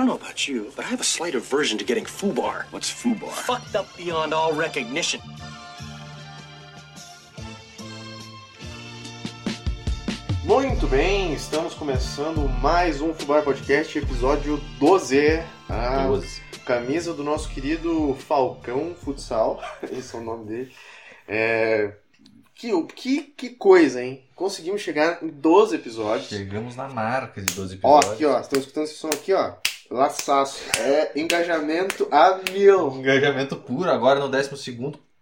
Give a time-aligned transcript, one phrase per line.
[0.00, 2.64] don't know about you, but I have a slight aversion to getting foobar.
[2.70, 3.30] What's foobar?
[3.30, 5.20] Fucked up beyond all recognition.
[10.44, 15.42] Muito bem, estamos começando mais um Fubar Podcast, episódio 12.
[15.68, 16.42] A 12.
[16.64, 19.62] camisa do nosso querido Falcão Futsal,
[19.92, 20.72] esse é o nome dele.
[21.28, 21.92] É,
[22.54, 24.24] que, que, que coisa, hein?
[24.34, 26.30] Conseguimos chegar em 12 episódios.
[26.30, 28.12] Chegamos na marca de 12 Ó, episódios.
[28.14, 29.52] aqui ó, estão escutando esse som aqui ó,
[29.90, 30.60] laçaço.
[30.78, 32.88] É engajamento a mil.
[32.92, 34.50] Engajamento puro, agora no 12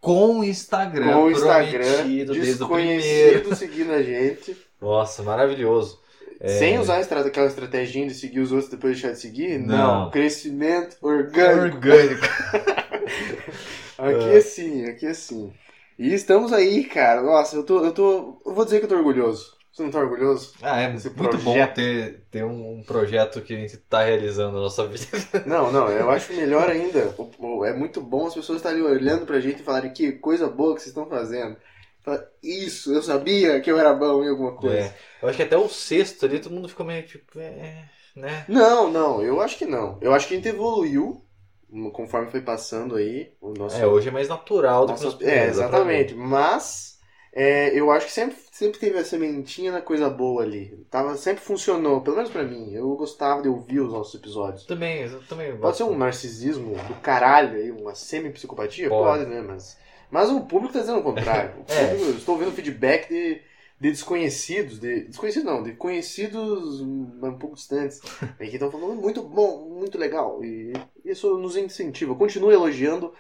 [0.01, 1.13] com o Instagram.
[1.13, 3.03] Com o Instagram, prometido desde o primeiro.
[3.03, 4.57] desconhecido seguindo a gente.
[4.81, 5.99] Nossa, maravilhoso.
[6.41, 9.59] É, Sem usar aquela estratégia de seguir os outros e depois deixar de seguir?
[9.59, 10.09] Não.
[10.11, 11.77] Crescimento orgânico.
[11.77, 12.23] Orgânico.
[13.99, 15.53] Aqui é sim, aqui é sim.
[15.99, 17.21] E estamos aí, cara.
[17.21, 17.85] Nossa, eu tô.
[17.85, 18.41] Eu tô.
[18.47, 19.58] Eu vou dizer que eu tô orgulhoso.
[19.79, 20.55] Você não tá orgulhoso?
[20.61, 21.75] Ah, é muito bom projeto.
[21.77, 25.07] ter, ter um projeto que a gente tá realizando na nossa vida.
[25.47, 27.15] Não, não, eu acho melhor ainda.
[27.65, 30.81] É muito bom as pessoas estarem olhando pra gente e falarem que coisa boa que
[30.81, 31.57] vocês estão fazendo.
[32.43, 34.79] Isso, eu sabia que eu era bom em alguma coisa.
[34.79, 37.85] É, eu acho que até o sexto ali todo mundo ficou meio tipo, é,
[38.17, 38.45] né?
[38.49, 39.97] Não, não, eu acho que não.
[40.01, 41.23] Eu acho que a gente evoluiu
[41.93, 43.77] conforme foi passando aí o nosso.
[43.81, 46.15] É, hoje é mais natural do nossa- que nos é, exatamente.
[46.15, 46.98] Mas
[47.33, 50.87] é, eu acho que sempre, sempre teve a sementinha na coisa boa ali.
[50.91, 52.73] Tava, sempre funcionou, pelo menos pra mim.
[52.73, 54.65] Eu gostava de ouvir os nossos episódios.
[54.65, 55.57] Também, eu também.
[55.57, 58.89] Pode ser um narcisismo do caralho aí, uma semi-psicopatia?
[58.89, 59.25] Pode.
[59.25, 59.41] Pode, né?
[59.43, 59.79] Mas,
[60.11, 61.55] mas o público tá dizendo o contrário.
[61.69, 61.87] O É.
[61.89, 63.35] público, eu estou ouvindo feedback de,
[63.81, 65.03] de desconhecidos, de.
[65.03, 68.01] Desconhecidos não, de conhecidos um, pouco distantes.
[68.41, 70.43] E que estão falando muito bom, muito legal.
[70.43, 70.73] E
[71.05, 72.15] isso nos incentiva.
[72.15, 73.13] Continue elogiando.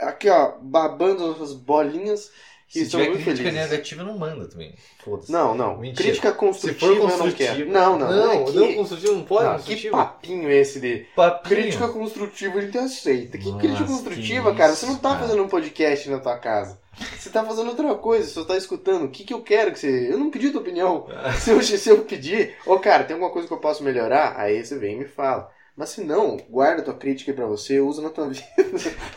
[0.00, 2.32] Aqui, ó, babando as nossas bolinhas.
[2.74, 3.52] Que Se tiver crítica felizes.
[3.54, 4.74] negativa, não manda também.
[5.04, 5.30] Foda-se.
[5.30, 5.78] Não, não.
[5.78, 6.02] Mentira.
[6.08, 7.70] Crítica Se construtiva eu não quero.
[7.70, 8.10] Não, não.
[8.10, 9.44] Não, é não, que- construtivo não pode.
[9.44, 9.96] não, que construtivo.
[9.96, 11.56] papinho é esse de Papinho.
[11.62, 13.38] Crítica construtiva a gente aceita.
[13.38, 14.74] Que Nossa, crítica que construtiva, isso, cara?
[14.74, 15.20] Você não tá cara.
[15.20, 16.80] fazendo um podcast na tua casa.
[17.16, 19.04] Você tá fazendo outra coisa, você só tá escutando.
[19.04, 20.08] O que, que eu quero que você.
[20.10, 21.06] Eu não pedi tua opinião.
[21.38, 24.34] Se eu, se eu pedir, ô cara, tem alguma coisa que eu posso melhorar?
[24.36, 25.48] Aí você vem e me fala.
[25.76, 28.44] Mas se não, guarda tua crítica aí pra você, usa na tua vida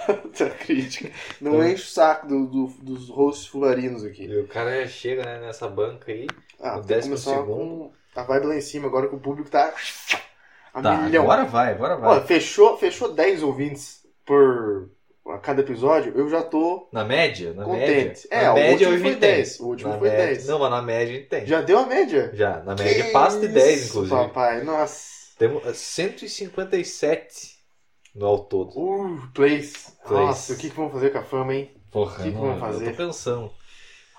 [0.08, 1.12] a tua crítica.
[1.40, 4.26] Não Então- enche o saco do- do- dos hosts fularinos aqui.
[4.26, 6.26] E o cara chega né, nessa banca aí.
[6.60, 7.46] Ah, No que décimo segundo.
[7.46, 9.72] com a vibe lá em cima, agora que o público tá.
[10.74, 11.24] A Tá, milhão.
[11.24, 12.26] agora vai, agora vai.
[12.26, 14.90] fechou, fechou 10 ouvintes por
[15.28, 17.54] a cada episódio, eu já tô Na média?
[17.54, 17.88] Na contente.
[17.92, 18.28] média.
[18.32, 19.32] É, na o média último foi gente tem.
[19.36, 19.60] 10.
[19.60, 20.48] O último Na foi média- 10.
[20.48, 21.46] Não, mas na média a gente tem.
[21.46, 22.32] Já deu a média?
[22.34, 24.16] Já, na média Que passa de 10, isso, inclusive.
[24.16, 25.17] papai, nossa.
[25.38, 27.58] Temos eh, 157
[28.16, 28.72] no ao todo.
[28.76, 29.98] Uh, plays.
[30.06, 30.26] Plays.
[30.28, 31.72] Nossa, o que, que vamos fazer com a fama, hein?
[31.92, 32.86] Porra, que que não, vamos eu fazer?
[32.92, 33.54] tô pensando.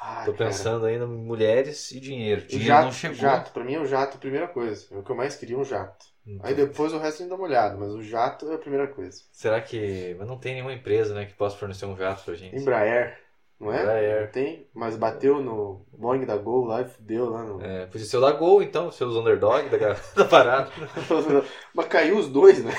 [0.01, 0.51] Ai, Tô cara.
[0.51, 2.43] pensando ainda em mulheres e dinheiro.
[2.43, 3.17] O Dinheiro jato, não chegou.
[3.17, 4.87] jato, pra mim é o jato a primeira coisa.
[4.93, 6.07] É o que eu mais queria, um jato.
[6.41, 8.87] Aí depois o resto a gente dá uma olhada, mas o jato é a primeira
[8.87, 9.23] coisa.
[9.33, 10.15] Será que.
[10.19, 12.55] Mas não tem nenhuma empresa né, que possa fornecer um jato pra gente.
[12.55, 13.19] Embraer,
[13.61, 13.83] não é?
[13.83, 14.21] Embraer.
[14.23, 17.63] Não tem, mas bateu no Boeing da Gol lá e fudeu lá no...
[17.65, 20.71] É, podia ser o da Gol, então, ser os underdog da, da parada.
[21.75, 22.73] Mas caiu os dois, né?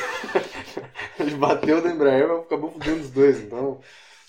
[1.19, 3.41] Ele bateu no Embraer, mas acabou fudendo os dois.
[3.41, 3.79] Então,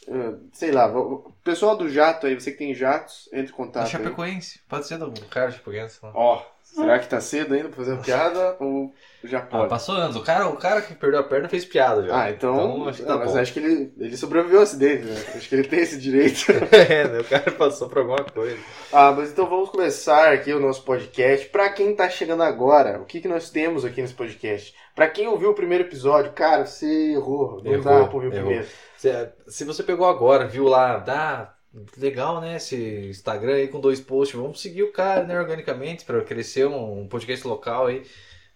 [0.09, 0.87] eh, sei lá.
[0.91, 3.84] o Pessoal do jato aí, você que tem jatos, entre em contato.
[3.84, 3.91] aí.
[3.91, 4.61] Chapecoense.
[4.69, 5.99] Pode ser do cara Chapecoense.
[6.03, 6.12] lá.
[6.15, 6.43] Ó,
[6.75, 8.92] será que tá cedo ainda pra fazer uma piada ou
[9.25, 9.69] já Ah, pode?
[9.69, 10.16] passou anos.
[10.16, 12.22] O cara, o cara que perdeu a perna fez piada já.
[12.22, 12.88] Ah, então.
[12.88, 15.14] acho que tá ah, mas acho que ele, ele sobreviveu ao acidente, né?
[15.34, 16.47] Acho que ele tem esse direito.
[16.72, 17.20] é, né?
[17.20, 18.56] O cara passou por alguma coisa.
[18.92, 21.48] ah, mas então vamos começar aqui o nosso podcast.
[21.48, 24.75] Pra quem tá chegando agora, o que, que nós temos aqui nesse podcast?
[24.94, 27.60] Pra quem ouviu o primeiro episódio, cara, você errou.
[27.62, 28.66] Não Errou, dá pra ouvir o primeiro.
[28.97, 29.10] Se,
[29.48, 31.54] se você pegou agora, viu lá, dá.
[31.97, 32.56] Legal, né?
[32.56, 32.76] Esse
[33.08, 34.38] Instagram aí com dois posts.
[34.38, 35.38] Vamos seguir o cara, né?
[35.38, 38.04] Organicamente, pra crescer um, podcast local aí.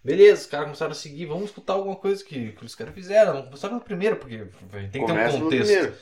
[0.03, 1.25] Beleza, os caras começaram a seguir.
[1.25, 3.31] Vamos escutar alguma coisa que, que os caras fizeram.
[3.33, 5.93] Vamos começar no primeiro, porque tem que Começa ter um contexto.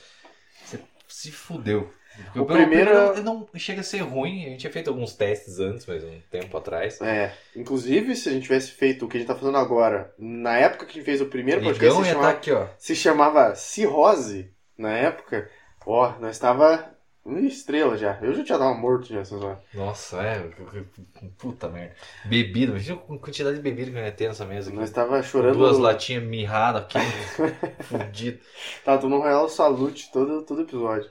[0.65, 1.89] Você se fudeu.
[2.15, 4.45] Porque O primeiro- primeiro não chega a ser ruim.
[4.45, 6.99] A gente tinha feito alguns testes antes, mas um tempo atrás.
[7.01, 10.57] É, inclusive se a gente tivesse feito o que a gente tá fazendo agora, na
[10.57, 12.67] época que a gente fez o primeiro podcast, Ligão se ia estar chamava, aqui, ó.
[12.77, 15.49] se chamava Cirrose, na época,
[15.85, 16.92] ó, nós tava uma
[17.25, 18.19] estrela já.
[18.21, 19.57] Eu já tinha dado morto já, essas horas.
[19.73, 20.49] Nossa, é.
[21.37, 21.95] Puta merda.
[22.25, 22.71] Bebida.
[22.71, 24.77] Imagina a quantidade de bebida que eu ia ter nessa mesa aqui.
[24.77, 25.57] Nós tava chorando.
[25.57, 26.97] Duas latinhas mirradas aqui.
[27.83, 28.39] fudido.
[28.83, 31.09] Tá, tô no Real Salute todo, todo episódio.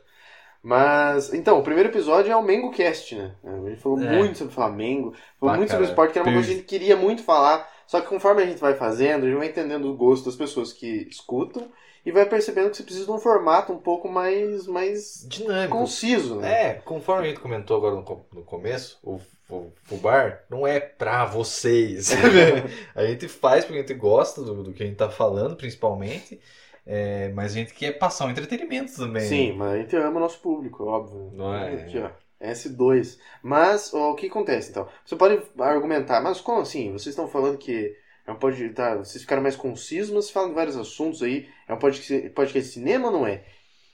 [0.63, 3.35] Mas, então, o primeiro episódio é o Mengo Cast, né?
[3.43, 4.17] A gente falou É.
[4.17, 5.91] muito sobre Flamengo, falou muito sobre caralho.
[5.91, 7.69] esporte, que era uma coisa que a gente queria muito falar.
[7.87, 10.73] Só que conforme a gente vai fazendo, a gente vai entendendo o gosto das pessoas
[10.73, 11.69] que escutam
[12.05, 15.79] e vai percebendo que você precisa de um formato um pouco mais, mais Dinâmico.
[15.79, 16.63] conciso, né?
[16.71, 21.25] É, conforme a gente comentou agora no, no começo, o, fu- Fubar não é pra
[21.25, 22.11] vocês.
[22.95, 26.41] a gente faz porque a gente gosta do, do que a gente tá falando, principalmente.
[26.85, 29.23] É, mas a gente quer passar um entretenimento também.
[29.29, 31.31] Sim, mas a gente ama o nosso público, óbvio.
[31.33, 31.75] Não é?
[31.75, 32.11] Aqui, ó.
[32.41, 33.19] S2.
[33.41, 34.89] Mas ó, o que acontece então?
[35.05, 36.91] Você pode argumentar, mas como assim?
[36.91, 37.97] Vocês estão falando que
[38.27, 38.75] é um podcast.
[38.75, 41.49] Tá, vocês ficaram mais concisos, mas falam de vários assuntos aí.
[41.69, 43.43] É um podcast, podcast de cinema ou não é?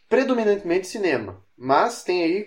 [0.09, 1.43] Predominantemente cinema.
[1.57, 2.47] Mas tem aí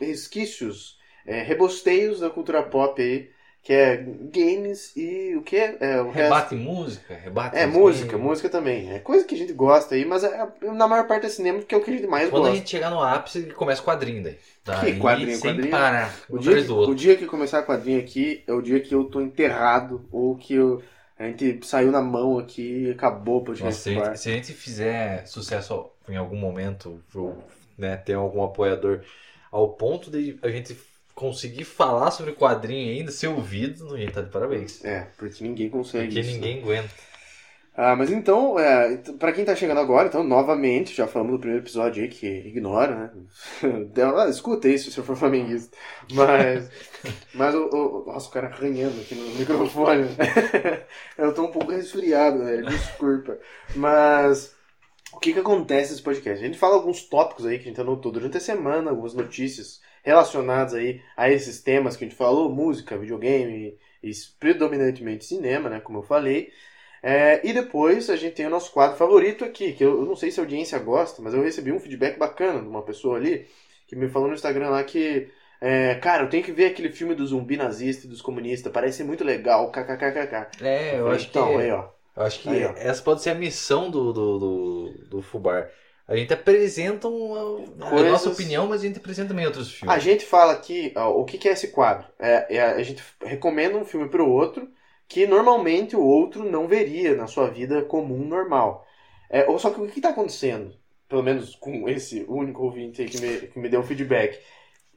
[0.00, 3.28] resquícios, é, rebosteios da cultura pop aí,
[3.62, 3.96] que é
[4.32, 5.76] games e o que é?
[5.80, 6.16] é o resto.
[6.22, 7.56] Rebate música, rebate.
[7.56, 8.26] É, música, games.
[8.26, 8.90] música também.
[8.90, 11.74] É coisa que a gente gosta aí, mas é- na maior parte é cinema porque
[11.74, 12.56] é o que a gente mais Quando a gosta.
[12.56, 14.38] gente chegar no ápice, começa quadrinho daí.
[14.64, 15.70] Daí, quadrinho, sem quadrinho?
[15.70, 16.14] parar.
[16.30, 19.04] O dia, que, o dia que começar a quadrinha aqui é o dia que eu
[19.04, 20.82] tô enterrado ou que eu-
[21.20, 23.64] a gente saiu na mão aqui e acabou o podcast.
[23.64, 27.36] Nossa, se, a gente, se a gente fizer sucesso em algum momento, ou,
[27.76, 29.02] né, ter algum apoiador,
[29.52, 30.74] ao ponto de a gente
[31.14, 34.82] conseguir falar sobre quadrinho ainda, ser ouvido, a gente tá de parabéns.
[34.82, 36.30] É, porque ninguém consegue Porque isso.
[36.30, 36.88] ninguém aguenta.
[37.82, 41.38] Ah, mas então, é, ent- pra quem tá chegando agora, então, novamente, já falamos do
[41.38, 43.10] primeiro episódio aí, que ignora, né?
[44.16, 45.74] Ah, escuta isso se eu for flamenguista.
[46.12, 46.68] Mas,
[47.32, 50.08] mas o, o- Nossa, o cara arranhando aqui no microfone.
[51.16, 53.38] eu tô um pouco resfriado, velho, desculpa.
[53.74, 54.54] Mas,
[55.12, 56.42] o que que acontece nesse podcast?
[56.44, 59.80] A gente fala alguns tópicos aí que a gente anotou durante a semana, algumas notícias
[60.04, 65.80] relacionadas aí a esses temas que a gente falou, música, videogame, e predominantemente cinema, né,
[65.80, 66.50] como eu falei.
[67.02, 70.14] É, e depois a gente tem o nosso quadro favorito aqui, que eu, eu não
[70.16, 73.46] sei se a audiência gosta, mas eu recebi um feedback bacana de uma pessoa ali
[73.86, 75.28] que me falou no Instagram lá que,
[75.60, 78.98] é, cara, eu tenho que ver aquele filme do zumbi nazista e dos comunistas, parece
[78.98, 80.46] ser muito legal, kkkk.
[80.60, 81.62] É, eu falei, acho então, que.
[81.62, 81.88] aí, ó.
[82.16, 82.72] Eu acho que Aí, ó.
[82.76, 85.70] essa pode ser a missão do, do, do, do Fubar.
[86.06, 89.94] A gente apresenta uma, a Coisas- nossa opinião, mas a gente apresenta também outros filmes.
[89.94, 92.06] A gente fala aqui, ó, o que, que é esse quadro?
[92.18, 94.68] É, é, a gente recomenda um filme pro outro
[95.10, 98.86] que normalmente o outro não veria na sua vida comum, normal.
[99.30, 100.74] É, ou só que o que está acontecendo?
[101.08, 104.40] Pelo menos com esse único ouvinte aí que me, que me deu feedback.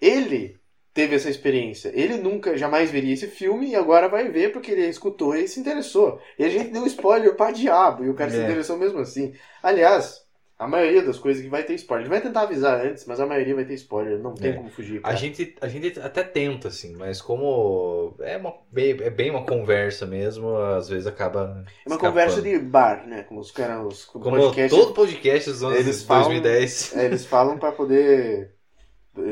[0.01, 0.60] Ele
[0.94, 1.92] teve essa experiência.
[1.95, 5.60] Ele nunca, jamais veria esse filme e agora vai ver porque ele escutou e se
[5.60, 6.21] interessou.
[6.39, 8.44] E a gente deu spoiler pra diabo e o cara se É.
[8.44, 9.33] interessou mesmo assim.
[9.63, 10.23] Aliás,
[10.58, 12.06] a maioria das coisas que vai ter spoiler.
[12.06, 14.20] Ele vai tentar avisar antes, mas a maioria vai ter spoiler.
[14.20, 14.54] Não tem É.
[14.54, 15.02] como fugir.
[15.04, 19.46] A gente, a gente até tenta, assim, mas como é, uma, bem, é bem uma
[19.46, 21.40] conversa mesmo, às vezes acaba.
[21.86, 22.00] É uma escapando.
[22.00, 23.24] conversa de bar, né?
[23.24, 26.96] Como os caras, os Como podcasts, todo podcast dos anos Eles falam- 2010.
[26.96, 28.52] é, eles falam pra poder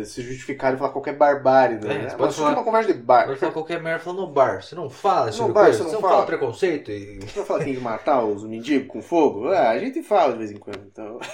[0.04, 1.94] se justificar e falar qualquer barbárie, né?
[1.94, 3.26] É, É, mas pode fica falar- uma conversa de bar.
[3.26, 4.62] Pode falar qualquer merda falando no bar.
[4.62, 6.14] Você não fala sobre bar, coisa, você não você não fala.
[6.14, 7.20] fala preconceito e.
[7.22, 9.48] Você vai falar que tem que matar os mendigos com fogo?
[9.50, 11.20] Ah, a gente fala de vez em quando, então...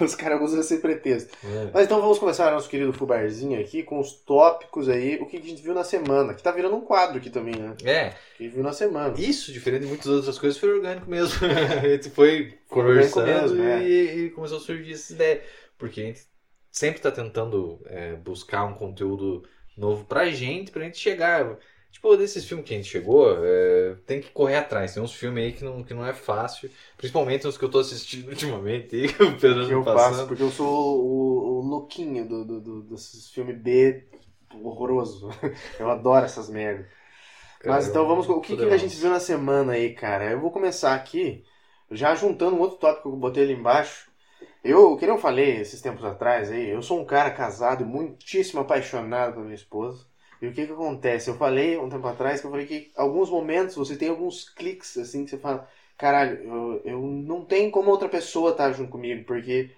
[0.00, 1.36] Os caras usam esse pretexto.
[1.44, 1.70] É.
[1.74, 5.40] Mas então vamos começar nosso querido fubarzinho aqui com os tópicos aí, o que a
[5.40, 6.34] gente viu na semana.
[6.34, 7.74] Que tá virando um quadro aqui também, né?
[7.84, 9.14] É, Que viu na semana.
[9.18, 11.38] isso, diferente de muitas outras coisas, foi orgânico mesmo.
[11.82, 13.82] a gente foi Foi conversando mesmo, é.
[13.82, 15.42] e, e começou a surgir essa ideia.
[15.76, 16.20] Porque a gente
[16.70, 19.42] sempre tá tentando é, buscar um conteúdo
[19.76, 21.56] novo pra gente, pra gente chegar.
[21.90, 24.94] Tipo, desses filmes que a gente chegou, é, tem que correr atrás.
[24.94, 26.70] Tem uns filmes aí que não, que não é fácil.
[26.96, 30.42] Principalmente os que eu tô assistindo ultimamente que o Pedro Que eu não passo, porque
[30.42, 34.06] eu sou o, o louquinho do, do, do- desses filmes B
[34.62, 35.28] horroroso.
[35.78, 36.86] Eu adoro essas merdas.
[37.64, 38.28] Mas então vamos.
[38.28, 40.30] O que, que a gente viu na semana aí, cara?
[40.32, 41.44] Eu vou começar aqui,
[41.90, 44.07] já juntando um outro tópico que eu botei ali embaixo.
[44.62, 49.32] Eu, que eu falei esses tempos atrás aí, eu sou um cara casado muitíssimo apaixonado
[49.32, 50.06] pela minha esposa.
[50.40, 51.28] E o que que acontece?
[51.30, 54.96] Eu falei um tempo atrás que eu falei que alguns momentos você tem alguns cliques
[54.96, 59.24] assim que você fala, caralho, eu, eu não tenho como outra pessoa estar junto comigo,
[59.24, 59.70] porque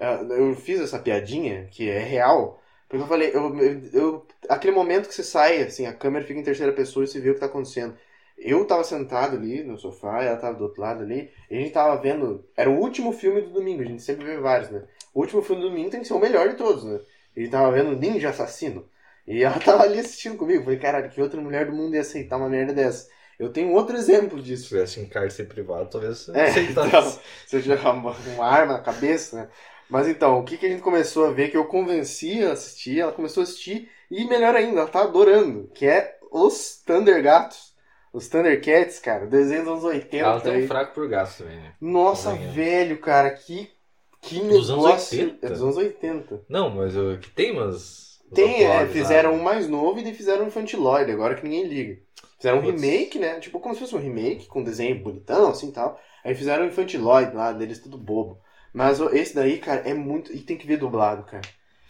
[0.00, 3.56] ah, eu fiz essa piadinha, que é real, porque eu falei, eu,
[3.92, 7.20] eu, aquele momento que você sai, assim, a câmera fica em terceira pessoa e você
[7.20, 7.96] vê o que tá acontecendo.
[8.36, 11.72] Eu tava sentado ali no sofá, ela tava do outro lado ali, e a gente
[11.72, 12.44] tava vendo.
[12.56, 14.84] Era o último filme do domingo, a gente sempre vê vários, né?
[15.14, 17.00] O último filme do domingo tem que ser o melhor de todos, né?
[17.36, 18.88] E a gente tava vendo Ninja Assassino.
[19.26, 20.64] E ela tava ali assistindo comigo.
[20.64, 23.08] Falei, caralho, que outra mulher do mundo ia aceitar uma merda dessa?
[23.38, 24.68] Eu tenho outro exemplo Se disso.
[24.68, 26.68] tivesse em cárcere privado, talvez É, aceitasse.
[26.70, 29.48] então, você já uma, uma arma na cabeça, né?
[29.88, 33.00] Mas então, o que, que a gente começou a ver que eu convenci a assistir,
[33.00, 37.73] ela começou a assistir, e melhor ainda, ela tá adorando, que é os Thundergatos.
[38.14, 40.16] Os Thundercats, cara, desenho dos anos 80.
[40.16, 40.64] Ela tem aí.
[40.64, 41.74] um fraco por gasto também, né?
[41.80, 42.52] Nossa, Desenho.
[42.52, 43.68] velho, cara, que,
[44.22, 45.18] que Dos anos negócio.
[45.18, 45.46] 80?
[45.46, 46.44] É dos anos 80.
[46.48, 48.20] Não, mas eu, que tem umas.
[48.32, 49.36] Tem, é, fizeram lá.
[49.36, 52.00] um mais novo e fizeram um infantiloide, agora que ninguém liga.
[52.38, 52.80] Fizeram um Putz.
[52.80, 53.40] remake, né?
[53.40, 56.00] Tipo, como se fosse um remake, com desenho bonitão, assim e tal.
[56.24, 58.40] Aí fizeram um infantiloide lá, deles tudo bobo.
[58.72, 60.32] Mas esse daí, cara, é muito.
[60.32, 61.42] E tem que ver dublado, cara.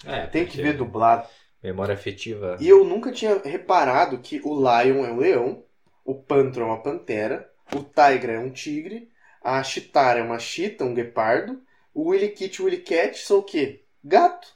[0.07, 1.29] É, Tem que ver dublado.
[1.63, 2.59] Memória afetiva.
[2.61, 5.64] E eu nunca tinha reparado que o Lion é um leão,
[6.05, 9.11] o Pantro é uma pantera, o Tigra é um tigre,
[9.43, 13.39] a Chitara é uma chita, um guepardo, o Willy Kit e o Willy Cat são
[13.39, 13.85] o quê?
[14.03, 14.54] Gato.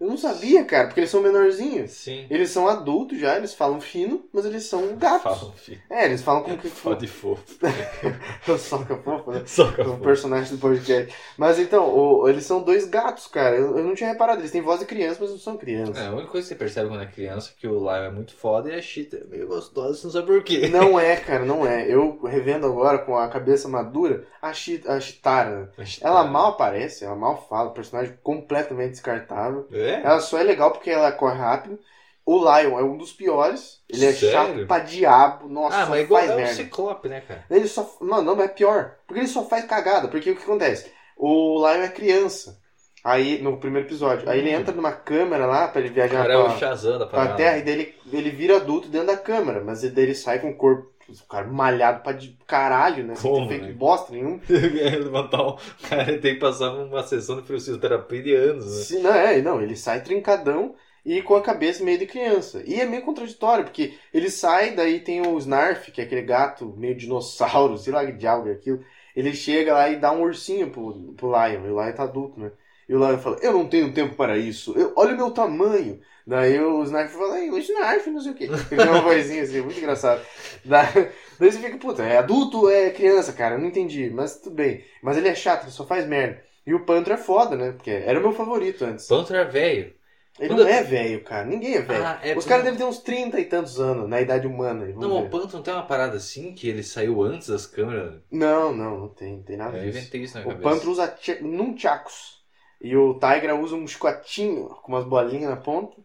[0.00, 1.90] Eu não sabia, cara, porque eles são menorzinhos.
[1.90, 2.26] Sim.
[2.30, 5.22] Eles são adultos já, eles falam fino, mas eles são gatos.
[5.38, 5.80] Falam, filho.
[5.90, 6.92] É, eles falam como que for.
[6.94, 7.44] Fode fofo.
[8.58, 9.42] Soca fofo, né?
[9.46, 10.02] Soca O fofo.
[10.02, 11.12] personagem do podcast.
[11.36, 13.56] Mas então, o- eles são dois gatos, cara.
[13.56, 14.40] Eu, eu não tinha reparado.
[14.40, 15.96] Eles têm voz de criança, mas não são crianças.
[15.96, 18.10] É, a única coisa que você percebe quando é criança é que o Lion é
[18.10, 20.68] muito foda e a Cheetah é meio gostosa, você não sabe por quê.
[20.68, 21.86] Não é, cara, não é.
[21.92, 27.16] Eu revendo agora com a cabeça madura, a, Chi, a Chitara, ela mal aparece, ela
[27.16, 29.66] mal fala, personagem completamente descartável.
[29.72, 29.87] É?
[29.94, 31.78] Ela só é legal porque ela corre rápido.
[32.24, 33.80] O Lion é um dos piores.
[33.88, 34.30] Ele é Sério?
[34.32, 35.48] chato pra diabo.
[35.48, 36.54] Nossa, Ah, mas igual faz é um merda.
[36.54, 37.44] ciclope, né, cara?
[37.50, 37.96] Ele só.
[38.02, 38.96] Não, não, é pior.
[39.06, 40.08] Porque ele só faz cagada.
[40.08, 40.90] Porque o que acontece?
[41.16, 42.60] O Lion é criança.
[43.02, 44.28] Aí, no primeiro episódio.
[44.28, 47.36] Aí ele entra numa câmera lá pra ele viajar cara é pra, da pra parada.
[47.36, 47.58] terra.
[47.58, 49.62] E daí ele, ele vira adulto dentro da câmera.
[49.64, 50.90] Mas daí ele sai com o corpo.
[51.08, 53.14] O cara malhado pra de caralho, né?
[53.14, 53.72] Sem ter Como, feito né?
[53.72, 54.40] bosta nenhum.
[54.48, 55.56] levantar um...
[55.88, 59.00] cara tem que passar uma sessão de fisioterapia de anos, né?
[59.00, 60.74] Não, é, não, ele sai trincadão
[61.04, 62.62] e com a cabeça meio de criança.
[62.66, 66.74] E é meio contraditório, porque ele sai, daí tem o Snarf, que é aquele gato
[66.76, 68.84] meio dinossauro, sei lá que diabo é aquilo.
[69.16, 72.38] Ele chega lá e dá um ursinho pro, pro Lion, e o Lion tá adulto,
[72.38, 72.52] né?
[72.88, 76.00] E o Lion fala, eu não tenho tempo para isso, eu, olha o meu tamanho.
[76.28, 78.44] Daí o Snarf fala, ei, o Snarf, não sei o quê.
[78.44, 80.20] Ele tem uma vozinha assim, muito engraçado.
[80.62, 80.92] Daí,
[81.40, 83.54] daí você fica, puta, é adulto ou é criança, cara?
[83.54, 84.84] Eu não entendi, mas tudo bem.
[85.02, 86.42] Mas ele é chato, ele só faz merda.
[86.66, 87.72] E o Panther é foda, né?
[87.72, 89.06] Porque era o meu favorito antes.
[89.06, 89.94] Panther é velho.
[90.38, 91.46] Ele Quando- não é velho, cara.
[91.46, 92.04] Ninguém é velho.
[92.04, 94.84] Ah, é Os caras devem ter uns 30 e tantos anos na idade humana.
[94.84, 95.30] aí, vamos Não, o ver.
[95.30, 98.20] Panther não tem uma parada assim que ele saiu antes das câmeras.
[98.30, 99.98] não, não, não tem, não tem nada Eu disso.
[99.98, 100.62] inventei isso na O cabeça.
[100.68, 102.38] Panther usa nunchakus.
[102.80, 105.96] E o Tigra usa um chicotinho com umas bolinhas na ponta.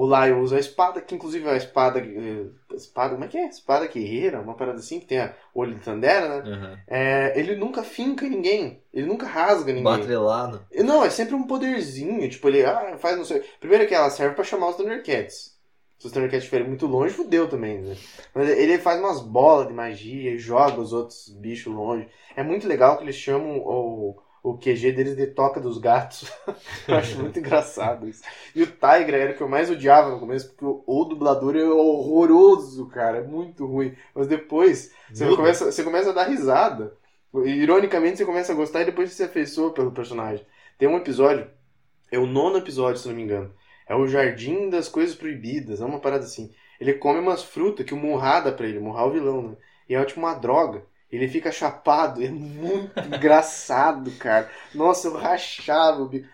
[0.00, 1.98] O Lion usa a espada, que inclusive é a espada.
[1.98, 3.46] eh, Espada, como é que é?
[3.46, 6.50] Espada guerreira, uma parada assim, que tem a olho de Tandera, né?
[6.50, 6.78] Uhum.
[6.86, 8.82] É, ele nunca finca ninguém.
[8.94, 9.84] Ele nunca rasga ninguém.
[9.84, 10.64] Batrelado.
[10.74, 12.26] Não, é sempre um poderzinho.
[12.30, 13.44] Tipo, ele ah, faz não sei.
[13.60, 15.58] Primeiro que ela serve pra chamar os Thundercats.
[15.98, 17.94] Se os Thundercats estiverem muito longe, fudeu também, né?
[18.34, 22.08] Mas ele faz umas bolas de magia e joga os outros bichos longe.
[22.34, 26.30] É muito legal que eles chamam o, o QG deles de Toca dos Gatos.
[26.88, 28.22] Eu acho muito engraçado isso.
[28.54, 31.56] E o Tigra era o que eu mais odiava no começo, porque o, o dublador
[31.56, 33.18] é horroroso, cara.
[33.18, 33.94] É muito ruim.
[34.14, 35.36] Mas depois, você Muda.
[35.36, 36.96] começa, você começa a dar risada.
[37.44, 40.44] Ironicamente, você começa a gostar e depois você se afeiçoa pelo personagem.
[40.78, 41.48] Tem um episódio,
[42.10, 43.54] é o nono episódio, se não me engano.
[43.86, 46.50] É o Jardim das Coisas Proibidas, é uma parada assim.
[46.80, 49.42] Ele come umas frutas que o Murra dá pra ele, o Murra é o vilão,
[49.42, 49.56] né?
[49.88, 50.84] E é tipo uma droga.
[51.10, 54.50] Ele fica chapado, é muito engraçado, cara.
[54.74, 56.02] Nossa, eu rachava.
[56.02, 56.28] o bico.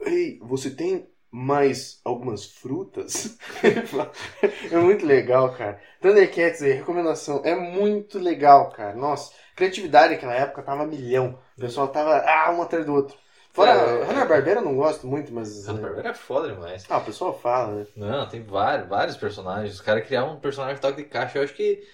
[0.00, 3.36] Ei, você tem mais algumas frutas?
[4.70, 5.80] É muito legal, cara.
[6.00, 7.42] Thundercats aí, recomendação.
[7.44, 8.94] É muito legal, cara.
[8.94, 11.38] Nossa, criatividade naquela época tava milhão.
[11.56, 13.16] O pessoal tava, ah, um atrás do outro.
[13.52, 15.66] Fora, É, Hanna-Barbera eu não gosto muito, mas...
[15.66, 16.84] Hanna-Barbera é foda demais.
[16.88, 17.86] Ah, o pessoal fala, né?
[17.94, 19.74] Não, tem vários, vários personagens.
[19.74, 21.38] Os caras criaram um personagem toque de caixa.
[21.38, 21.86] Eu acho que.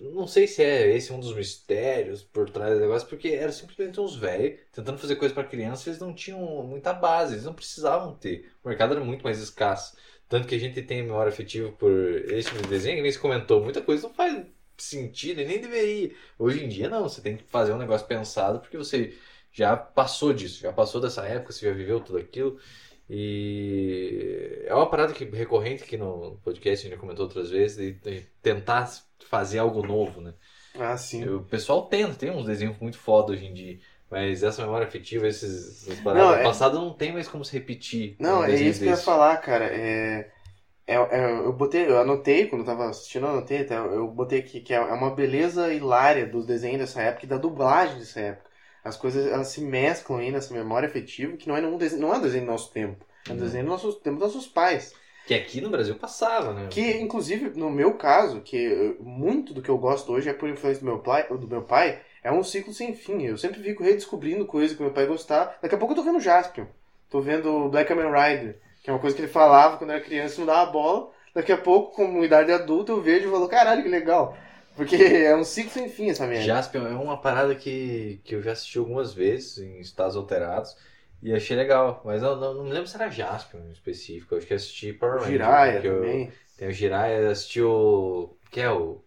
[0.00, 4.00] Não sei se é esse um dos mistérios por trás do negócio, porque era simplesmente
[4.00, 5.88] uns velhos tentando fazer coisa pra criança.
[5.88, 8.50] Eles não tinham muita base, eles não precisavam ter.
[8.62, 9.96] O mercado era muito mais escasso.
[10.28, 13.18] Tanto que a gente tem memória afetiva por esse tipo de desenho, que nem se
[13.18, 16.14] comentou, muita coisa não faz sentido e nem deveria.
[16.38, 19.16] Hoje em dia, não, você tem que fazer um negócio pensado porque você
[19.52, 22.58] já passou disso, já passou dessa época, você já viveu tudo aquilo.
[23.10, 27.92] E é uma parada que recorrente aqui no podcast, a gente comentou outras vezes, de,
[27.92, 28.88] de tentar
[29.28, 30.34] fazer algo novo, né?
[30.78, 31.24] Ah, sim.
[31.26, 33.78] O pessoal tenta, tem uns desenhos muito foda hoje em dia.
[34.10, 37.52] Mas essa memória afetiva, esses, essas paradas Não, é- passado não tem mais como se
[37.52, 38.16] repetir.
[38.18, 39.04] Não, um é isso que eu ia desse.
[39.04, 39.66] falar, cara.
[39.66, 40.30] É,
[40.86, 44.40] é, é- eu botei, eu anotei quando eu tava assistindo, eu anotei até, eu botei
[44.40, 48.47] aqui que é uma beleza hilária dos desenhos dessa época e da dublagem dessa época.
[48.84, 52.14] As coisas elas se mesclam aí nessa memória afetiva, que não é um desenho, não
[52.14, 53.04] é um desenho do nosso tempo.
[53.28, 54.94] É um desenho do nosso tempo dos nossos pais.
[55.26, 56.68] Que aqui no Brasil passava, né?
[56.70, 60.80] Que, inclusive, no meu caso, que muito do que eu gosto hoje é por influência
[60.80, 63.22] do meu pai, do meu pai é um ciclo sem fim.
[63.24, 65.54] Eu sempre fico redescobrindo coisas que meu pai gostava.
[65.60, 66.66] Daqui a pouco eu tô vendo Jaspion.
[67.10, 70.36] Tô vendo Black Kamen Rider, que é uma coisa que ele falava quando era criança
[70.36, 71.10] e não dava bola.
[71.34, 74.36] Daqui a pouco, como idade adulta, eu vejo e falo, caralho, que legal.
[74.78, 76.44] Porque é um ciclo sem fim essa merda.
[76.44, 80.74] Jaspion é uma parada que, que eu já assisti algumas vezes em estados alterados
[81.22, 82.00] e achei legal.
[82.04, 84.34] Mas eu não, não me lembro se era Jaspion em específico.
[84.34, 85.32] Eu acho que assisti Power Rangers.
[85.32, 86.32] Jiraiya que eu- também.
[86.56, 88.36] Tem o Jiraiya, assisti o.
[88.50, 89.04] que é o.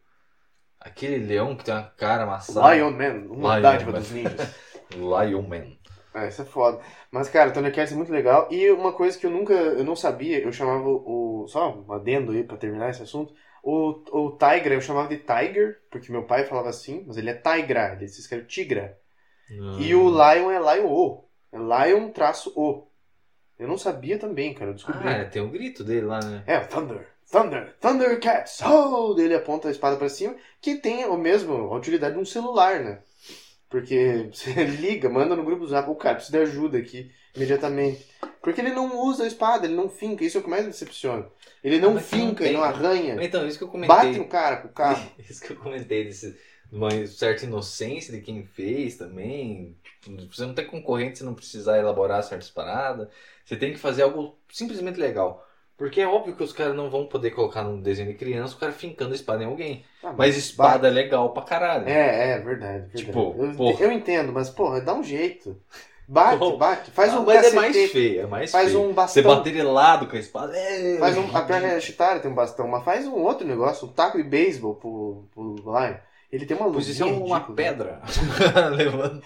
[0.79, 2.73] Aquele leão que tem uma cara amassada.
[2.75, 3.99] Lion Man, uma Lion dádiva Man.
[3.99, 4.55] dos ninjas.
[4.95, 5.77] Lion Man.
[6.13, 6.81] Ah, isso é foda.
[7.09, 8.47] Mas, cara, Thundercats é muito legal.
[8.51, 11.45] E uma coisa que eu nunca, eu não sabia, eu chamava o.
[11.47, 13.33] Só um adendo aí pra terminar esse assunto.
[13.63, 17.33] O, o Tigra eu chamava de Tiger, porque meu pai falava assim, mas ele é
[17.33, 18.97] Tigra, ele se escreve Tigra.
[19.79, 21.25] E o Lion é Lion O.
[21.51, 22.87] É Lion traço O.
[23.59, 25.07] Eu não sabia também, cara, eu descobri.
[25.07, 26.43] Ah, é, tem o grito dele lá, né?
[26.47, 29.15] É, Thunder, Thunder, Thundercats, oh!
[29.19, 32.79] Ele aponta a espada pra cima, que tem o mesmo, a utilidade de um celular,
[32.79, 32.99] né?
[33.69, 38.09] Porque você liga, manda no grupo do Zap, o cara precisa de ajuda aqui, imediatamente.
[38.41, 40.71] Porque ele não usa a espada, ele não finca, isso é o que mais me
[40.71, 41.27] decepciona.
[41.63, 43.17] Ele não Mas não finca, ele não arranha.
[43.21, 43.95] Então, isso que eu comentei.
[43.95, 45.11] Bate no cara com o carro.
[45.19, 49.77] Isso que eu comentei, desse, de uma certa inocência de quem fez também.
[50.31, 53.07] Você não tem concorrente se não precisar elaborar certas paradas.
[53.45, 55.47] Você tem que fazer algo simplesmente legal.
[55.77, 58.59] Porque é óbvio que os caras não vão poder colocar num desenho de criança o
[58.59, 59.83] cara fincando espada em alguém.
[60.03, 61.87] Ah, Mas espada é legal pra caralho.
[61.87, 62.87] É, é, verdade.
[62.87, 63.05] verdade.
[63.05, 63.83] Tipo, eu, porra.
[63.83, 65.59] eu entendo, mas, porra, dá um jeito.
[66.07, 66.91] Bate, bate.
[66.91, 68.81] Faz Ah, um mas é mais é mais Faz feio.
[68.81, 69.23] um Você bastão.
[69.23, 70.57] bater de lado com a espada.
[70.57, 70.97] É...
[70.97, 73.91] Faz um, a perna é Chitara tem um bastão, mas faz um outro negócio, um
[73.93, 75.97] taco de beisebol pro, pro Lion.
[76.31, 77.55] Ele tem uma é luzinha uma ridícula.
[77.55, 78.01] pedra.
[78.75, 79.25] Levanta.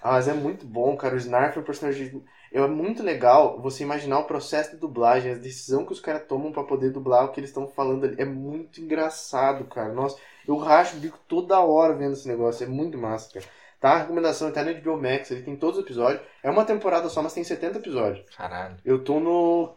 [0.00, 1.14] Ah, mas é muito bom, cara.
[1.14, 2.22] O Snarf é um personagem.
[2.52, 6.50] É muito legal você imaginar o processo de dublagem, a decisão que os caras tomam
[6.52, 8.16] pra poder dublar o que eles estão falando ali.
[8.18, 9.92] É muito engraçado, cara.
[9.92, 12.64] Nossa, eu racho o bico toda hora vendo esse negócio.
[12.64, 13.46] É muito massa, cara.
[13.80, 13.92] Tá?
[13.92, 16.20] A recomendação tá no HBO Max, ele tem todos os episódios.
[16.42, 18.28] É uma temporada só, mas tem 70 episódios.
[18.36, 18.76] Caralho.
[18.84, 19.76] Eu tô no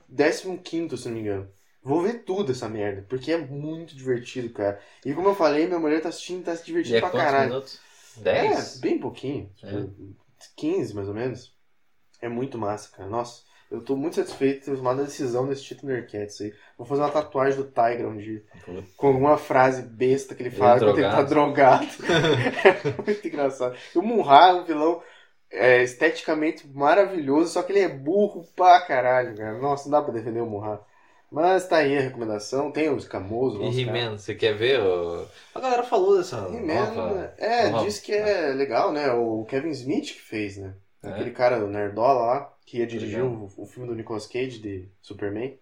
[0.64, 1.48] 15, se não me engano.
[1.84, 4.80] Vou ver tudo essa merda, porque é muito divertido, cara.
[5.06, 7.50] E como eu falei, minha mulher tá assistindo, tá se E divertindo é pra caralho.
[7.50, 7.80] minutos?
[8.20, 8.80] É, 10?
[8.80, 9.50] bem pouquinho.
[9.56, 9.92] Tipo,
[10.56, 11.56] 15 mais ou menos.
[12.22, 13.10] É muito massa, cara.
[13.10, 16.54] Nossa, eu tô muito satisfeito de ter tomado a decisão desse título Nerdcats aí.
[16.78, 18.44] Vou fazer uma tatuagem do Tiger um dia.
[18.66, 18.84] Puta.
[18.98, 21.88] Com alguma frase besta que ele Ele fala quando ele tá drogado.
[22.66, 23.76] é muito engraçado.
[23.96, 25.02] E o Munra é um vilão
[25.50, 29.58] é, esteticamente maravilhoso, só que ele é burro pra caralho, cara.
[29.58, 30.80] Nossa, não dá pra defender o Munra.
[31.32, 32.72] Mas tá aí a recomendação.
[32.74, 33.62] Tem o escamoso.
[33.64, 33.82] E.
[33.84, 34.82] He-Man, você quer ver?
[34.82, 35.26] o-
[35.56, 39.10] A galera falou dessa He-Man, é, nova- diz que é legal, né?
[39.14, 40.74] O Kevin Smith que fez, né?
[41.04, 41.10] É?
[41.10, 44.88] Aquele cara, o Nerdola lá, que ia dirigir o, o filme do Nicolas Cage de
[45.02, 45.58] Superman.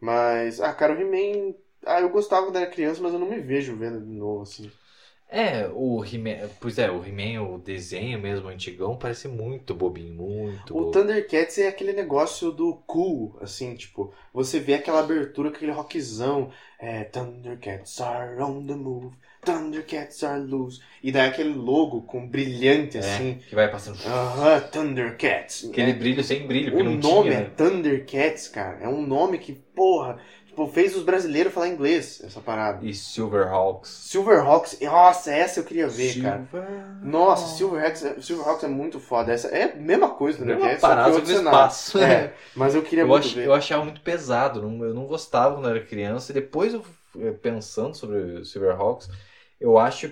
[0.00, 1.54] Mas, ah, cara, o He-Man.
[1.84, 4.70] Ah, eu gostava quando era criança, mas eu não me vejo vendo de novo, assim.
[5.28, 6.48] É, o He-Man...
[6.60, 10.90] Pois é, o He-Man, o desenho mesmo, antigão, parece muito bobinho, muito O bobo.
[10.90, 17.04] Thundercats é aquele negócio do cool, assim, tipo, você vê aquela abertura aquele rockzão, é,
[17.04, 22.98] Thundercats are on the move, Thundercats are loose, e daí aquele logo com brilhante, É,
[22.98, 23.98] assim, que vai passando...
[24.04, 25.70] aham, Thundercats.
[25.70, 27.50] Aquele É, brilho sem brilho, O nome tinha, é né?
[27.56, 28.78] Thundercats, cara.
[28.82, 32.86] É um nome que, porra, tipo, fez os brasileiros falar inglês, essa parada.
[32.86, 33.90] E Silverhawks.
[33.98, 36.48] Silverhawks, nossa, essa eu queria ver, cara.
[36.48, 36.96] Silver...
[37.02, 39.32] Nossa, Silverhawks, é- Silverhawks é muito foda.
[39.32, 41.98] Essa é a mesma coisa É uma Thundercats, só que parada do espaço.
[41.98, 43.46] É, mas eu queria Eu, muito ach, ver.
[43.46, 46.32] eu achava muito pesado, eu não gostava quando era criança.
[46.32, 46.84] E depois, eu,
[47.18, 49.08] eh, pensando sobre Silverhawks,
[49.60, 50.08] eu acho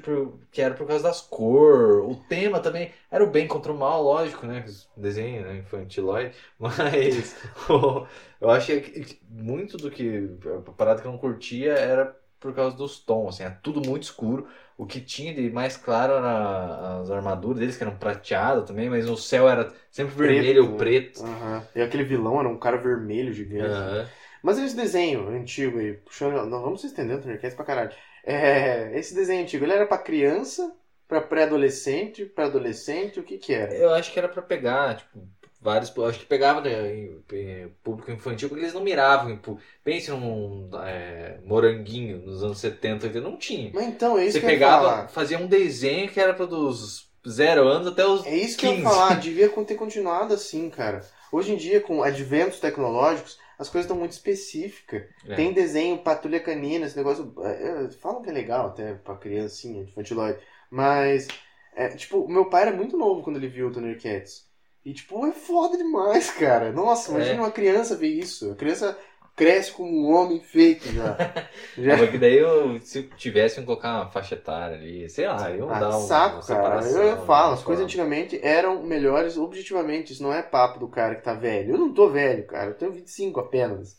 [0.50, 2.04] que era por causa das cores.
[2.04, 4.64] O tema também era o bem contra o mal, lógico, né?
[4.96, 5.56] Desenho né?
[5.58, 6.36] infantiloide.
[6.58, 7.36] Mas
[7.70, 8.06] o-
[8.40, 10.28] eu achei que muito do que.
[10.68, 14.04] A parada que eu não curtia era por causa dos tons, assim, é tudo muito
[14.04, 14.46] escuro.
[14.76, 19.08] O que tinha de mais claro era as armaduras deles, que eram prateadas também, mas
[19.08, 20.54] o céu era sempre Preto.
[20.54, 21.20] vermelho ou preto.
[21.20, 21.66] Aham.
[21.74, 23.84] E aquele vilão era um cara vermelho gigante.
[23.84, 24.10] Aham.
[24.42, 26.46] Mas esse desenho antigo aí, puxando.
[26.46, 27.92] Não vamos se estendendo Thundercats pra caralho.
[28.28, 30.74] É, esse desenho antigo, ele era pra criança,
[31.08, 33.74] pra pré-adolescente, pra adolescente, o que que era?
[33.74, 35.26] Eu acho que era pra pegar, tipo,
[35.60, 35.94] vários.
[35.96, 39.30] Eu acho que pegava né, público infantil, porque eles não miravam.
[39.30, 39.40] em
[39.82, 43.70] Pense num é, moranguinho nos anos 70, 80, não tinha.
[43.72, 45.08] Mas então, é isso Você que eu ia pegava, falar.
[45.08, 48.24] fazia um desenho que era pra dos zero anos até os.
[48.26, 48.88] É isso que eu ia 15.
[48.88, 51.04] falar, devia ter continuado assim, cara.
[51.32, 55.02] Hoje em dia, com adventos tecnológicos, as coisas estão muito específicas.
[55.26, 55.34] É.
[55.34, 57.34] Tem desenho, patrulha canina, esse negócio.
[57.42, 60.38] é, é, falam que é legal até pra criancinha, infantiloide.
[60.70, 61.26] Mas,
[61.74, 64.46] é, tipo, o meu pai era muito novo quando ele viu o Thundercats.
[64.84, 66.72] E, tipo, é foda demais, cara.
[66.72, 67.40] Nossa, imagina É.
[67.40, 68.52] uma criança ver isso.
[68.52, 68.96] A criança
[69.38, 71.16] cresce como um homem feito já.
[71.78, 71.96] já.
[71.96, 75.78] Porque daí eu, se tivessem que colocar uma faixa etária ali, sei lá, iam Ah,
[75.78, 76.82] dar um, saco, cara.
[76.82, 77.02] separação.
[77.02, 80.12] Eu falo, as né, coisas antigamente eram melhores objetivamente.
[80.12, 81.74] Isso não é papo do cara que tá velho.
[81.74, 82.70] Eu não tô velho, cara.
[82.70, 83.96] Eu tenho 25 apenas.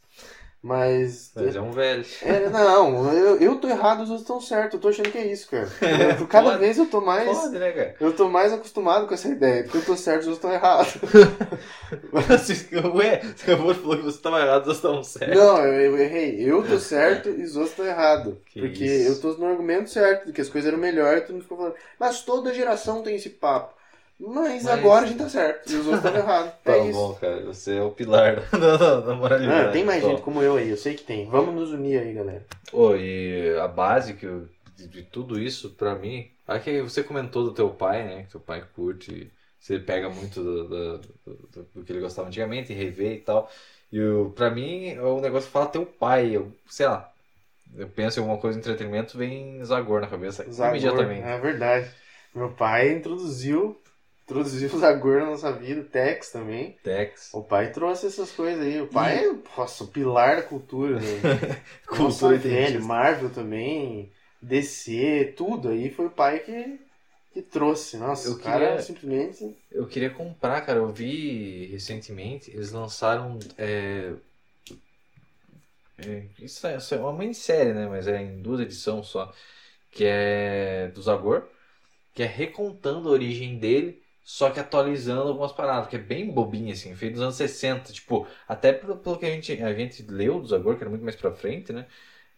[0.62, 1.32] Mas.
[1.36, 2.06] Mas é um velho.
[2.22, 4.74] É, não, eu, eu tô errado, os outros estão certos.
[4.74, 5.70] Eu tô achando que é isso, cara.
[6.20, 6.60] Eu- cada Pode.
[6.60, 7.38] vez eu tô mais.
[7.38, 7.96] Pode, né, cara?
[8.00, 9.64] Eu tô mais acostumado com essa ideia.
[9.64, 10.98] Porque eu tô certo, os outros estão errados.
[12.96, 15.38] Ué, você acabou de falar que você estava errado, vocês estavam certos.
[15.38, 16.38] Não, eu, eu errei.
[16.42, 18.36] Eu tô certo e os outros estão errados.
[18.48, 19.12] Que Porque isso.
[19.12, 21.76] eu tô no argumento certo, de que as coisas eram melhores, todo mundo ficou falando.
[22.00, 23.79] Mas toda geração tem esse papo.
[24.20, 25.72] Mas, Mas- agora a gente tá certo.
[25.72, 26.52] E os outros estão errados.
[26.64, 27.00] Tá é isso.
[27.00, 27.46] bom, cara.
[27.46, 29.70] Você é o pilar da, da, da moralidade.
[29.70, 30.10] Ah, tem mais Bom.
[30.10, 31.30] gente como eu aí, eu sei que tem.
[31.30, 32.46] Vamos nos unir aí, galera.
[32.74, 37.44] Ô, e a base que eu- de, de tudo isso, pra mim, aqui você comentou
[37.44, 38.24] do teu pai, né?
[38.24, 42.74] Que teu pai curte, você pega muito do, do, do- do que ele gostava antigamente
[42.74, 43.50] e revê e tal.
[43.92, 47.10] E o, pra mim, é um negócio que fala teu pai, eu, sei lá,
[47.76, 51.24] eu penso em alguma coisa de entretenimento, vem Zagor na cabeça Zagor, imediatamente.
[51.26, 51.90] É verdade.
[52.36, 53.80] Meu pai introduziu,
[54.30, 56.78] introduziu o Zagor na nossa vida, Tex também.
[56.84, 58.80] Tex, O pai trouxe essas coisas aí.
[58.82, 61.62] O pai é, nossa, o pilar da cultura, né?
[61.88, 62.80] cultura entendista.
[62.80, 64.12] Marvel também,
[64.42, 66.80] DC, tudo aí foi o pai que,
[67.34, 67.98] que trouxe.
[67.98, 69.58] Nossa, Eu o cara queria- simplesmente.
[69.72, 70.80] Eu queria comprar, cara.
[70.80, 73.40] Eu vi recentemente, eles lançaram.
[73.58, 74.14] É,
[75.98, 77.88] é, isso, é, isso é uma minissérie, né?
[77.88, 79.34] Mas é em duas edições só.
[79.92, 81.44] Que é do Zagor.
[82.14, 85.90] Que é recontando a origem dele, só que atualizando algumas paradas.
[85.90, 87.92] Que é bem bobinho, assim, feito dos anos 60.
[87.92, 91.04] Tipo, até pelo, pelo que a gente, a gente leu do Zagor, que era muito
[91.04, 91.88] mais pra frente, né?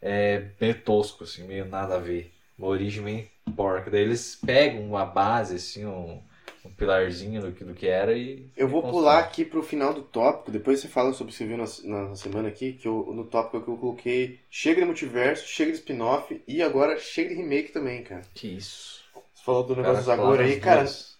[0.02, 2.32] É meio tosco, assim, meio nada a ver.
[2.58, 3.28] Uma origem meio
[3.58, 3.92] porca.
[3.92, 6.22] Daí eles pegam uma base, assim, um,
[6.64, 8.50] um pilarzinho do que, do que era e.
[8.56, 11.46] Eu vou pular aqui pro final do tópico, depois você fala sobre o que você
[11.46, 15.46] viu na, na semana aqui, que eu, no tópico que eu coloquei chega de multiverso,
[15.46, 18.22] chega de spin-off e agora chega de remake também, cara.
[18.34, 19.04] Que isso.
[19.34, 21.11] Você falou do negócio do Zagor aí, cara, duas.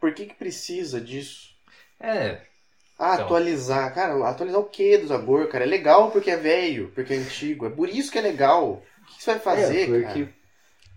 [0.00, 1.56] Por que que precisa disso?
[2.00, 2.40] É,
[2.98, 3.26] Ah, Então.
[3.26, 3.94] atualizar.
[3.94, 5.64] Cara, atualizar o que do Zagor, cara?
[5.64, 7.66] É legal porque é velho, porque é antigo.
[7.66, 8.84] É por isso que é legal.
[9.02, 10.28] O que que você vai fazer, é, foi cara?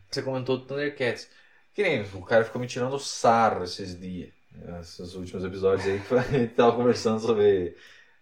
[0.09, 1.29] você comentou do Thundercats.
[1.73, 4.31] Que nem o cara ficou me tirando sarro esses dias.
[4.81, 7.75] Esses últimos episódios aí que a gente tava conversando sobre.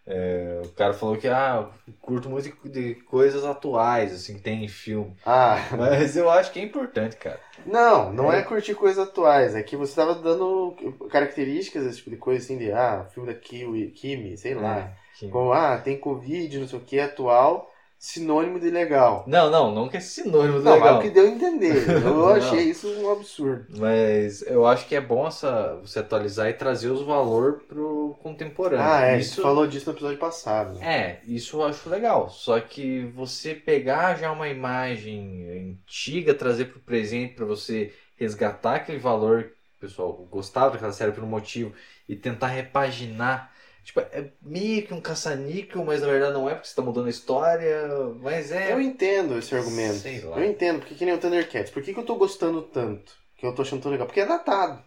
[0.10, 1.70] É, o cara falou que ah,
[2.02, 5.16] curto muito de, coisas atuais, assim, que tem em filme.
[5.26, 7.40] Ah, Mas eu acho que é importante, cara.
[7.66, 8.40] não, não é.
[8.40, 8.42] É.
[8.42, 9.56] curtir coisas atuais.
[9.56, 10.76] É que você tava dando
[11.12, 14.80] características desse tipo de coisa, assim, de ah, filme da Kiwi, Kimi, sei lá.
[14.80, 19.26] É, que- Como, ah, tem Covid, não sei o que, atual, sinônimo de legal.
[19.28, 21.00] Não, não, não que é sinônimo do Não, mas é legal.
[21.00, 21.88] o que deu a entender.
[21.90, 22.30] Eu Não.
[22.30, 23.66] achei isso um absurdo.
[23.78, 28.86] Mas eu acho que é bom essa, você atualizar e trazer os valores pro contemporâneo.
[28.86, 30.82] Ah, é, Isso você falou disso no episódio passado.
[30.82, 32.30] É, isso eu acho legal.
[32.30, 38.98] Só que você pegar já uma imagem antiga, trazer pro presente pra você resgatar aquele
[38.98, 41.74] valor que o pessoal gostava daquela série por um motivo
[42.08, 43.52] e tentar repaginar.
[43.84, 47.08] Tipo, é meio que um caça-níquel, mas na verdade não é porque você tá mudando
[47.08, 47.88] a história,
[48.22, 48.72] mas é.
[48.72, 49.96] Eu entendo esse argumento.
[50.00, 50.38] Sei lá.
[50.38, 51.72] Eu entendo, porque que nem o Thundercats.
[51.72, 53.18] Por que, que eu tô gostando tanto?
[53.38, 54.06] Que eu tô achando tão legal?
[54.06, 54.84] Porque é datado.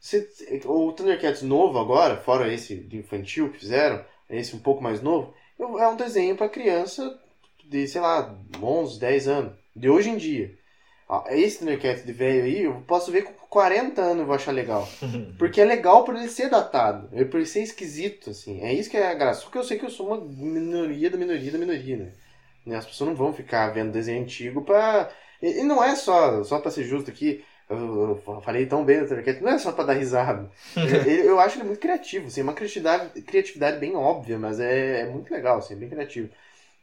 [0.00, 0.28] Se-
[0.66, 5.32] o Thundercats novo agora, fora esse de infantil que fizeram, esse um pouco mais novo,
[5.58, 7.18] é um desenho pra criança
[7.64, 9.52] de, sei lá, 11, 10 anos.
[9.74, 10.58] De hoje em dia.
[11.30, 14.88] Esse Thundercats de velho aí, eu posso ver com 40 anos eu vou achar legal.
[15.38, 17.08] Porque é legal por ele ser datado.
[17.12, 18.60] É por ele ser esquisito, assim.
[18.62, 19.42] É isso que é a graça.
[19.42, 22.12] Porque eu sei que eu sou uma minoria da minoria da minoria, né?
[22.64, 25.10] Né, As pessoas não vão ficar vendo desenho antigo pra.
[25.42, 27.44] E não é só, só pra ser justo aqui.
[27.68, 30.50] Eu, eu falei tão bem do Thundercat, não é só pra dar risada.
[30.84, 35.06] Ele- eu acho ele muito criativo, assim, uma criatividade, criatividade bem óbvia, mas é, é
[35.06, 36.28] muito legal, assim, bem criativo.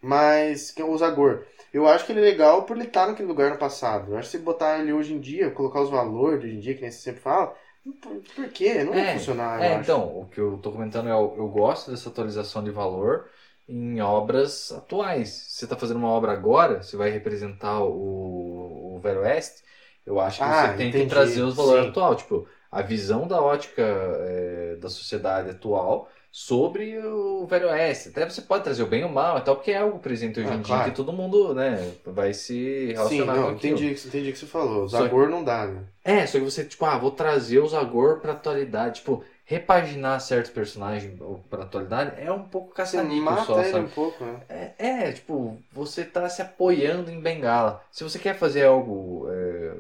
[0.02, 3.28] Mas, que é o Zagor, eu acho que ele é legal por ele estar naquele
[3.28, 4.12] lugar no passado.
[4.14, 6.60] Eu acho que se botar ele hoje em dia, colocar os valores de hoje em
[6.60, 7.56] dia, que nem você sempre fala,
[8.02, 8.84] por, por quê?
[8.84, 9.94] Não vai É, funcionar, eu É, acho.
[9.94, 13.30] então, o que eu tô comentando é eu, eu gosto dessa atualização de valor
[13.68, 15.30] em obras atuais.
[15.30, 19.64] Se você tá fazendo uma obra agora, você vai representar o, o Velho Oeste,
[20.06, 22.18] eu acho que Ah, você tem entendi, que trazer os valores atuais.
[22.18, 28.10] Tipo, a visão da ótica é, da sociedade atual sobre o Velho Oeste.
[28.10, 30.40] Até você pode trazer o bem e o mal e tal, porque é algo presente
[30.40, 30.90] hoje Ah, em dia claro.
[30.90, 33.78] que todo mundo né, vai se Sim, relacionar não, com aquilo.
[33.78, 34.88] entendi, entendi o que você falou.
[34.88, 35.84] Zagor não dá, né?
[36.04, 39.00] É, só que você, tipo, ah, vou trazer o Zagor pra atualidade.
[39.02, 42.74] Tipo, repaginar certos personagens pra atualidade é um pouco
[43.22, 43.86] mata só, sabe?
[43.86, 44.40] um pouco, né?
[44.48, 47.84] É, é, tipo, você tá se apoiando em Bengala.
[47.92, 49.74] Se você quer fazer algo é,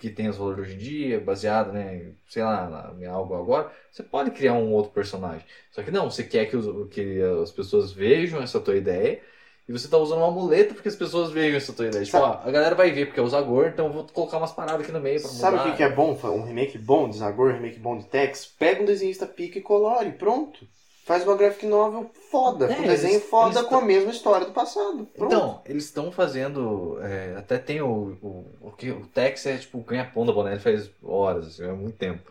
[0.00, 3.70] que tenha os valores hoje em dia, baseado, né, sei lá, na- em algo agora,
[3.90, 5.46] você pode criar um outro personagem.
[5.70, 9.20] Só que não, você quer que, os- que as pessoas vejam essa tua ideia
[9.68, 12.04] e você tá usando uma muleta porque as pessoas vejam essa tua ideia.
[12.04, 14.52] Tipo, ó, a galera vai ver porque é o Zagor, então eu vou colocar umas
[14.52, 15.40] paradas aqui no meio pra mudar.
[15.42, 16.18] Sabe o que, que é bom?
[16.24, 18.46] Um remake bom de Zagor, um remake bom de Tex?
[18.46, 20.66] Pega um desenhista pica e colore, pronto.
[21.10, 24.12] Faz uma graphic novel foda, É, com um desenho eles- foda eles com a mesma
[24.12, 25.08] história do passado.
[25.16, 25.34] Pronto.
[25.34, 26.98] Então, eles estão fazendo.
[27.02, 30.88] é, até tem o, o, o que o Tex é tipo ganha-pão da boné, faz
[31.02, 32.22] horas, assim, há muito tempo.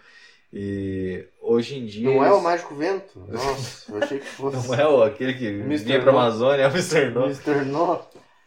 [0.54, 2.10] E hoje em dia.
[2.10, 3.20] não é eles- o Mágico Vento?
[3.28, 4.68] Nossa, eu achei que fosse.
[4.70, 6.12] Não é o, aquele que vinha pra.
[6.12, 7.10] Amazônia, é o Mr.
[7.12, 7.26] No.
[7.26, 7.66] Mr.
[7.66, 8.00] No.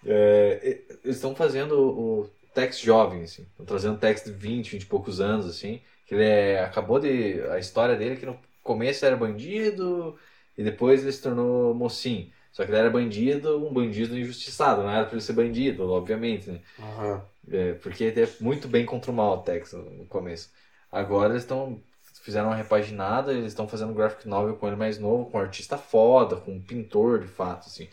[0.06, 3.42] É, eles estão fazendo o Tex jovem, assim.
[3.50, 5.80] Estão trazendo Tex de 20, 20 e poucos anos, assim.
[6.06, 7.40] Que Que ele é, acabou de.
[7.50, 10.18] A história dele é que no começo era bandido
[10.56, 12.30] e depois ele se tornou mocinho.
[12.52, 16.50] Só que ele era bandido, um bandido injustiçado, não era pra ele ser bandido, obviamente,
[16.50, 16.60] né?
[16.78, 17.24] Aham.
[17.50, 20.50] É, porque ele é muito bem contra o mal, Tex, no começo.
[20.90, 21.80] Agora eles estão.
[22.22, 25.40] Fizeram uma repaginada, eles estão fazendo um graphic novel com ele mais novo, com um
[25.40, 27.88] artista foda, com um pintor de fato, assim.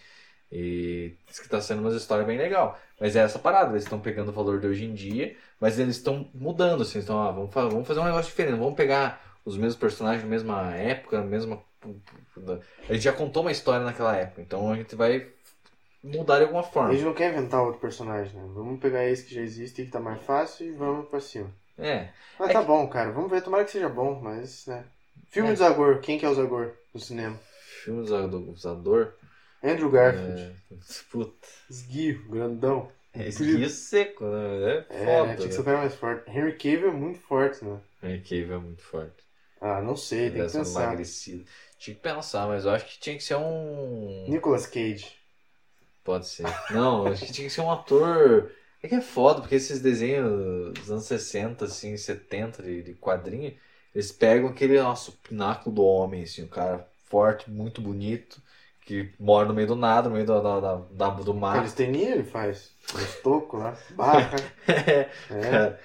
[0.51, 2.77] E diz que tá sendo uma história bem legal.
[2.99, 5.95] Mas é essa parada, eles estão pegando o valor de hoje em dia, mas eles
[5.95, 6.99] estão mudando, assim.
[6.99, 10.29] Então, ah, vamos, vamos fazer um negócio diferente, não vamos pegar os mesmos personagens na
[10.29, 11.61] mesma época, mesma.
[12.87, 15.27] A gente já contou uma história naquela época, então a gente vai
[16.03, 16.93] mudar de alguma A forma.
[16.93, 18.47] gente não quer inventar outro personagem, né?
[18.53, 21.49] Vamos pegar esse que já existe e que tá mais fácil e vamos pra cima.
[21.77, 22.09] É.
[22.37, 23.11] Mas É tá que- bom, cara.
[23.11, 24.83] Vamos ver, tomara que seja bom, mas, né.
[25.29, 25.53] Filme É.
[25.53, 27.39] do Zagor, quem que é o Zagor no cinema?
[27.83, 29.13] Filme do usador.
[29.63, 30.41] Andrew Garfield.
[30.71, 30.75] É,
[31.11, 31.47] puta.
[31.69, 32.89] Esguio, grandão.
[33.13, 34.85] É esguio seco, né?
[34.89, 35.35] É É, foda.
[35.35, 35.61] tinha que ser né?
[35.61, 36.29] o cara mais forte.
[36.29, 37.79] Henry Cavill é muito forte, né?
[38.03, 39.23] Henry Cavill é muito forte.
[39.61, 40.83] Ah, não sei, tem Deve que pensar.
[40.83, 41.45] emagrecido.
[41.77, 44.25] Tinha que pensar, mas eu acho que tinha que ser um.
[44.27, 45.19] Nicolas Cage.
[46.03, 46.45] Pode ser.
[46.71, 48.51] Não, acho que tinha que ser um ator.
[48.81, 53.53] É que é foda, porque esses desenhos dos anos 60, assim, 70 de, de quadrinho,
[53.93, 58.41] eles pegam aquele nosso pináculo do homem, assim, um cara forte, muito bonito,
[58.85, 61.57] que mora no meio do nada, no meio do, da, da, da- do mar.
[61.57, 62.71] Calistenia ele faz.
[62.95, 64.37] Os tocos lá, barra.
[64.67, 65.09] é.
[65.41, 65.79] Cara,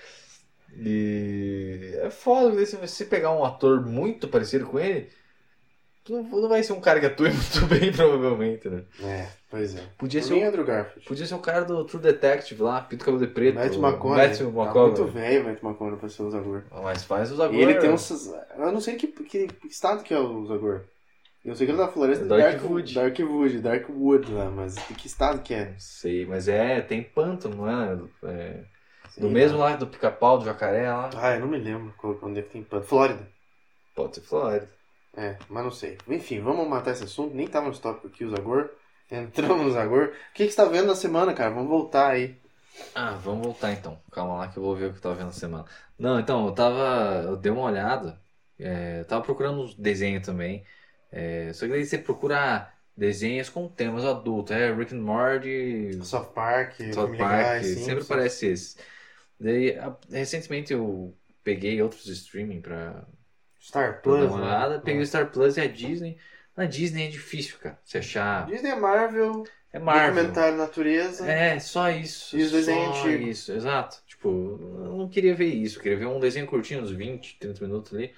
[0.76, 5.08] E é foda, se você pegar um ator muito parecido com ele,
[6.08, 8.82] não, vai ser um cara que atue muito bem, provavelmente, né?
[9.02, 9.82] É, pois é.
[9.96, 11.08] Podia Por ser, o, Andrew Garfield.
[11.08, 13.54] podia ser o cara do True Detective lá, Pinto Cabelo de Preto.
[13.54, 14.28] Matthew o McConaughey.
[14.28, 15.00] Matthew Tá McConaughey.
[15.00, 16.62] muito velho o Matthew McConaughey pra ser o Zagor.
[16.82, 17.56] Mas faz os agora.
[17.56, 18.30] E ele tem uns...
[18.58, 20.82] Eu não sei que, que, estado que é o Zagor.
[21.42, 22.94] Eu sei que ele é da floresta É Darkwood.
[22.94, 25.74] Dark, Darkwood, Darkwood lá, mas que estado que é?
[25.78, 27.98] Sei, mas é, tem pântano, não é?
[28.24, 28.64] É,
[29.18, 29.76] do mesmo lá.
[29.76, 31.10] do pica-pau, do jacaré lá.
[31.16, 32.84] Ah, eu não me lembro qual- onde é que tem pano.
[32.84, 33.26] Flórida.
[33.94, 34.68] Pode ser Flórida.
[35.16, 35.96] É, mas não sei.
[36.08, 37.34] Enfim, vamos matar esse assunto.
[37.34, 38.70] Nem tava no tópico aqui, o Zagor.
[39.10, 40.08] Entramos no Zagor.
[40.08, 41.50] O que, que você tá vendo na semana, cara?
[41.50, 42.36] Vamos voltar aí.
[42.94, 44.00] Ah, vamos voltar então.
[44.10, 45.64] Calma lá que eu vou ver o que eu tava vendo na semana.
[45.96, 47.22] Não, então, eu tava.
[47.24, 48.20] Eu dei uma olhada.
[48.58, 50.64] é, eu tava procurando uns desenhos também.
[51.12, 54.56] É, só que daí você procura desenhos com temas adultos.
[54.56, 58.10] É Rick and Morty, South Park, South Park, Guy, sempre Simpsons.
[58.10, 58.76] aparece esse.
[59.44, 63.06] Daí, a- recentemente eu peguei outros streaming pra,
[63.60, 64.30] Star pra dar Plus.
[64.30, 64.44] uma né?
[64.46, 64.80] olhada.
[64.80, 66.18] Peguei o Star Plus e a Disney.
[66.56, 67.78] Na Disney é difícil, cara.
[67.84, 68.46] Você achar.
[68.46, 70.14] Disney é Marvel, É Marvel.
[70.14, 71.26] documentário natureza.
[71.26, 72.36] É, só isso.
[72.36, 73.28] E os desenhos só antigos.
[73.28, 74.02] isso, exato.
[74.06, 75.78] Tipo, eu não queria ver isso.
[75.78, 78.12] Eu queria ver um desenho curtinho, uns 20, 30 minutos ali.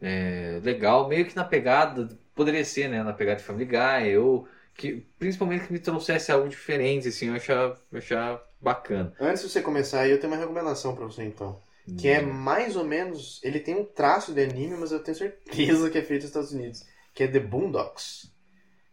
[0.00, 3.02] É, legal, meio que na pegada, poderia ser, né?
[3.02, 7.34] Na pegada de Family Guy, ou que, principalmente que me trouxesse algo diferente, assim, eu
[7.34, 9.12] achar, eu achar bacana.
[9.20, 11.58] Antes de você começar aí, eu tenho uma recomendação pra você então.
[11.98, 13.40] Que é mais ou menos.
[13.44, 16.52] Ele tem um traço de anime, mas eu tenho certeza que é feito nos Estados
[16.52, 16.84] Unidos.
[17.14, 18.32] Que é The Boondocks.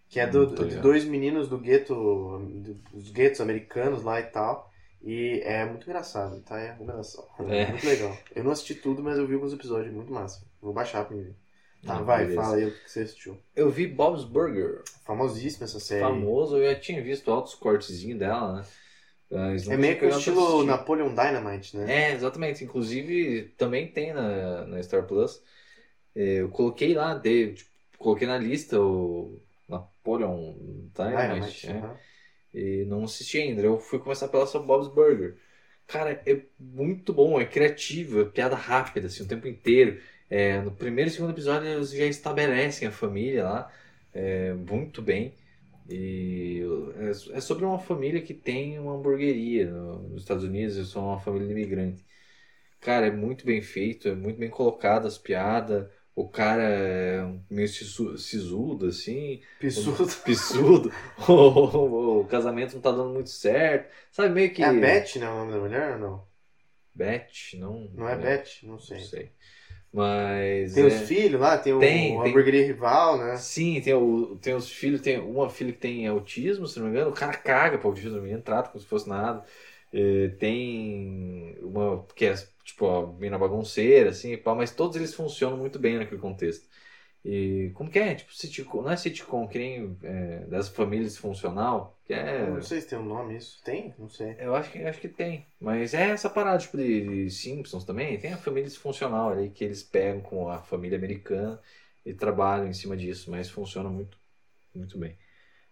[0.10, 1.96] Que é do- Hum, de dois meninos do gueto.
[2.94, 4.70] dos guetos americanos lá e tal.
[5.02, 6.60] E é muito engraçado, tá?
[6.60, 7.26] É recomendação.
[7.50, 7.66] É.
[7.66, 8.16] Muito legal.
[8.36, 10.46] Eu não assisti tudo, mas eu vi alguns episódios, muito massa.
[10.62, 11.36] Vou baixar pra mim ver.
[11.86, 12.42] Tá, Ah, vai, beleza.
[12.42, 13.38] fala aí o que você assistiu.
[13.56, 16.00] Eu vi Bob's Burger, Famosíssima essa série.
[16.02, 18.66] famoso, eu já tinha visto altos cortezinhos dela, né?
[19.70, 20.68] É meio que o estilo assistir.
[20.68, 21.86] Napoleon Dynamite, né?
[21.92, 22.64] É, exatamente.
[22.64, 25.44] Inclusive, também tem na, na Star Plus.
[26.16, 30.54] É, Eu coloquei lá, de, tipo, coloquei na lista o Napoleon
[30.94, 31.68] Dynamite, Dynamite.
[31.70, 31.98] aham.
[32.54, 33.62] e não assisti ainda.
[33.62, 35.38] Eu fui começar pela sua Bob's Burger.
[35.88, 40.02] Cara, é muito bom, é criativo, é piada rápida, assim, o tempo inteiro.
[40.30, 43.72] É, no primeiro e segundo episódio eles já estabelecem a família lá,
[44.14, 45.36] é, muito bem.
[45.90, 46.62] E
[47.34, 51.06] é, é sobre uma família que tem uma hamburgueria no- nos Estados Unidos, eles são
[51.08, 52.06] uma família de imigrante.
[52.82, 55.90] Cara, é muito bem feito, é muito bem colocado as piadas.
[56.16, 60.06] O cara é meio sisu- sisudo, assim, Pissudo.
[60.26, 60.92] pissudo,
[61.30, 63.92] o, o casamento não tá dando muito certo.
[64.12, 64.64] Sabe, meio que.
[64.64, 65.30] É a Beth, né?
[65.30, 66.28] O nome da mulher ou não?
[66.96, 67.88] Beth, não.
[67.96, 68.62] Não é Beth?
[68.64, 69.32] Não Não sei.
[69.94, 70.74] Mas.
[70.74, 72.26] Tem é- os filhos lá, tem o Tem, a tem.
[72.26, 73.38] hamburgueria rival, né?
[73.38, 76.92] Sim, tem, o, tem os filhos, tem uma filha que tem autismo, se não me
[76.94, 79.46] engano, o cara caga pro autismo, o menino trata como se fosse nada.
[79.92, 85.58] É, tem uma que é tipo a mina bagunceira, assim, pá, mas todos eles funcionam
[85.58, 86.68] muito bem naquele contexto.
[87.26, 88.16] E como que é?
[88.16, 92.42] Tipo, sitcom, não é sitcom, que nem é, das famílias funcional, que é.
[92.42, 93.64] Eu Não sei se tem um nome isso.
[93.64, 93.94] Tem?
[93.98, 94.36] Não sei.
[94.40, 95.48] Eu acho que, acho que tem.
[95.60, 98.20] Mas é essa parada tipo, de, Simpsons também.
[98.20, 101.62] Tem a família disfuncional ali que eles pegam com a família americana
[102.06, 103.32] e trabalham em cima disso.
[103.32, 104.18] Mas funciona muito,
[104.76, 105.18] muito bem.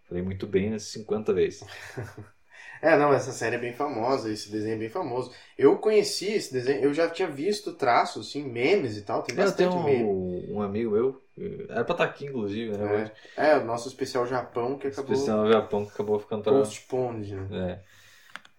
[0.04, 1.66] Falei muito bem umas 50 vezes.
[2.82, 5.32] É, não, essa série é bem famosa, esse desenho é bem famoso.
[5.56, 9.52] Eu conheci esse desenho, eu já tinha visto traços, assim, memes e tal, tem Eu
[9.54, 10.04] tenho bastante meme.
[10.04, 13.12] um, um amigo meu, eh, era pra estar aqui inclusive, né?
[13.38, 16.54] É, é, o nosso especial Japão que acabou Especial Japão que acabou ficando pra.
[16.54, 17.48] postponed, né?
[17.52, 17.92] É.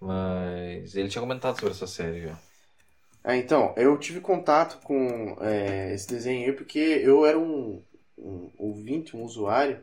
[0.00, 2.38] Mas ele tinha comentado sobre essa série já.
[3.24, 7.82] É, então, eu tive contato com é, esse desenho aí porque eu era um,
[8.18, 9.80] um ouvinte, um usuário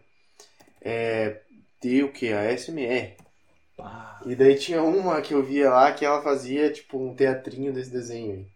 [0.82, 1.42] é,
[1.82, 2.34] de o que?
[2.34, 3.16] A SMR.
[3.80, 7.74] Ah, E daí tinha uma que eu via lá que ela fazia tipo um teatrinho
[7.74, 8.48] desse desenho aí.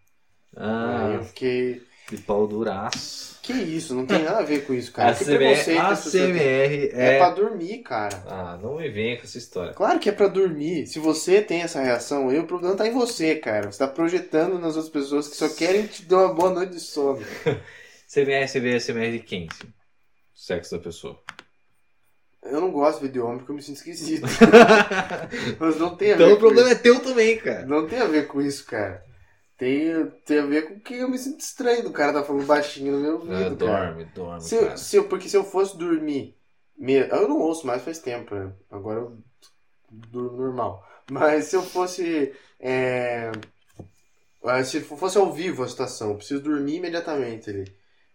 [0.90, 1.82] Aí eu ah fiquei.
[2.10, 3.38] de pau duraço.
[3.42, 3.94] Que isso?
[3.94, 5.10] Não tem nada a ver com isso, cara.
[5.10, 5.96] A que preconceito a?
[5.96, 7.18] CMR É é.
[7.18, 8.22] pra dormir, cara.
[8.26, 9.74] Ah, não me venha com essa história.
[9.74, 10.86] Claro que é pra dormir.
[10.86, 13.70] Se você tem essa reação aí, o problema tá em você, cara.
[13.70, 16.80] Você tá projetando nas outras pessoas que só querem te dar uma boa noite de
[16.80, 17.24] sono.
[18.08, 19.48] CMR, CMR, CMR de quem?
[20.34, 21.22] Sexo da pessoa.
[22.44, 24.26] Eu não gosto de ver de homem porque eu me sinto esquisito.
[25.58, 27.62] Mas não tem a Então ver o problema com é teu também, cara.
[27.62, 27.68] isso.
[27.68, 29.04] Não tem a ver com isso, cara.
[29.56, 32.92] Tem, tem a ver com que eu me sinto estranho do cara tá falando baixinho
[32.94, 33.94] no meu Ah, ouvido, cara.
[33.94, 36.36] dorme, dorme, Se eu, se eu- porque se eu fosse dormir.
[36.76, 38.52] me- Eu não ouço mais faz tempo, né?
[38.70, 39.18] Agora eu
[39.90, 40.84] durmo normal.
[41.10, 42.34] Mas se eu fosse.
[42.60, 43.30] é,
[44.44, 47.64] ah, Se fosse ao vivo a situação, eu preciso dormir imediatamente ali.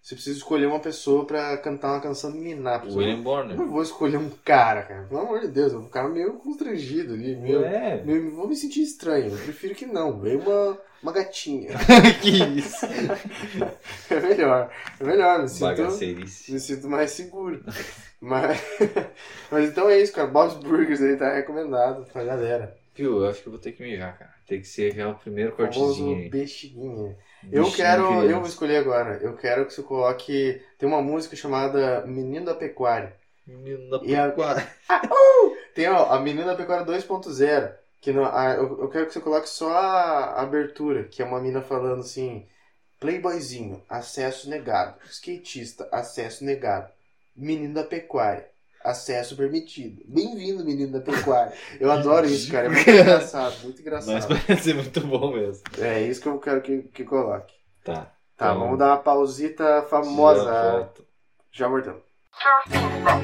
[0.02, 2.82] Você precisa escolher uma pessoa pra cantar uma canção de Niná.
[2.84, 3.58] Eu William não Bonner.
[3.58, 5.04] vou escolher um cara, cara.
[5.04, 7.36] Pelo amor de Deus, eu vou ficar meio constrangido ali.
[7.36, 8.02] Meio, É.
[8.04, 9.32] meio- vou me sentir estranho.
[9.32, 10.20] Eu prefiro que não.
[10.20, 11.72] Veio uma, uma gatinha.
[12.22, 12.86] que isso?
[14.10, 14.72] É melhor.
[15.00, 15.42] É melhor.
[15.42, 17.64] Me sinto, me sinto mais seguro.
[18.22, 18.60] Mas,
[19.52, 20.28] mas então é isso, cara.
[20.28, 22.76] Bob's Burgers aí tá recomendado pra galera.
[22.96, 24.34] Viu, eu acho que eu vou ter que mijar, cara.
[24.48, 26.30] Tem que ser já o primeiro Famoso cortezinho aí.
[26.30, 27.16] bexiguinha.
[27.52, 29.18] Eu Bichinho quero, eu vou escolher agora.
[29.22, 30.62] Eu quero que você coloque.
[30.78, 33.16] Tem uma música chamada Menino da Pecuária.
[33.48, 34.68] Menino da E a- pecuária.
[35.74, 37.74] Tem ó, a Menina da Pecuária 2.0.
[38.02, 41.62] Que a- eu, eu quero que você coloque só a abertura, que é uma mina
[41.62, 42.46] falando assim:
[43.00, 44.96] Playboyzinho, acesso negado.
[45.10, 46.92] Skatista, acesso negado.
[47.36, 48.49] Menino da Pecuária,
[48.84, 50.02] acesso permitido.
[50.08, 51.54] Bem-vindo, menino da Pecuária.
[51.80, 52.68] Eu adoro isso, cara.
[52.68, 54.14] É muito engraçado, muito engraçado.
[54.14, 55.64] Mas parece ser muito bom mesmo.
[55.80, 57.54] É isso que eu quero que, que coloque.
[57.84, 58.12] Tá.
[58.38, 60.44] Tá, Então, vamos dar uma pausita famosa.
[60.46, 61.06] já volto.
[61.52, 62.02] Já voltamos.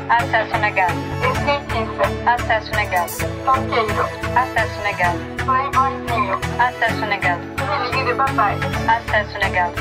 [0.10, 0.94] Acesso negado.
[2.28, 3.12] Acesso negado.
[4.36, 5.18] Acesso negado.
[5.46, 7.42] Playboyzinho, acesso negado.
[7.86, 8.56] Filhinho de papai,
[8.90, 9.74] acesso negado.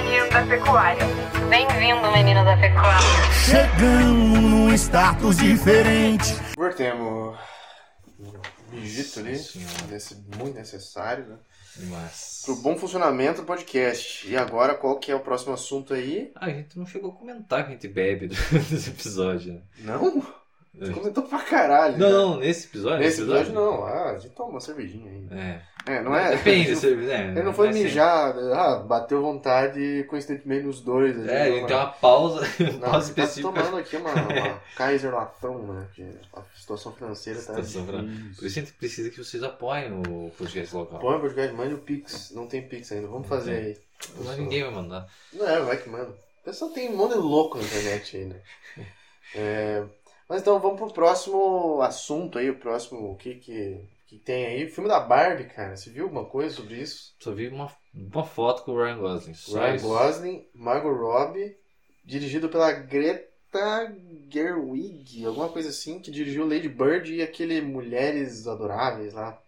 [0.00, 1.04] Menino da pecuária.
[1.50, 3.32] Bem-vindo, menino da pecuária.
[3.44, 6.36] Chegamos num status diferente.
[6.56, 7.36] Voltemos.
[8.70, 9.32] Mijito ali,
[9.90, 11.36] nesse, muito necessário, né?
[11.90, 12.42] Mas.
[12.44, 14.30] Pro bom funcionamento do podcast.
[14.30, 16.30] E agora, qual que é o próximo assunto aí?
[16.36, 19.62] Ah, a gente não chegou a comentar que a gente bebe durante esse episódio, né?
[19.80, 20.22] Não?
[20.78, 21.98] Você comentou pra caralho.
[21.98, 22.12] Não, né?
[22.12, 23.00] não, nesse episódio.
[23.00, 23.84] Nesse episódio não.
[23.84, 25.26] Ah, a gente toma uma cervejinha aí.
[25.32, 25.62] É.
[25.88, 26.30] É, não é?
[26.36, 27.28] Depende, Ele você, né?
[27.30, 27.84] ele não foi é assim.
[27.84, 31.16] mijar, ah, bateu vontade coincidentemente nos dois.
[31.18, 33.52] ali, É, a não, gente tem uma pausa, Não, pausa tá específica.
[33.52, 35.88] tomando aqui uma, uma Kaiser Latão, né?
[36.34, 38.46] A situação financeira tá Situação finan- Por difícil.
[38.46, 40.98] isso a gente precisa que vocês apoiem o podcast local.
[41.00, 42.32] Põe o podcast, mande o Pix.
[42.34, 43.64] Não tem Pix ainda, vamos Não fazer tem.
[43.64, 43.78] aí.
[44.24, 45.08] Mas ninguém vai mandar.
[45.32, 46.10] Não é, vai que manda.
[46.10, 48.36] O pessoal tem um monte de louco na internet aí, né?
[49.34, 49.84] É,
[50.26, 54.64] mas então vamos pro próximo assunto aí, o próximo, o que que, que tem aí?
[54.64, 57.14] O filme da Barbie, cara, você viu alguma coisa sobre isso?
[57.20, 59.34] Só vi uma, uma foto com o Ryan Gosling.
[59.52, 59.86] Ryan isso.
[59.86, 61.54] Gosling, Margot Robbie,
[62.04, 63.94] dirigido pela Greta
[64.30, 69.38] Gerwig, alguma coisa assim, que dirigiu Lady Bird e aquele Mulheres Adoráveis lá.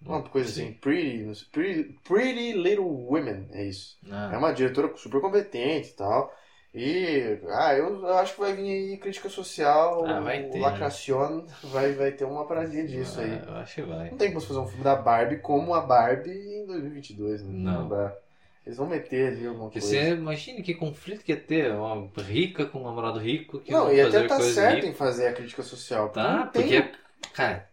[0.00, 0.64] Uma coisa Sim.
[0.68, 3.98] assim, Pretty, Pretty, Pretty Little Women, é isso.
[4.08, 6.32] Ah, É uma diretora super competente e tal.
[6.74, 11.44] E, ah, eu, eu acho que vai vir aí crítica social, Ah, vai ter, lacración,
[11.72, 13.30] vai, vai ter uma paradinha disso aí.
[13.30, 14.10] ah, Eu acho que vai.
[14.10, 17.48] Não tem como você fazer um filme da Barbie como a Barbie em 2022, né?
[17.52, 17.88] Não.
[17.88, 18.12] dá.
[18.66, 19.94] Eles vão meter ali alguma Porque coisa.
[19.94, 23.84] você imagine que conflito que ia ter uma rica com um namorado rico que Não,
[23.84, 24.86] vão e fazer até tá certo rica.
[24.88, 26.08] em fazer a crítica social.
[26.08, 26.98] porque Tá, não tem- porque,
[27.34, 27.68] cara,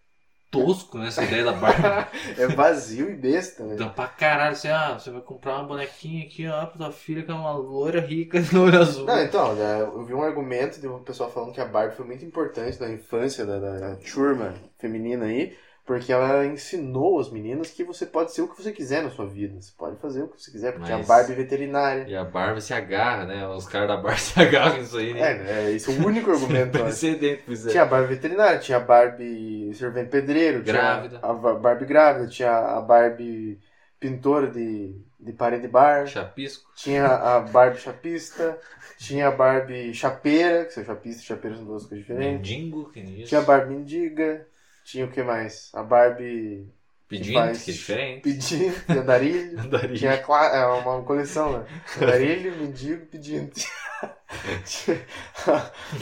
[0.52, 1.82] tosco nessa ideia da Barbie.
[2.38, 3.76] é vazio e besta, né?
[3.76, 7.24] Então, pra caralho, assim, ah, você vai comprar uma bonequinha aqui, ó, pra tua filha
[7.24, 9.06] que é uma loira rica de olho azul.
[9.06, 12.06] Não, então, né, eu vi um argumento de um pessoal falando que a Barbie foi
[12.06, 15.56] muito importante na infância da, da, da turma feminina aí,
[16.00, 19.26] porque ela ensinou os meninos que você pode ser o que você quiser na sua
[19.28, 19.60] vida.
[19.60, 22.06] Você pode fazer o que você quiser, porque Mas- a Barbie é veterinária.
[22.08, 23.46] E a Barbie se agarra, né?
[23.48, 25.34] Os caras da Barbie se agarram nisso aí, É, né?
[25.44, 26.80] né, esse é o único argumento.
[26.80, 27.72] Precedente, pois é.
[27.72, 31.18] Tinha a Barbie veterinária, tinha a Barbie servente pedreiro, Grávida.
[31.20, 33.60] tinha a Ba- Barbie grávida, tinha a Barbie
[34.00, 36.72] pintora de, de parede bar, Chapisco.
[36.76, 38.58] tinha a Barbie chapista,
[38.98, 42.50] tinha a Barbie chapeira, que são chapista e chapeira são duas coisas diferentes.
[42.50, 43.30] Mendigo, que nem isso.
[43.30, 44.48] Tinha a Barbie mendiga,
[44.92, 45.72] Tinha o que mais?
[45.74, 46.68] A Barbie
[47.08, 48.22] Pedindo, faz- que é diferente.
[48.24, 49.60] pedindo, andarilho.
[49.60, 49.98] Andarilho.
[50.00, 51.66] Tinha cla- é, uma coleção, né?
[51.98, 53.52] Andarilho, mendigo, pedindo.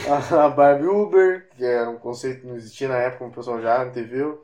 [0.08, 3.84] A, Barbie Uber, que era um conceito que não existia na época, o pessoal já
[3.84, 4.42] viu.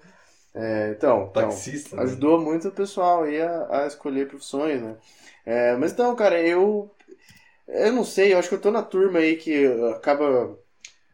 [0.54, 1.96] É, então, então, Taxista.
[1.96, 2.02] né?
[2.02, 4.96] ajudou muito o pessoal aí a, a escolher profissões, né?
[5.44, 6.90] É, mas então, cara, eu.
[7.68, 9.66] Eu não sei, eu acho que eu tô na turma aí que
[9.96, 10.56] acaba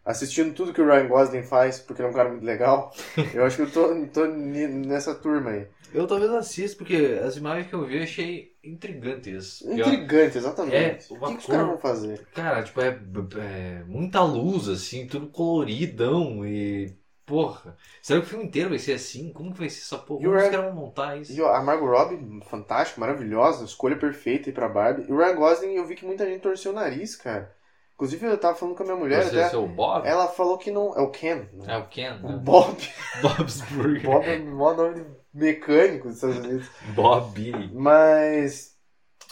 [0.05, 2.93] assistindo tudo que o Ryan Gosling faz, porque ele é um cara muito legal.
[3.33, 5.67] Eu acho que eu tô, tô nessa turma aí.
[5.95, 9.61] Eu talvez assista, porque as imagens que eu vi eu achei intrigantes.
[9.61, 10.75] Intrigante, exatamente.
[10.75, 12.27] É, o que, que os caras vão fazer?
[12.35, 12.99] Cara, tipo, é,
[13.39, 16.95] é muita luz, assim, tudo coloridão e.
[17.27, 17.77] Porra.
[18.01, 19.33] Será que o filme inteiro vai ser assim?
[19.33, 20.25] Como que vai ser essa porra?
[20.25, 21.33] Como os caras vão montar isso?
[21.33, 25.07] E a Margot Robbie, fantástica, maravilhosa, escolha perfeita aí pra Barbie.
[25.09, 27.55] E o Ryan Gosling, eu vi que muita gente torceu o nariz, cara.
[27.95, 30.07] Inclusive, eu tava falando com a minha mulher, Vai até, ser o Bob?
[30.07, 30.97] ela falou que não...
[30.97, 31.47] É o Ken.
[31.53, 31.65] né?
[31.69, 32.37] É o Ken, O né?
[32.43, 32.77] Bob.
[33.23, 34.03] Bob's Burger.
[34.11, 36.67] Bob é o maior nome de mecânico dos Estados Unidos.
[36.95, 37.71] Bob.
[37.73, 38.77] Mas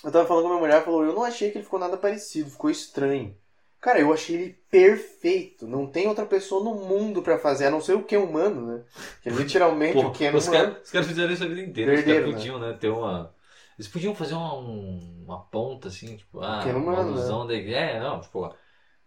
[0.04, 1.80] eu tava falando com a minha mulher, ela falou, eu não achei que ele ficou
[1.80, 3.34] nada parecido, ficou estranho.
[3.80, 5.66] Cara, eu achei ele perfeito.
[5.66, 8.82] Não tem outra pessoa no mundo pra fazer, a não ser o Ken humano, né?
[9.22, 10.76] Que é literalmente Pô, o Ken os humano.
[10.84, 11.92] os caras fizeram isso a vida inteira.
[11.94, 12.76] Os Perderam, caras podiam, né?
[12.78, 13.34] ter uma.
[13.80, 17.72] Eles podiam fazer uma, um- uma ponta assim, tipo, ah, uma alusão daí.
[17.72, 18.44] É, não, tipo,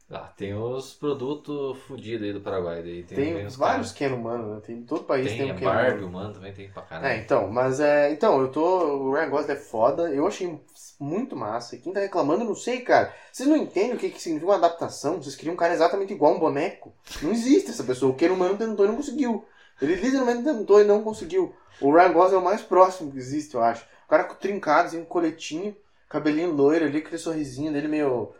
[0.09, 2.81] ah, tem os produtos fodidos aí do Paraguai.
[2.81, 4.61] Daí tem, Tem vários Ken humano, né?
[4.61, 6.07] Tem, todo país tem, Tem, um Ken Barbie, humano.
[6.07, 7.21] humano também tem pra É, caralho.
[7.23, 8.11] então, mas é.
[8.11, 8.61] Então, eu tô.
[8.63, 10.09] O Ryan Gosling é foda.
[10.11, 10.59] Eu achei
[10.99, 11.75] muito massa.
[11.75, 13.13] E quem tá reclamando, eu não sei, cara.
[13.31, 15.21] Vocês não entendem o que, que significa uma adaptação?
[15.21, 16.95] Vocês queriam um cara exatamente igual a um boneco.
[17.21, 18.11] Não existe essa pessoa.
[18.11, 19.45] O Ken humano tentou e não conseguiu.
[19.79, 21.53] Ele literalmente tentou e não conseguiu.
[21.79, 23.85] O Ryan Gosling é o mais próximo que existe, eu acho.
[24.05, 25.75] O cara com trincado, assim, um coletinho,
[26.09, 28.33] cabelinho loiro ali, aquele sorrisinho dele meio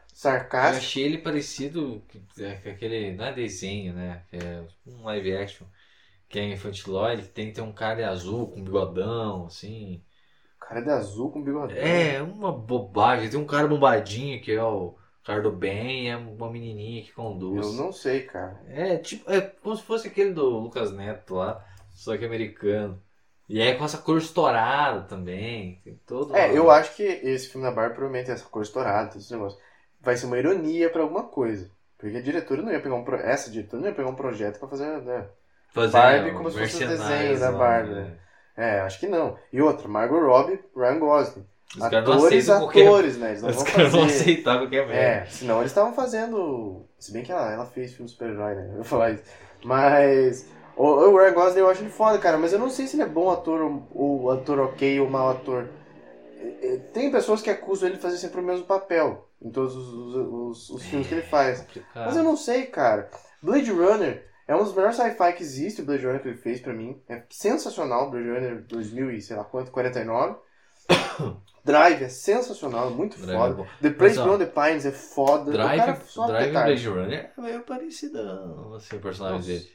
[0.61, 0.76] Eu sarcástico.
[0.76, 3.14] achei ele parecido com é, aquele.
[3.14, 4.26] Não é desenho, né?
[4.32, 5.68] É um live action.
[6.30, 10.03] Que é infantiloide, que tem que ter um cara azul com bigodão, assim.
[10.59, 11.76] Cara é de azul com bigodão.
[11.78, 13.30] É, uma bobagem.
[13.30, 17.11] Tem um cara bombadinho que é o cara do bem e é uma menininha que
[17.11, 17.66] conduz.
[17.66, 18.61] Eu não sei, cara.
[18.68, 23.01] É, tipo, é como se fosse aquele do Lucas Neto lá, só que americano.
[23.47, 25.81] E é com essa cor estourada também.
[25.83, 26.35] Tem todo.
[26.35, 29.59] É, eu acho que esse filme da Barbie provavelmente essa cor estourada, todo esse negócio.
[30.01, 31.69] Vai ser uma ironia pra alguma coisa.
[31.97, 33.15] Porque a diretora não ia pegar um pro...
[33.15, 35.25] essa diretora não ia pegar um projeto pra fazer, né?
[35.73, 38.01] Fazer Barbie um como se fosse mercenários desenho da lá, Barbie, né?
[38.01, 38.17] né?
[38.55, 39.37] É, acho que não.
[39.51, 41.45] E outra, Margot Robbie, Ryan Gosling.
[41.71, 42.87] Os não atores, aceitam qualquer.
[42.87, 43.29] atores, né?
[43.29, 44.21] Eles não Os vão caras vão fazer.
[44.21, 45.01] aceitar qualquer merda.
[45.01, 46.85] É, senão eles estavam fazendo.
[46.99, 48.67] Se bem que ela, ela fez filme super-herói, né?
[48.69, 49.23] Eu vou falar isso.
[49.63, 50.47] Mas.
[50.76, 52.38] O, o Ryan Gosling eu acho ele foda, cara.
[52.38, 55.30] Mas eu não sei se ele é bom ator ou, ou ator ok ou mau
[55.30, 55.67] ator.
[56.39, 59.76] É, é, Tem pessoas que acusam ele de fazer sempre o mesmo papel em todos
[59.76, 61.59] os, os, os- os filmes que ele faz.
[61.61, 62.05] Complicado.
[62.05, 63.09] Mas eu não sei, cara.
[63.41, 66.59] Blade Runner é um dos melhores sci-fi que existe, o Blade Runner que ele fez
[66.61, 67.01] pra mim.
[67.09, 70.36] É sensacional, Blade Runner 2000 e sei lá quanto, 49.
[71.63, 73.53] Drive é sensacional, muito Drive é foda.
[73.55, 73.67] bom.
[73.82, 75.51] The Place Beyond the Pines é foda.
[75.51, 76.51] o cara Drive, só Drive e.
[76.51, 79.47] Blade Runner é meio parecidão, assim, o personagem Nossa.
[79.47, 79.69] dele.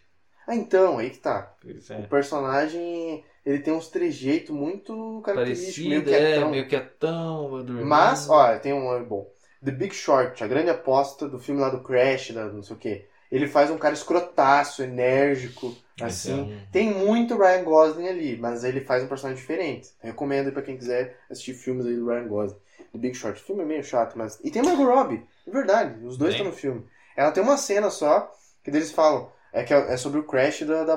[0.48, 1.54] Ah, então, aí que tá.
[1.60, 2.02] Pois O é.
[2.02, 6.50] personagem, ele tem uns trejeitos muito característicos, meio é, quietão.
[6.50, 7.86] meio quietão, meio dormindo.
[7.86, 9.30] Mas, ó, tem um bom.
[9.64, 12.78] The Big Short, a grande aposta do filme lá do Crash, da não sei o
[12.78, 13.06] quê.
[13.30, 16.32] Ele faz um cara escrotaço, enérgico, é assim.
[16.32, 19.90] um- Tem muito Ryan Gosling ali, mas ele faz um personagem diferente.
[20.00, 22.58] Recomendo aí pra quem quiser assistir filmes aí do Ryan Gosling.
[22.92, 23.38] The Big Short.
[23.38, 24.40] O filme é meio chato, mas.
[24.42, 26.02] E tem Margot Robbie, é verdade.
[26.06, 26.86] Os dois estão no filme.
[27.16, 28.32] Ela tem uma cena só,
[28.64, 29.30] que eles falam.
[29.52, 30.96] É, que é é sobre o crash da, da a,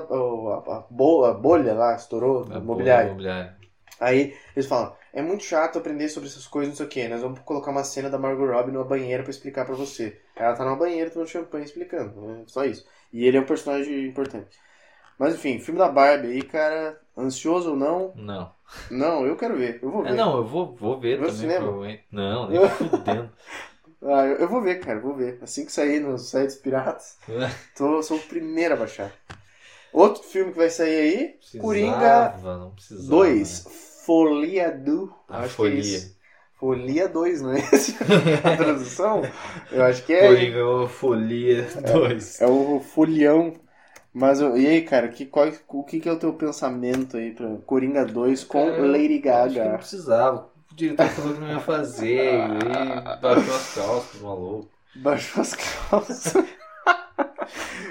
[0.77, 3.09] a bo- a bolha lá, estourou, do imobiliário.
[3.09, 3.55] imobiliário.
[3.99, 7.07] Aí eles falam, é muito chato aprender sobre essas coisas, não sei o que.
[7.07, 10.19] Nós vamos colocar uma cena da Margot Robbie numa banheira pra explicar pra você.
[10.35, 12.43] Ela tá numa banheira tomando champanhe explicando, né?
[12.47, 12.85] Só isso.
[13.13, 14.57] E ele é um personagem importante.
[15.19, 18.13] Mas enfim, filme da Barbie aí, cara, ansioso ou não?
[18.15, 18.51] Não.
[18.89, 20.13] Não, eu quero ver, eu vou ver.
[20.13, 21.99] É, não, eu vou, vou ver ao também.
[22.11, 23.29] Não, nem fudendo.
[24.03, 25.39] Ah, eu, eu vou ver, cara, vou ver.
[25.41, 27.17] Assim que sair nos sites piratas,
[27.75, 29.13] tô, sou o primeiro a baixar.
[29.93, 33.35] Outro filme que vai sair aí, Precisava, Coringa não precisava.
[33.37, 33.65] 2, né?
[34.05, 35.13] Folia do...
[35.29, 35.75] A acho que é folia.
[35.75, 36.17] isso.
[36.59, 37.95] Folia 2, não é esse?
[38.43, 39.31] a tradução?
[39.71, 40.19] Eu acho que é.
[40.19, 42.39] Coringa, ô, Folia 2.
[42.39, 43.53] É o folião.
[44.13, 47.33] Mas eu- e aí, cara, que, qual, o que, que é o teu pensamento aí
[47.33, 49.77] pra Coringa 2 com Cara, Lady eu Acho que não Gaga?
[49.77, 50.50] precisava.
[50.71, 52.33] O diretor falou que não ia fazer.
[52.33, 54.69] E baixou as calças, maluco.
[54.95, 56.33] Baixou as calças.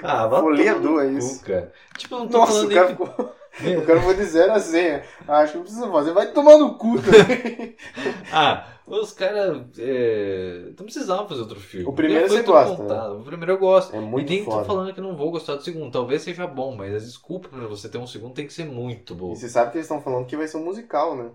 [0.03, 1.37] Ah, vai Folia dois.
[1.37, 1.71] cu, cara.
[1.95, 2.91] Tipo, eu não tô Nossa, falando o cara que...
[3.05, 3.35] ficou.
[3.81, 5.01] O cara foi de 0 a 100.
[5.27, 6.13] Acho que não precisa fazer.
[6.13, 7.75] Vai tomar no cu também.
[8.31, 11.85] Ah, Os caras é, não precisavam fazer outro filme.
[11.85, 13.19] O primeiro você gosta, contado.
[13.19, 13.95] O primeiro eu gosto.
[13.95, 14.61] É muito e nem foda.
[14.61, 15.91] tô falando que não vou gostar do segundo.
[15.91, 19.13] Talvez seja bom, mas as desculpas pra você ter um segundo tem que ser muito
[19.13, 19.33] boa.
[19.33, 21.29] E você sabe que eles estão falando que vai ser um musical, né?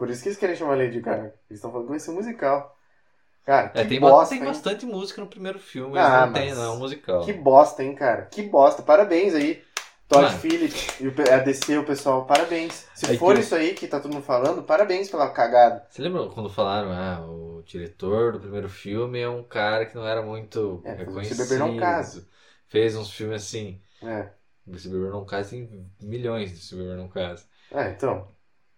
[0.00, 1.26] Por isso que eles querem chamar Lady Gaga.
[1.50, 2.74] Eles estão falando que vai ser um musical.
[3.44, 6.74] Cara, que É, tem, bosta, tem bastante música no primeiro filme, Ah, não tem, não,
[6.74, 7.22] é musical.
[7.22, 8.22] Que bosta, hein, cara?
[8.22, 8.80] Que bosta.
[8.80, 9.62] Parabéns aí.
[10.08, 10.38] Todd Mano.
[10.38, 12.86] Phillips e a DC, o pessoal, parabéns.
[12.94, 15.84] Se Aí for que- isso aí que tá todo mundo falando, parabéns pela cagada.
[15.90, 20.06] Você lembra quando falaram, ah, o diretor do primeiro filme é um cara que não
[20.06, 21.36] era muito É, reconhecido.
[21.44, 22.26] Beber Não Case.
[22.68, 23.80] Fez uns filmes assim.
[24.02, 24.30] É.
[24.78, 27.44] Se Beber Não Case tem milhões de Se Beber Não Case.
[27.70, 28.26] É, então.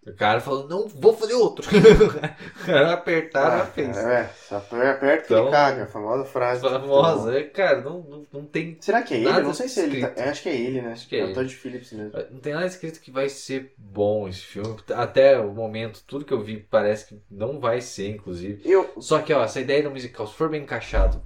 [0.05, 1.65] O cara falou, não, vou fazer outro.
[1.71, 3.97] o cara apertaram Ah, e fez.
[3.97, 5.83] é, só aperta Então- ele caga.
[5.85, 6.61] A famosa frase.
[6.61, 8.77] Famosa, é, cara, não, não, não tem.
[8.81, 9.41] Será que é ele?
[9.43, 10.25] Não sei se ele tá...
[10.25, 10.91] Acho que é ele, né?
[10.93, 12.13] Acho que é é o Todd Phillips mesmo.
[12.33, 14.77] Não tem nada escrito que vai ser bom esse filme.
[14.93, 18.61] Até o momento, tudo que eu vi parece que não vai ser, inclusive.
[18.69, 21.23] Eu, Só que, ó, essa ideia do musical, se for bem encaixado,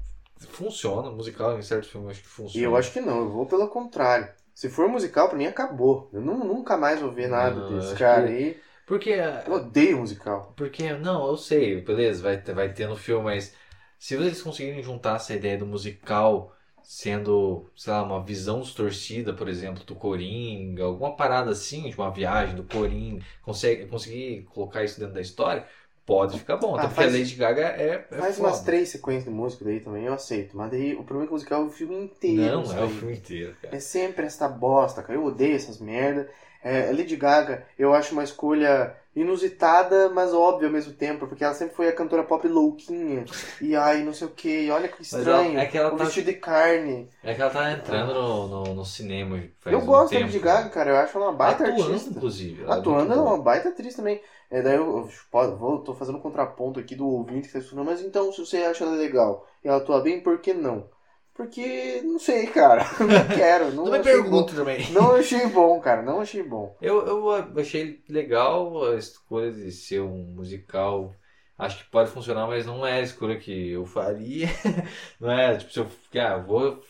[0.50, 1.10] funciona.
[1.10, 2.66] Musical em certos filmes acho que e funciona.
[2.66, 4.28] eu acho que não, eu vou pelo contrário.
[4.54, 6.08] Se for musical, pra mim acabou.
[6.12, 8.65] Eu nu- nunca mais vou ver nada Não, desse cara que- aí.
[8.86, 9.10] Porque,
[9.46, 10.54] Eu odeio musical.
[10.54, 13.54] porque, não, eu sei, beleza, vai, ter- vai ter no filme, mas
[13.98, 19.48] se eles conseguirem juntar essa ideia do musical sendo, sei lá, uma visão distorcida, por
[19.48, 24.98] exemplo, do Coringa, alguma parada assim, de uma viagem do Coringa, consegue, conseguir colocar isso
[25.00, 25.66] dentro da história,
[26.06, 26.76] pode ficar bom.
[26.76, 28.50] Ah, Até porque faz- a Lady Gaga é, é Faz foda.
[28.50, 30.56] umas três sequências de música daí também, eu aceito.
[30.56, 32.62] Mas daí o problema é musical é o filme inteiro.
[32.62, 33.74] Não, é o filme inteiro, cara.
[33.76, 35.14] É sempre essa bosta, cara.
[35.18, 36.30] Eu odeio essas merda.
[36.68, 41.54] É, Lady Gaga, eu acho uma escolha inusitada, mas óbvia ao mesmo tempo, porque ela
[41.54, 43.24] sempre foi a cantora pop louquinha.
[43.60, 45.52] E ai, não sei o que, olha que estranho.
[45.52, 47.08] ela- é que ela o tá- vestido de carne.
[47.22, 50.20] É que ela tá entrando no, no, no cinema eu um gosto da.
[50.20, 50.90] Lady Gaga, cara.
[50.90, 52.10] Eu acho ela uma baita Atuando, artista.
[52.10, 52.62] inclusive.
[52.62, 54.20] ela é Atuando, muito ela é uma baita atriz também.
[54.50, 57.84] É, daí eu, eu vou, tô fazendo um contraponto aqui do ouvinte que tá escutando,
[57.84, 60.88] mas então, se você acha ela legal e ela atua bem, por que não?
[61.36, 62.82] Porque, não sei, cara.
[62.98, 63.70] Não quero.
[63.72, 64.86] Não, Não me pergunto também.
[64.86, 64.92] bom.
[64.92, 66.00] Não achei bom, cara.
[66.00, 66.74] Não achei bom.
[66.80, 67.30] Eu, eu
[67.60, 71.14] achei legal a escolha de ser um musical.
[71.58, 74.48] Acho que pode funcionar, mas não é a escolha que eu faria.
[75.20, 75.88] Não é, tipo, se eu
[76.22, 76.82] ah, vou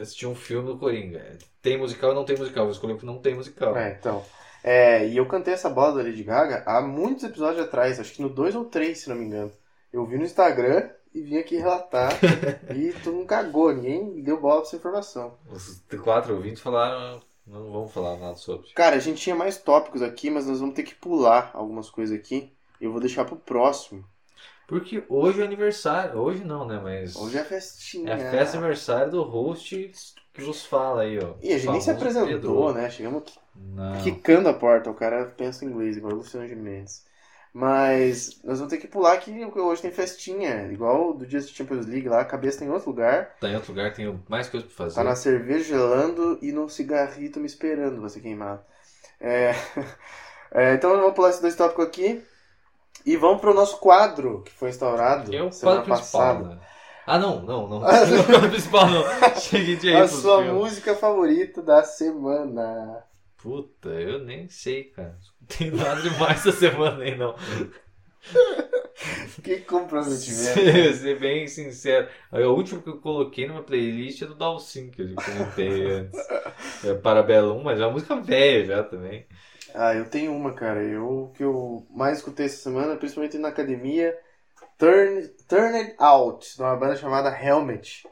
[0.00, 1.38] assistir um filme do Coringa.
[1.62, 2.64] Tem musical ou não tem musical?
[2.64, 3.76] Vou escolher o que não tem musical.
[3.76, 4.24] É, então.
[4.62, 8.22] É, e eu cantei essa bola da Lady Gaga há muitos episódios atrás, acho que
[8.22, 9.52] no 2 ou 3, se não me engano.
[9.92, 12.12] Eu vi no Instagram e vim aqui relatar
[12.76, 15.34] e tu não cagou, ninguém deu bola pra essa informação.
[15.50, 18.68] Os quatro ouvintes falaram, não vamos falar nada sobre.
[18.74, 22.14] Cara, a gente tinha mais tópicos aqui, mas nós vamos ter que pular algumas coisas
[22.14, 22.52] aqui.
[22.78, 24.04] Eu vou deixar pro próximo.
[24.68, 26.18] Porque hoje é aniversário.
[26.18, 26.78] Hoje não, né?
[26.82, 27.16] Mas.
[27.16, 28.12] Hoje é festinha.
[28.12, 29.92] É festa aniversário do host
[30.34, 31.34] que vos fala aí, ó.
[31.40, 32.72] E a gente nem se apresentou, Pedro.
[32.74, 32.90] né?
[32.90, 33.22] Chegamos
[33.54, 34.02] Não.
[34.02, 37.05] quicando a porta, o cara pensa em inglês, igual o Luciano Gimenez.
[37.56, 41.86] Mas nós vamos ter que pular que hoje tem festinha, igual do dia de Champions
[41.86, 44.66] League lá, a cabeça tem em outro lugar, Tá em outro lugar, tem mais coisa
[44.66, 44.94] pra fazer.
[44.96, 48.60] tá na cerveja gelando e no cigarrito me esperando ser queimado.
[49.18, 49.54] É...
[50.52, 52.22] é, então vamos pular esses dois tópicos aqui
[53.06, 56.54] e vamos pro nosso quadro que foi instaurado Que é o semana quadro principal, passada.
[56.56, 56.60] né?
[57.06, 57.80] Ah, não, não, não.
[57.80, 59.02] Não é o quadro principal, não.
[59.40, 60.60] Cheguei de aí A sua filmes.
[60.60, 63.02] música favorita da semana.
[63.46, 65.16] Puta, eu nem sei, cara.
[65.40, 67.32] Não tem nada demais essa semana aí, não.
[69.44, 70.54] Que comprometimento.
[70.54, 72.08] Ser, ser bem sincero.
[72.32, 75.92] Aí, O último que eu coloquei numa playlist é do Dalsin, que eu já comentei
[75.92, 76.18] antes.
[76.84, 79.24] É Parabellum, mas é uma música velha já também.
[79.72, 80.82] Ah, eu tenho uma, cara.
[80.82, 84.18] Eu que eu mais escutei essa semana, principalmente na academia,
[84.76, 88.02] Turn, Turn It Out, de uma banda chamada Helmet.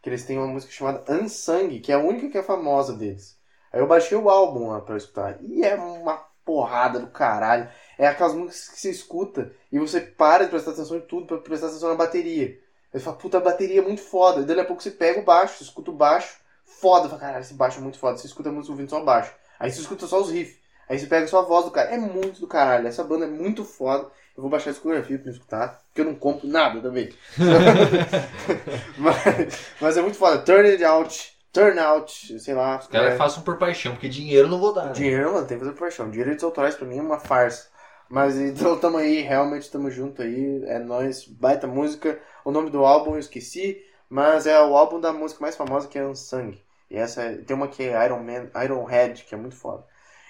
[0.00, 3.42] Que eles têm uma música chamada Unsung, que é a única que é famosa deles.
[3.74, 5.36] Aí eu baixei o álbum lá pra escutar.
[5.40, 7.68] E é uma porrada do caralho.
[7.98, 11.38] É aquelas músicas que você escuta e você para de prestar atenção em tudo pra
[11.38, 12.56] prestar atenção na bateria.
[12.92, 14.42] Aí você fala, puta, a bateria é muito foda.
[14.42, 17.08] E daí a pouco você pega o baixo, você escuta o baixo, foda.
[17.08, 18.16] Fala, caralho, esse baixo é muito foda.
[18.16, 19.34] Você escuta a música ouvindo só o baixo.
[19.58, 20.56] Aí você escuta só os riffs.
[20.88, 21.90] Aí você pega só a voz do cara.
[21.90, 22.86] É muito do caralho.
[22.86, 24.04] Essa banda é muito foda.
[24.36, 25.82] Eu vou baixar a discografia pra escutar.
[25.88, 27.12] Porque eu não compro nada também.
[28.98, 30.38] mas, mas é muito foda.
[30.38, 31.33] Turn it out.
[31.54, 32.38] Turn out.
[32.40, 32.78] Sei lá.
[32.78, 34.86] Os caras é, façam por paixão, porque dinheiro não vou dar.
[34.86, 34.92] Né?
[34.92, 36.10] Dinheiro, mano, tem que fazer por paixão.
[36.10, 37.68] Direitos autorais pra mim é uma farsa.
[38.10, 40.62] Mas então tamo aí, realmente tamo junto aí.
[40.66, 41.26] É nóis.
[41.26, 42.18] Baita música.
[42.44, 43.80] O nome do álbum eu esqueci.
[44.10, 46.58] Mas é o álbum da música mais famosa que é Unsung.
[46.90, 49.84] E essa é- tem uma que é Iron Man, Iron Head, que é muito foda.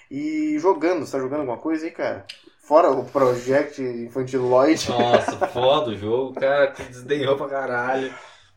[0.09, 2.25] E jogando, você tá jogando alguma coisa aí, cara?
[2.61, 4.89] Fora o Project Infantiloid.
[4.89, 8.13] Nossa, foda o jogo, cara, que desdenhou pra caralho.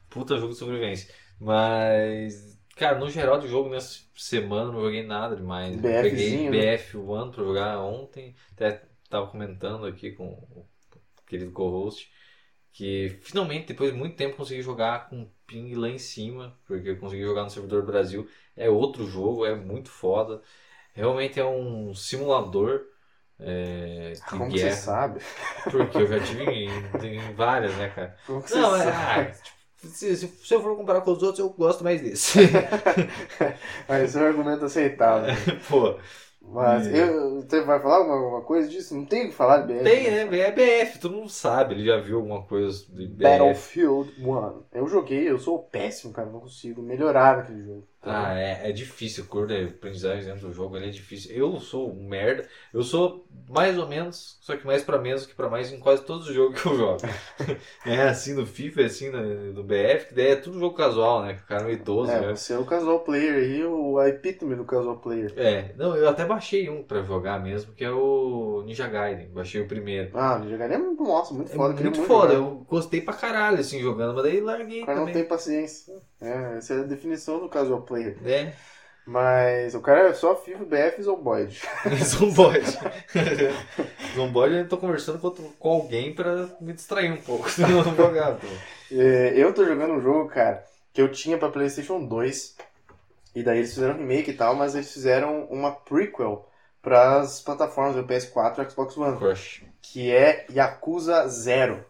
[0.09, 1.12] Puta jogo de sobrevivência.
[1.41, 5.83] Mas, cara, no geral do jogo, nessa semana não joguei nada demais.
[5.99, 6.66] Peguei BFzinho, né?
[6.66, 8.35] BF1 pra jogar ontem.
[8.53, 10.68] Até tava comentando aqui com o
[11.26, 12.11] querido co-host,
[12.72, 16.99] que finalmente, depois de muito tempo, consegui jogar com ping lá em cima, porque eu
[16.99, 18.29] consegui jogar no servidor do Brasil.
[18.57, 20.43] É outro jogo, é muito foda.
[20.95, 22.83] Realmente é um simulador
[23.39, 24.70] é, de Como guerra.
[24.70, 25.20] você sabe?
[25.70, 26.68] Porque eu já tive em,
[27.03, 28.16] em várias, né, cara?
[28.24, 29.33] Como que você Não, é, sabe?
[29.33, 32.39] ah, tipo, se, se- se eu for comparar com os outros, eu gosto mais desse.
[33.89, 35.35] Mas esse é um argumento aceitável.
[35.68, 35.97] Pô,
[36.41, 37.03] Mas É.
[37.05, 38.95] eu, você vai falar alguma, alguma coisa disso?
[38.97, 39.85] Não tem o que falar de BF.
[39.85, 40.39] tem, né?
[40.39, 43.22] É BF, todo mundo sabe, ele já viu alguma coisa de BF.
[43.22, 44.62] Battlefield 1.
[44.72, 46.31] Eu joguei, eu sou péssimo, cara.
[46.31, 47.87] Não consigo melhorar naquele jogo.
[48.11, 51.34] Ah, é, é difícil, curva de aprendizagem dentro do jogo ele é difícil.
[51.36, 55.34] Eu sou um merda, eu sou mais ou menos, só que mais pra menos que
[55.34, 56.98] pra mais em quase todos os jogos que eu jogo.
[57.86, 61.22] é assim no FIFA, é assim no, no BF, que daí é tudo jogo casual,
[61.22, 61.34] né?
[61.34, 62.34] Que o cara é meio idoso, É, né?
[62.36, 65.32] você é o casual player aí, o epítome do casual player.
[65.36, 69.28] É, não, eu até baixei um pra jogar mesmo, que é o Ninja Gaiden.
[69.28, 70.11] Baixei o primeiro.
[70.14, 71.74] Ah, o jogar é muito, nossa, muito É foda.
[71.74, 72.48] queria muito foda, jogar.
[72.48, 75.14] eu gostei pra caralho assim jogando, mas daí larguei O cara não também.
[75.22, 75.94] tem paciência.
[76.21, 78.16] É, essa é a definição do casual player.
[78.25, 78.53] É,
[79.07, 81.61] Mas o cara é só FIFA, BF e Zomboid.
[82.05, 82.79] Zomboid.
[84.14, 85.19] Zomboid eu tô conversando
[85.59, 88.37] com, alguém pra me distrair um pouco, senão eu não jogar.
[88.39, 88.47] Pô.
[88.91, 92.57] É, eu tô jogando um jogo, cara, que eu tinha pra PlayStation 2.
[93.35, 96.49] E daí eles fizeram remake e tal, mas eles fizeram uma prequel
[96.83, 99.19] pras plataformas do PS4 e Xbox One.
[99.19, 99.64] Crush.
[99.83, 101.85] que é Yakuza Zero.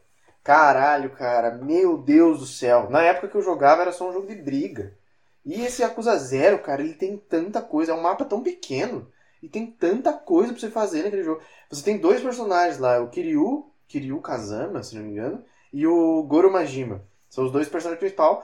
[0.49, 2.89] Caralho, cara, meu Deus do céu.
[2.89, 4.97] Na época que eu jogava era só um jogo de briga.
[5.45, 9.13] E esse Yakuza Zero, cara, ele tem tanta coisa, é um mapa tão pequeno.
[9.43, 11.43] E tem tanta coisa pra você fazer naquele jogo.
[11.69, 16.23] Você tem dois personagens lá, o Kiryu, Kiryu Kazama, se não me engano, e o
[16.23, 17.05] Goro Majima.
[17.29, 18.39] São os dois personagens principais.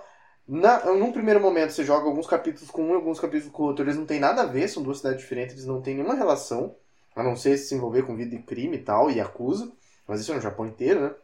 [0.47, 3.67] Na, num primeiro momento você joga alguns capítulos com um e alguns capítulos com o
[3.69, 3.83] outro.
[3.83, 6.77] Eles não têm nada a ver, são duas cidades diferentes, eles não têm nenhuma relação.
[7.17, 9.73] A não ser se envolver com vida de crime e tal, e acusa.
[10.07, 11.15] Mas isso é no Japão inteiro, né?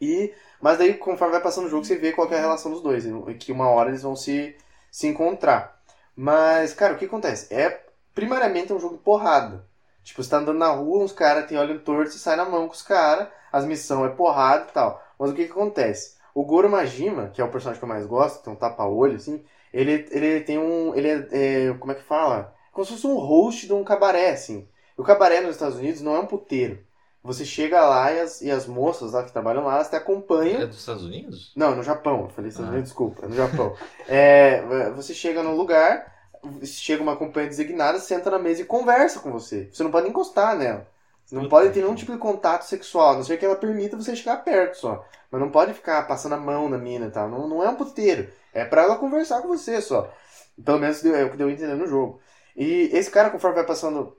[0.00, 2.82] E, mas daí, conforme vai passando o jogo, você vê qual é a relação dos
[2.82, 3.04] dois.
[3.04, 4.56] E que uma hora eles vão se,
[4.90, 5.80] se encontrar.
[6.16, 7.52] Mas, cara, o que acontece?
[7.54, 7.84] É,
[8.14, 9.64] primariamente, um jogo de porrada.
[10.02, 12.66] Tipo, você tá andando na rua, uns caras tem olho torto, você sai na mão
[12.66, 15.02] com os caras, as missões é porrada e tal.
[15.18, 16.16] Mas o que que acontece?
[16.34, 19.44] O Goro Majima, que é o personagem que eu mais gosto, tem um tapa-olho, assim,
[19.72, 20.94] ele, ele tem um...
[20.94, 22.54] ele é, é, como é que fala?
[22.72, 24.68] Como se fosse um host de um cabaré, assim.
[24.96, 26.78] O cabaré nos Estados Unidos não é um puteiro.
[27.22, 30.62] Você chega lá e as, e as moças lá que trabalham lá, elas te acompanham.
[30.62, 31.52] É dos Estados Unidos?
[31.54, 32.22] Não, no Japão.
[32.22, 32.72] Eu falei Estados Ah.
[32.72, 33.26] Unidos, desculpa.
[33.26, 33.74] É no Japão.
[34.08, 36.12] É, você chega no lugar,
[36.64, 39.68] chega uma acompanhante designada, senta na mesa e conversa com você.
[39.72, 40.86] Você não pode encostar nela.
[41.24, 43.54] Você não Puta pode ter nenhum tipo de contato sexual, a não ser que ela
[43.54, 45.04] permita você chegar perto só.
[45.30, 47.28] Mas não pode ficar passando a mão na mina e tal.
[47.28, 48.28] Não, não é um puteiro.
[48.52, 50.12] É pra ela conversar com você só.
[50.64, 52.18] Pelo menos é o que deu a entender no jogo.
[52.56, 54.16] E esse cara, conforme vai passando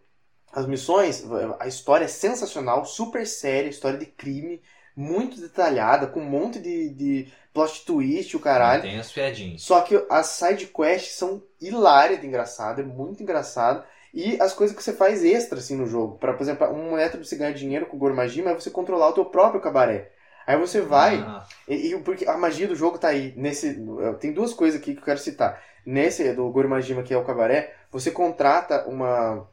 [0.54, 1.24] as missões,
[1.60, 4.62] a história é sensacional, super séria, história de crime,
[4.96, 8.82] muito detalhada, com um monte de, de plot twist, o caralho.
[8.82, 9.62] Tem as piadinhas.
[9.62, 13.84] Só que as side quests são hilárias de engraçado, é muito engraçado.
[14.14, 16.18] E as coisas que você faz extra assim no jogo.
[16.18, 18.70] Pra, por exemplo, um método de você ganhar dinheiro com o Goro Majima é você
[18.70, 20.12] controlar o teu próprio cabaré.
[20.46, 21.20] Aí você vai.
[21.20, 23.34] Ah, E, e porque a magia do jogo tá aí.
[23.38, 23.78] Nesse,
[24.20, 25.64] tem duas coisas aqui que eu quero citar.
[25.86, 29.48] Nesse do Goro Majima, que é o cabaré, você contrata uma.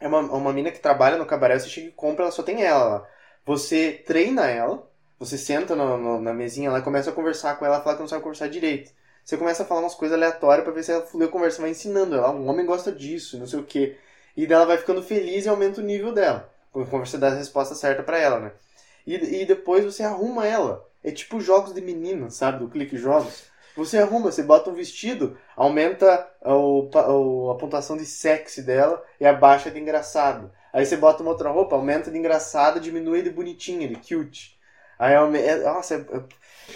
[0.00, 2.62] É uma, uma mina que trabalha no cabaré, você chega e compra, ela só tem
[2.62, 3.08] ela lá.
[3.44, 4.88] Você treina ela,
[5.18, 8.08] você senta no- no- na mesinha lá começa a conversar com ela, fala que não
[8.08, 8.92] sabe conversar direito.
[9.24, 11.70] Você começa a falar umas coisas aleatórias pra ver se ela fluiu a conversa, vai
[11.70, 12.30] ensinando ela.
[12.30, 13.96] Um homem gosta disso, não sei o quê.
[14.36, 16.48] E daí ela vai ficando feliz e aumenta o nível dela.
[16.72, 18.52] Quando você dá a resposta certa pra ela, né?
[19.06, 20.86] E, e depois você arruma ela.
[21.02, 22.58] É tipo jogos de menina, sabe?
[22.60, 23.44] Do Clique Jogos.
[23.78, 29.26] Você arruma, você bota um vestido, aumenta o, o- a pontuação de sexy dela e
[29.26, 30.50] abaixa de engraçado.
[30.72, 34.58] Aí você bota uma outra roupa, aumenta de engraçado, diminui de bonitinha, de cute.
[34.98, 35.98] Aí é, nossa, é,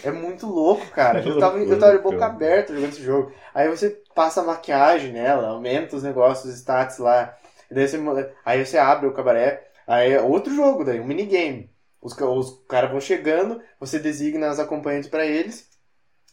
[0.05, 1.23] é- é muito louco, cara.
[1.27, 3.33] Eu tava, eu tava de boca aberta jogando esse jogo.
[3.55, 7.37] Aí você passa maquiagem nela, aumenta os negócios, os stats lá.
[7.71, 7.99] Daí você,
[8.45, 9.69] aí você abre o cabaré.
[9.87, 11.71] Aí é outro jogo, daí, um minigame.
[12.01, 15.69] Os, os caras vão chegando, você designa as acompanhantes pra eles.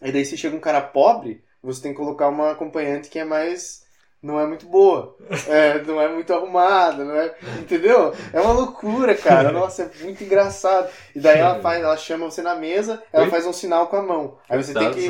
[0.02, 3.26] Aí daí se chega um cara pobre, você tem que colocar uma acompanhante que é
[3.26, 3.88] mais.
[4.22, 5.16] não é muito boa.
[5.48, 7.34] É, não é muito arrumada, não é.
[7.60, 8.14] Entendeu?
[8.34, 9.52] É uma loucura, cara.
[9.52, 10.90] Nossa, é muito engraçado.
[11.16, 14.02] E daí ela faz, ela chama você na mesa, ela faz um sinal com a
[14.02, 14.38] mão.
[14.50, 15.08] Aí você tem que.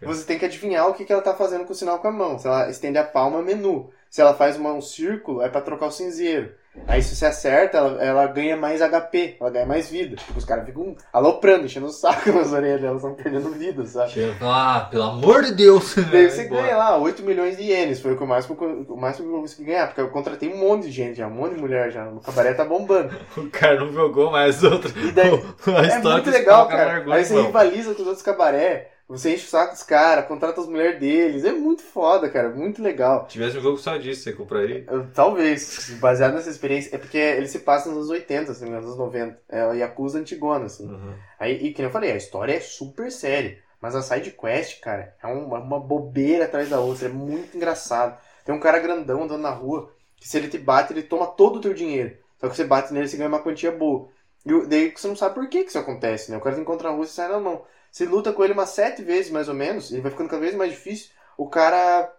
[0.00, 0.06] né?
[0.06, 2.12] Você tem que adivinhar o que, que ela tá fazendo com o sinal com a
[2.12, 2.38] mão.
[2.38, 3.90] Se ela estende a palma, é menu.
[4.10, 6.52] Se ela faz uma- um círculo, é pra trocar o cinzeiro.
[6.86, 10.16] Aí se você acerta, ela, ela ganha mais HP, ela ganha mais vida.
[10.16, 14.34] Tipo, os caras ficam aloprando, enchendo o saco nas orelhas delas, estão perdendo vida, sabe?
[14.40, 15.94] Ah, pelo amor de Deus!
[16.10, 19.16] Daí você ganha lá 8 milhões de ienes, foi o que eu mais, o mais
[19.16, 21.60] que eu consegui ganhar, porque eu contratei um monte de gente já, um monte de
[21.60, 23.14] mulher já, o cabaré tá bombando.
[23.36, 24.90] O cara não jogou mais outra.
[24.96, 29.34] E daí, é muito legal, cara largou Aí você rivaliza com os outros cabaré, você
[29.34, 33.24] enche o saco dos caras, contrata as mulheres deles, é muito foda, cara, muito legal.
[33.26, 34.84] Se tivesse um jogo só disso, você compraria?
[35.14, 38.98] Talvez, baseado nessa experiência, é porque ele se passa nos anos 80, assim, nos anos
[38.98, 40.88] 90, é a Yakuza antigona, assim.
[40.88, 41.14] Uhum.
[41.38, 43.58] Aí, e que eu falei, a história é super séria.
[43.80, 47.06] Mas a side quest, cara, é uma, uma bobeira atrás da outra.
[47.06, 48.18] É muito engraçado.
[48.44, 51.56] Tem um cara grandão andando na rua, que se ele te bate, ele toma todo
[51.56, 52.16] o teu dinheiro.
[52.40, 54.08] Só que você bate nele, você ganha uma quantia boa.
[54.44, 56.36] E o- daí você não sabe por que, que isso acontece, né?
[56.38, 57.64] O cara te encontra na rua e sai na mão.
[57.96, 60.54] Você luta com ele umas sete vezes, mais ou menos, ele vai ficando cada vez
[60.54, 61.12] mais difícil.
[61.34, 62.14] O cara,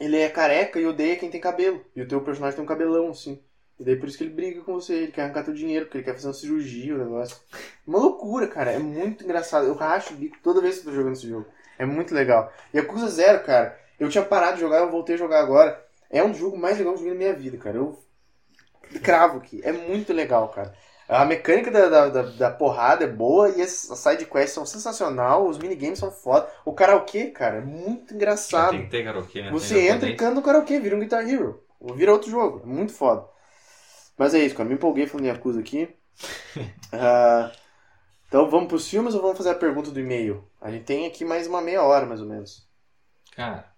[0.00, 1.84] ele é careca e odeia quem tem cabelo.
[1.94, 3.38] E o teu personagem tem um cabelão, assim.
[3.78, 5.98] E daí por isso que ele briga com você, ele quer arrancar teu dinheiro, porque
[5.98, 7.36] ele quer fazer uma cirurgia, o negócio.
[7.86, 8.72] Uma loucura, cara.
[8.72, 9.66] É muito engraçado.
[9.66, 11.44] Eu racho o bico toda vez que eu tô jogando esse jogo.
[11.78, 12.50] É muito legal.
[12.72, 15.86] E Yakuza Zero, cara, eu tinha parado de jogar, eu voltei a jogar agora.
[16.08, 17.76] É um dos jogos mais legais que eu joguei na minha vida, cara.
[17.76, 18.02] Eu
[19.02, 19.60] cravo aqui.
[19.62, 20.74] É muito legal, cara.
[21.10, 24.64] A mecânica da, da, da, da porrada é boa e as, as side quests são
[24.64, 26.48] sensacional, os minigames são foda.
[26.64, 28.70] O karaokê, cara, é muito engraçado.
[28.70, 29.50] Tem que ter karaokê, né?
[29.50, 31.64] Você entra e canta no karaokê, vira um Guitar Hero.
[31.80, 32.60] Ou vira outro jogo.
[32.62, 33.26] É muito foda.
[34.16, 34.68] Mas é isso, cara.
[34.68, 35.88] Me empolguei falando Yakuza aqui.
[36.92, 37.52] Ah,
[38.26, 40.44] então vamos pros filmes ou vamos fazer a pergunta do e-mail?
[40.60, 42.68] A gente tem aqui mais uma meia hora, mais ou menos.
[43.30, 43.72] Cara,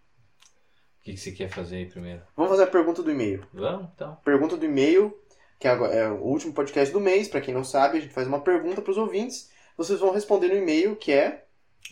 [1.02, 2.22] o que, que você quer fazer aí primeiro?
[2.36, 3.46] Vamos fazer a pergunta do e-mail.
[3.52, 4.16] Vamos, então.
[4.24, 5.14] Pergunta do e-mail,
[5.62, 7.28] que é o último podcast do mês.
[7.28, 9.48] Pra quem não sabe, a gente faz uma pergunta pros ouvintes.
[9.76, 11.44] Vocês vão responder no e-mail, que é...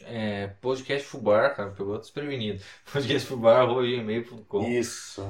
[0.06, 2.60] É, podcast Fubar, cara, pegou desprevenido.
[2.92, 5.22] Podcastfubar.gmail.com Isso,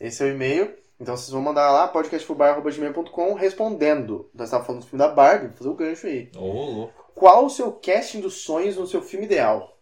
[0.00, 0.74] esse é o e-mail.
[0.98, 4.30] Então vocês vão mandar lá, podcastfubar.gmail.com, respondendo.
[4.34, 6.30] Nós estávamos falando do filme da Barbie, vou fazer o gancho aí.
[6.36, 7.12] Ô, louco.
[7.14, 9.78] Qual o seu casting dos sonhos no seu filme ideal?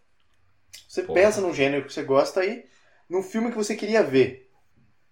[0.89, 1.21] Você Porra.
[1.21, 2.65] pensa num gênero que você gosta aí,
[3.09, 4.49] num filme que você queria ver.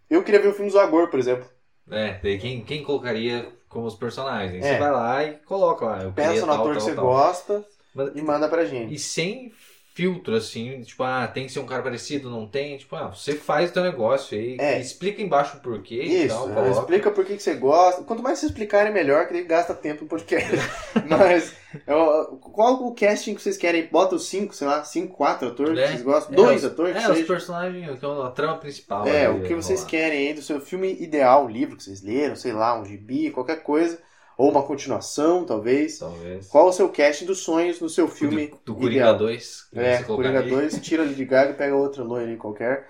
[0.10, 1.48] Eu queria ver o filme Zagor, por exemplo.
[1.92, 4.64] É, daí quem, quem colocaria como os personagens?
[4.66, 4.74] É.
[4.74, 6.12] Você vai lá e coloca lá.
[6.12, 7.06] Queria no ator que você tal.
[7.06, 7.64] gosta
[7.94, 8.94] Mas- e manda pra gente.
[8.94, 9.52] E sem
[10.02, 12.76] filtro, assim, tipo, ah, tem que ser um cara parecido, não tem?
[12.76, 14.80] Tipo, ah, você faz o teu negócio aí, É.
[14.80, 16.56] explica embaixo o porquê e Isso, tal, né?
[16.56, 16.80] coloca.
[16.80, 18.02] explica por que, você gosta.
[18.04, 20.50] Quanto mais vocês explicarem, melhor, que daí gasta tempo no podcast.
[21.08, 21.54] Mas,
[21.86, 23.86] eu- qual o casting que vocês querem?
[23.92, 25.84] Bota os cinco, sei lá, cinco, quatro atores É.
[25.84, 26.34] que vocês gostam.
[26.34, 27.28] É, Dois os- atores, É, os seja.
[27.28, 29.08] personagens, que é a trama principal.
[29.08, 29.90] É, o que vocês rolar.
[29.92, 33.30] querem aí do seu filme ideal, um livro que vocês leram, sei lá, um gibi,
[33.30, 34.00] qualquer coisa.
[34.42, 36.00] Ou uma continuação, talvez.
[36.00, 36.48] Talvez.
[36.48, 39.18] Qual o seu casting dos sonhos no seu filme do, do Coringa ideal?
[39.20, 39.70] 2.
[39.70, 40.62] que É, você Coringa colocaria.
[40.70, 42.90] 2, tira Lady Gaga e pega outra loira qualquer.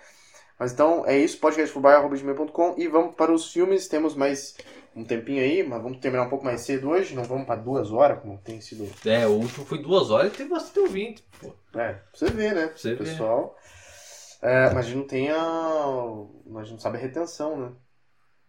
[0.57, 3.89] Mas então é isso, podcastfubar.com e vamos para os filmes.
[3.89, 4.55] Temos mais
[4.95, 7.13] um tempinho aí, mas vamos terminar um pouco mais cedo hoje.
[7.13, 8.87] Não vamos para duas horas, como tem sido.
[9.05, 11.47] É, o último foi duas horas e teve bastante ouvinte, pô.
[11.77, 12.71] É, pra você ver, né?
[12.73, 12.99] você ver.
[12.99, 13.57] pessoal.
[14.41, 15.35] É, mas a gente não tem a.
[15.35, 17.71] A gente não sabe a retenção, né?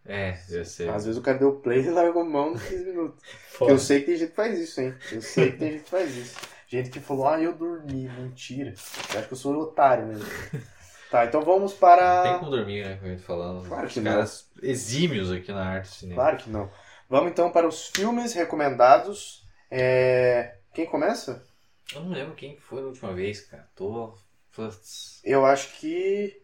[0.05, 0.89] É, ia ser.
[0.91, 3.23] Às vezes o cara deu play e largou mão nos 15 minutos.
[3.57, 4.95] Porque eu sei que tem gente que faz isso, hein?
[5.13, 6.37] Eu sei que tem gente que faz isso.
[6.67, 8.09] Gente que falou, ah, eu dormi.
[8.09, 8.75] Mentira.
[9.13, 10.27] Eu acho que eu sou otário mesmo.
[11.11, 12.39] Tá, então vamos Não tem para.
[12.39, 12.97] como dormir, né?
[12.97, 13.69] Como eu tô falando.
[13.69, 14.13] Claro Os que não.
[14.13, 16.23] caras exímios aqui na arte do cinema.
[16.23, 16.71] Claro que não.
[17.09, 19.47] Vamos então para os filmes recomendados.
[19.71, 20.57] É...
[20.73, 21.45] Quem começa?
[21.95, 23.69] Eu não lembro quem foi da última vez, cara.
[23.77, 24.15] Tô.
[24.57, 25.21] Putz.
[25.23, 26.43] Eu acho que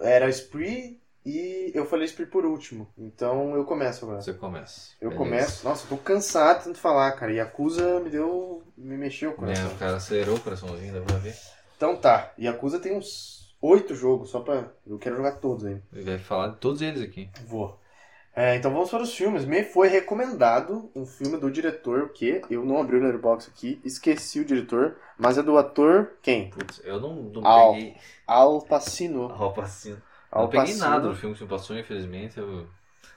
[0.00, 2.88] era Spree e eu falei Spree por último.
[2.98, 4.20] Então eu começo agora.
[4.20, 4.90] Você começa.
[5.00, 5.24] Eu Beleza.
[5.24, 5.64] começo.
[5.68, 7.32] Nossa, eu tô cansado de tanto falar, cara.
[7.32, 8.62] Yakuza me deu.
[8.76, 9.70] me mexeu o coração.
[9.70, 11.34] É, o cara acelerou o coraçãozinho, dá pra ver.
[11.76, 14.70] Então tá, Yakuza tem uns oito jogos, só pra.
[14.86, 15.80] Eu quero jogar todos aí.
[15.92, 17.30] Ele vai falar de todos eles aqui.
[17.46, 17.78] Vou.
[18.34, 19.44] É, então vamos para os filmes.
[19.44, 24.40] Me foi recomendado um filme do diretor que eu não abri o Letterboxd aqui, esqueci
[24.40, 26.48] o diretor, mas é do ator quem?
[26.48, 27.74] Putz, eu não, não Al.
[27.74, 27.96] peguei.
[28.26, 29.30] Al Pacino.
[29.30, 30.00] Al Pacino.
[30.32, 30.88] Al não peguei Pacino.
[30.88, 32.38] nada no filme que você passou, infelizmente.
[32.38, 32.66] Eu...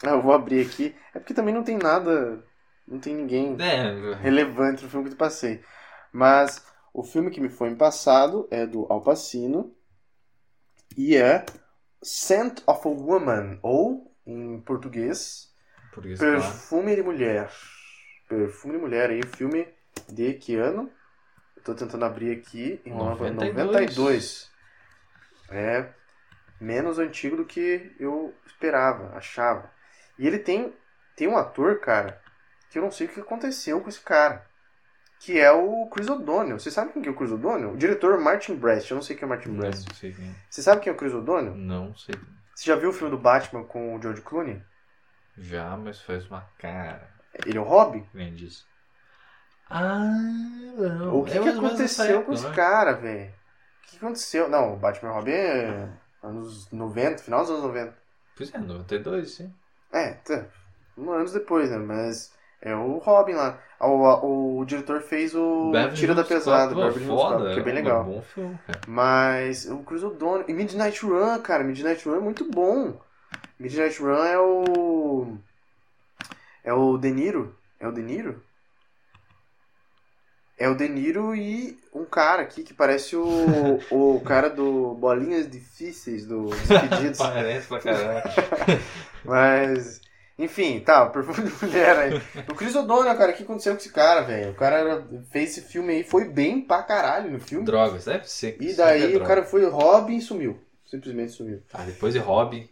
[0.03, 0.93] Ah, eu vou abrir aqui.
[1.13, 2.43] É porque também não tem nada,
[2.85, 5.63] não tem ninguém É, relevante no filme que eu passei.
[6.11, 9.73] Mas o filme que me foi me passado é do Al Pacino
[10.97, 11.45] e é
[12.03, 15.51] Scent of a Woman, ou em português,
[15.93, 16.33] português claro.
[16.33, 17.49] Perfume de Mulher.
[18.27, 19.67] Perfume de Mulher aí, filme
[20.09, 20.91] de que ano?
[21.55, 23.65] Eu tô tentando abrir aqui, pra 92.
[23.65, 24.51] 92.
[25.49, 25.89] É
[26.59, 29.69] menos antigo do que eu esperava, achava.
[30.17, 30.73] E ele tem
[31.15, 32.21] tem um ator, cara,
[32.69, 34.45] que eu não sei o que aconteceu com esse cara.
[35.19, 36.59] Que é o Chris O'Donnell.
[36.59, 37.71] Você sabe quem que é o Chris O'Donnell?
[37.71, 38.91] O diretor Martin Brest.
[38.91, 39.91] Eu não sei quem é o Martin Não Brest.
[39.95, 40.35] sei quem.
[40.49, 41.55] Você sabe quem é o Chris O'Donnell?
[41.55, 42.15] Não sei.
[42.53, 44.61] Você já viu o filme do Batman com o George Clooney?
[45.37, 47.09] Já, mas faz uma cara.
[47.45, 48.05] Ele é o Robin?
[48.13, 48.67] Nem disso.
[49.69, 50.03] Ah,
[50.77, 51.19] não.
[51.19, 52.55] O que, É que aconteceu época, com esse né?
[52.55, 53.29] cara, velho?
[53.31, 54.49] O que aconteceu?
[54.49, 55.89] Não, o Batman e Robin é
[56.25, 57.97] anos 90, final dos anos 90.
[58.37, 59.53] Pois é, 92, sim.
[59.91, 60.45] É, tá,
[60.97, 61.77] um anos depois, né?
[61.77, 63.59] Mas é o Robin lá.
[63.79, 67.63] O, o, o diretor fez o Beverly Tira da Pesada, Beverly Cop, foda, que é
[67.63, 68.03] bem um legal.
[68.03, 68.81] bom filme, cara.
[68.87, 70.45] Mas o Chris O'Donnell.
[70.47, 71.63] E Midnight Run, cara.
[71.63, 72.99] Midnight Run é muito bom.
[73.59, 75.37] Midnight Run é o.
[76.63, 77.55] É o De Niro.
[77.79, 78.41] É o De Niro?
[80.57, 85.49] É o De Niro e um cara aqui que parece o, o cara do Bolinhas
[85.49, 87.17] Difíceis do Despedidos.
[87.17, 88.23] Parece pra caralho.
[89.23, 90.01] Mas,
[90.37, 92.21] enfim, tá, o perfume de mulher aí.
[92.49, 94.51] O Chris O'Donnell, cara, o que aconteceu com esse cara, velho?
[94.51, 97.65] O cara fez esse filme aí, foi bem pra caralho no filme.
[97.65, 98.57] Drogas, deve ser.
[98.59, 100.59] E sempre daí é o cara foi Robin e sumiu.
[100.85, 101.63] Simplesmente sumiu.
[101.73, 102.69] Ah, depois de Robin.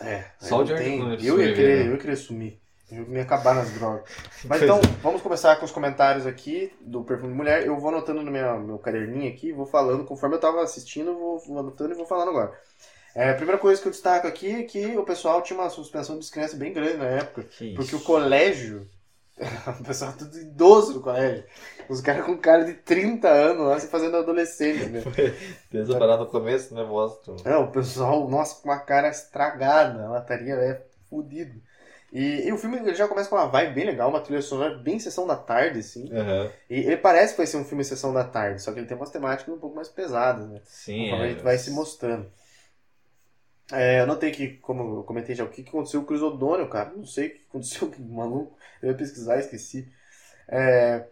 [0.00, 1.86] É, Só o George tem- Clooney eu ia, sobreviver, querer, né?
[1.88, 2.61] eu ia querer sumir.
[2.92, 4.02] Eu ia acabar nas drogas.
[4.44, 7.66] Mas então, vamos começar com os comentários aqui do Perfume de Mulher.
[7.66, 11.58] Eu vou anotando no meu, meu caderninho aqui, vou falando conforme eu tava assistindo, vou,
[11.58, 12.52] anotando e vou falando agora.
[13.14, 16.16] É, a primeira coisa que eu destaco aqui é que o pessoal tinha uma suspensão
[16.16, 17.44] de descrença bem grande na época.
[17.44, 18.88] Que Porque o colégio.
[19.80, 21.44] O pessoal tudo idoso no colégio.
[21.88, 25.02] Os caras com cara de 30 anos lá se fazendo adolescente, né?
[25.70, 26.84] Desde a parada no começo, né?
[26.84, 27.34] Mostra.
[27.44, 30.04] É, o pessoal, nossa, com uma cara estragada.
[30.04, 31.60] A lataria é fudido.
[32.12, 34.76] E, e o filme ele já começa com uma vibe bem legal, uma trilha sonora
[34.76, 36.12] bem sessão da tarde, assim.
[36.12, 36.50] Aham.
[36.68, 38.96] E ele parece que vai ser um filme sessão da tarde, só que ele tem
[38.96, 40.60] umas temáticas um pouco mais pesadas, né?
[40.64, 41.30] Sim, Conforme a é.
[41.30, 42.30] gente vai se mostrando.
[43.72, 46.20] É, eu notei que, como eu comentei já, o que que aconteceu com o Chris
[46.20, 46.92] O'Donnell, cara.
[46.94, 48.58] Não sei o que aconteceu com o maluco.
[48.82, 49.90] Eu ia pesquisar esqueci.
[50.46, 51.06] É...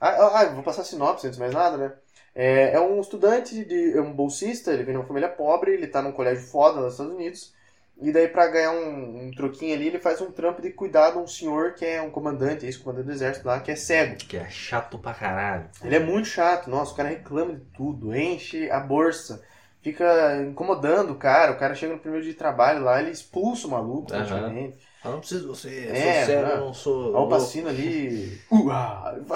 [0.00, 1.92] Ah, ah, ah, vou passar a sinopse antes de mais nada, né?
[2.34, 5.86] É, é um estudante, de, é um bolsista, ele vem de uma família pobre, ele
[5.86, 7.54] tá num colégio foda nos Estados Unidos.
[8.00, 11.18] E daí, pra ganhar um, um troquinho ali, ele faz um trampo de cuidar de
[11.18, 14.16] um senhor que é um comandante, ex-comandante do exército lá, que é cego.
[14.16, 15.66] Que é chato pra caralho.
[15.84, 19.42] Ele é muito chato, nossa, o cara reclama de tudo, enche a bolsa,
[19.80, 23.68] fica incomodando o cara, o cara chega no primeiro dia de trabalho lá, ele expulsa
[23.68, 24.78] o maluco praticamente.
[25.04, 25.88] Eu não preciso de você.
[25.90, 26.54] É, sou sério, não.
[26.54, 27.16] eu não sou.
[27.16, 28.40] A Alpacino ali.
[28.52, 29.16] Uá!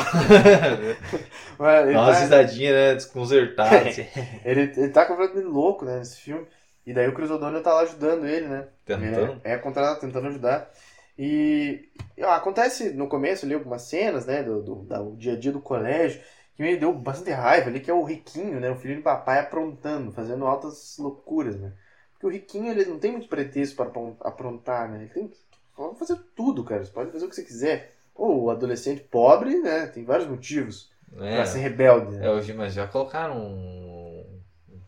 [1.59, 2.95] Dá uma tá, risadinha, né?
[2.95, 3.79] Desconcertada.
[3.89, 4.07] assim.
[4.45, 6.47] ele, ele tá completamente louco, né, nesse filme.
[6.87, 8.69] E daí o Chris O'Donnell tá lá ajudando ele, né?
[8.85, 9.41] Tentando.
[9.45, 10.71] É, é contratado, tentando ajudar.
[11.19, 11.89] E
[12.23, 15.51] ah, acontece no começo ali algumas cenas, né, do, do, da- o dia a dia
[15.53, 16.21] do colégio,
[16.55, 19.39] que me deu bastante raiva ali, que é o Riquinho, né, o filho de papai
[19.41, 21.73] aprontando, fazendo altas loucuras, né.
[22.13, 25.31] Porque o Riquinho, ele não tem muito pretexto para apron- aprontar, né, ele tem
[25.75, 27.93] pode fazer tudo, cara, você pode fazer o que você quiser.
[28.15, 32.27] Ou o adolescente pobre, né, tem vários motivos É, pra ser rebelde, né.
[32.27, 33.86] é, hoje, mas já colocaram um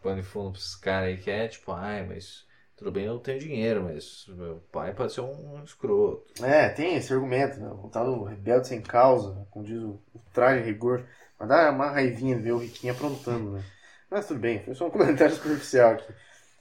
[0.09, 2.47] pano de fundo pra esses caras aí que é tipo, ai, mas
[2.77, 6.25] tudo bem, eu tenho dinheiro, mas meu pai pode ser um escroto.
[6.43, 7.69] É, tem esse argumento, né?
[7.69, 9.45] O tal rebelde sem causa, né?
[9.51, 11.05] como diz o, o traje rigor.
[11.39, 13.65] Mas dá uma raivinha ver o Riquinho aprontando, né?
[14.11, 16.13] Mas tudo bem, foi só um comentário superficial aqui.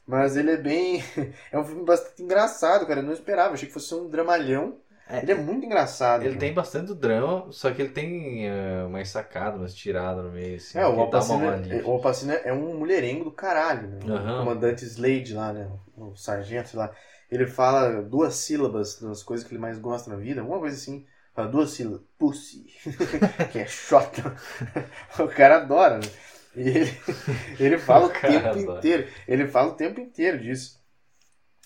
[0.06, 1.04] Mas ele é bem.
[1.52, 3.00] É um filme bastante engraçado, cara.
[3.00, 4.80] Eu não esperava, achei que fosse um dramalhão.
[5.10, 6.22] É, Ele é muito engraçado.
[6.22, 6.39] Ele cara.
[6.39, 10.78] tem bastante drama, só que ele tem é, umas sacadas, umas tiradas no meio, assim.
[10.78, 13.99] É, o Alpacino, é, o Alpacino é um mulherengo do caralho, né?
[14.08, 14.36] Aham.
[14.36, 15.70] O comandante Slade lá, né?
[15.95, 16.91] O sargento sei lá.
[17.30, 21.05] Ele fala duas sílabas das coisas que ele mais gosta na vida, alguma coisa assim.
[21.34, 22.01] Fala duas sílabas.
[22.18, 22.66] Pussy.
[23.51, 24.36] que é xota.
[25.20, 26.08] o cara adora, né?
[26.55, 26.97] E ele,
[27.60, 28.78] ele fala o, O tempo adora.
[28.78, 29.08] inteiro.
[29.28, 30.76] Ele fala o tempo inteiro disso.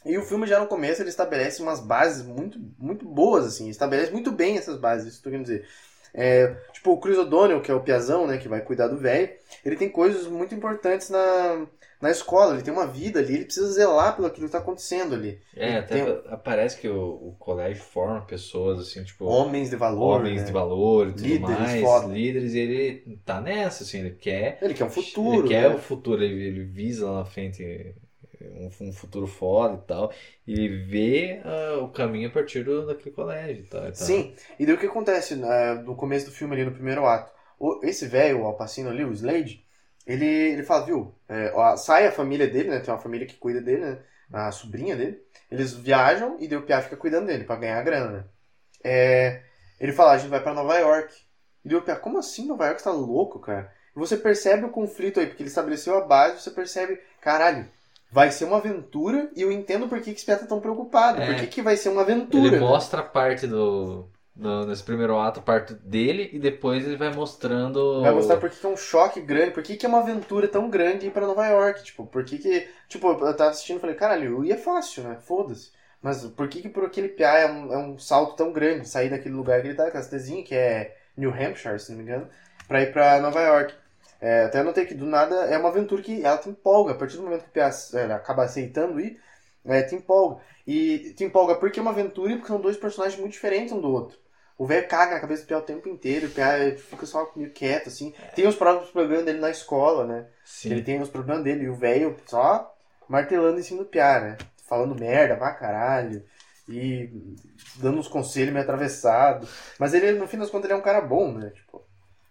[0.05, 3.69] E o filme já no começo ele estabelece umas bases muito, muito boas, assim.
[3.69, 5.67] Estabelece muito bem essas bases, isso que eu tô querendo dizer.
[6.13, 9.29] É, tipo, o Chris O'Donnell, que é o Piazão, né, que vai cuidar do velho,
[9.63, 11.65] ele tem coisas muito importantes na,
[12.01, 15.15] na escola, ele tem uma vida ali, ele precisa zelar pelo aquilo que tá acontecendo
[15.15, 15.39] ali.
[15.55, 20.19] É, até Tem- aparece que o, o colégio forma pessoas, assim, tipo, Homens de valor,
[20.19, 20.45] homens né?
[20.45, 22.07] de valor e tudo Líderes mais, foda.
[22.07, 24.59] líderes, e ele tá nessa, assim, ele quer.
[24.61, 25.75] Ele quer um futuro, Ele quer né?
[25.75, 27.93] o futuro, ele, ele visa lá na frente
[28.49, 30.13] um, um futuro foda e tal.
[30.47, 33.91] E vê ah, o caminho a partir do, daquele colégio e tal.
[33.93, 37.31] Sim, e daí o que acontece né, no começo do filme ali, no primeiro ato?
[37.59, 39.65] O- esse velho, o Alpacino ali, o Slade,
[40.07, 43.35] ele, ele fala, viu, é, ó, sai a família dele, né, tem uma família que
[43.35, 43.99] cuida dele, né,
[44.31, 45.21] a sobrinha dele,
[45.51, 48.29] eles viajam e daí o Piá fica cuidando dele pra ganhar grana.
[48.83, 49.43] É,
[49.79, 51.13] ele fala, a gente vai pra Nova York.
[51.63, 52.81] E daí o Piá, como assim Nova York?
[52.81, 53.73] Você tá louco, cara?
[53.95, 57.69] Você percebe o conflito aí, porque ele estabeleceu a base, você percebe, caralho,
[58.11, 61.21] vai ser uma aventura e eu entendo por que, que esse Piá tá tão preocupado,
[61.21, 61.25] É.
[61.27, 62.59] por que, que vai ser uma aventura, Ele né?
[62.59, 68.01] mostra parte do, do- Nesse primeiro ato, parte dele, e depois ele vai mostrando.
[68.01, 70.47] Vai mostrar por que que é um choque grande, por que, que é uma aventura
[70.47, 72.67] tão grande ir pra Nova York, tipo, por que que...
[72.87, 75.17] Tipo, eu tava assistindo e falei, caralho, e é fácil, né?
[75.21, 75.71] Foda-se.
[76.01, 79.09] Mas por que que por aquele piá é um, é um salto tão grande, sair
[79.09, 82.27] daquele lugar que ele tá, aquela cidadezinha que é New Hampshire, se não me engano,
[82.67, 83.73] pra ir pra Nova York.
[84.21, 86.91] É, até anotei que do nada é uma aventura que ela te empolga.
[86.91, 89.19] A partir do momento que o piá é, acaba aceitando ir,
[89.65, 90.41] é, te empolga.
[90.65, 93.81] E te empolga porque é uma aventura e porque são dois personagens muito diferentes um
[93.81, 94.21] do outro.
[94.61, 97.49] O velho caga na cabeça do Piá o tempo inteiro, o Piá fica só meio
[97.49, 98.13] quieto, assim.
[98.35, 100.27] Tem os próprios problemas dele na escola, né?
[100.45, 100.69] Sim.
[100.69, 101.63] Ele tem os problemas dele.
[101.63, 102.71] E o velho só
[103.09, 104.37] martelando em cima do Piá, né?
[104.67, 106.23] Falando merda pra caralho.
[106.69, 107.09] E
[107.77, 109.49] dando uns conselhos meio atravessados.
[109.79, 111.49] Mas ele, no fim das contas, ele é um cara bom, né?
[111.49, 111.80] Tipo,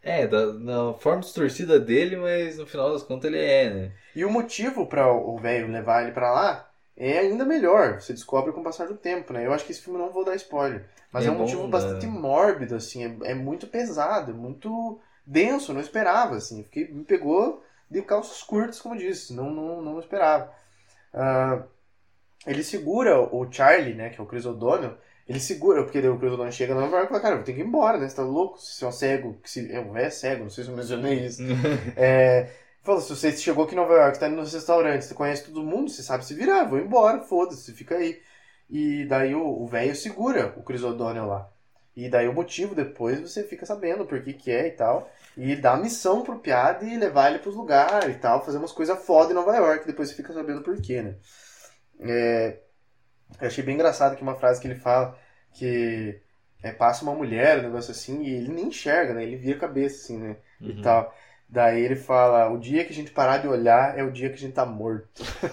[0.03, 3.93] É, da, na forma distorcida dele, mas no final das contas ele é, né?
[4.15, 8.01] E o motivo para o velho levar ele pra lá é ainda melhor.
[8.01, 9.47] Você descobre com o passar do tempo, né?
[9.47, 10.89] Eu acho que esse filme não vou dar spoiler.
[11.13, 11.69] Mas É é, um bom, motivo né?
[11.69, 13.05] bastante mórbido, assim.
[13.23, 15.73] É, é muito pesado, é muito denso.
[15.73, 16.63] Não esperava, assim.
[16.65, 19.33] Fiquei, me pegou de calças curtas, como disse.
[19.33, 20.53] Não, não, não esperava.
[21.13, 21.63] Ah,
[22.47, 24.11] ele segura o Charlie, né?
[24.11, 24.97] Que é o Chris O'Donnell.
[25.31, 27.57] Ele segura, porque daí o O'Donnell chega na Nova York e fala, cara, eu tenho
[27.57, 28.09] que ir embora, né?
[28.09, 28.59] Você tá louco?
[28.59, 29.73] Se você é um cego, que se...
[29.73, 31.41] é um velho cego, não sei se eu mencionei isso.
[31.97, 32.51] É,
[32.83, 35.63] falou, se você chegou aqui em Nova York, tá indo nos restaurantes, você conhece todo
[35.63, 38.21] mundo, você sabe se virar, vou embora, foda-se, fica aí.
[38.69, 41.49] E daí o velho segura o Chris O'Donnell lá.
[41.95, 45.09] E daí o motivo depois você fica sabendo por que que é e tal.
[45.37, 48.73] E dá a missão pro Piada e levar ele pros lugares e tal, fazer umas
[48.73, 51.15] coisas foda em Nova York, depois você fica sabendo por quê, né?
[52.01, 52.59] É,
[53.41, 55.17] eu achei bem engraçado que uma frase que ele fala
[55.53, 56.21] que
[56.63, 59.23] é, passa uma mulher, um negócio assim, e ele nem enxerga, né?
[59.25, 60.37] Ele vira a cabeça, assim, né?
[60.67, 60.75] E Uhum.
[60.75, 61.15] tal.
[61.49, 64.37] Daí ele fala, o dia que a gente parar de olhar é o dia que
[64.37, 65.23] a gente tá morto.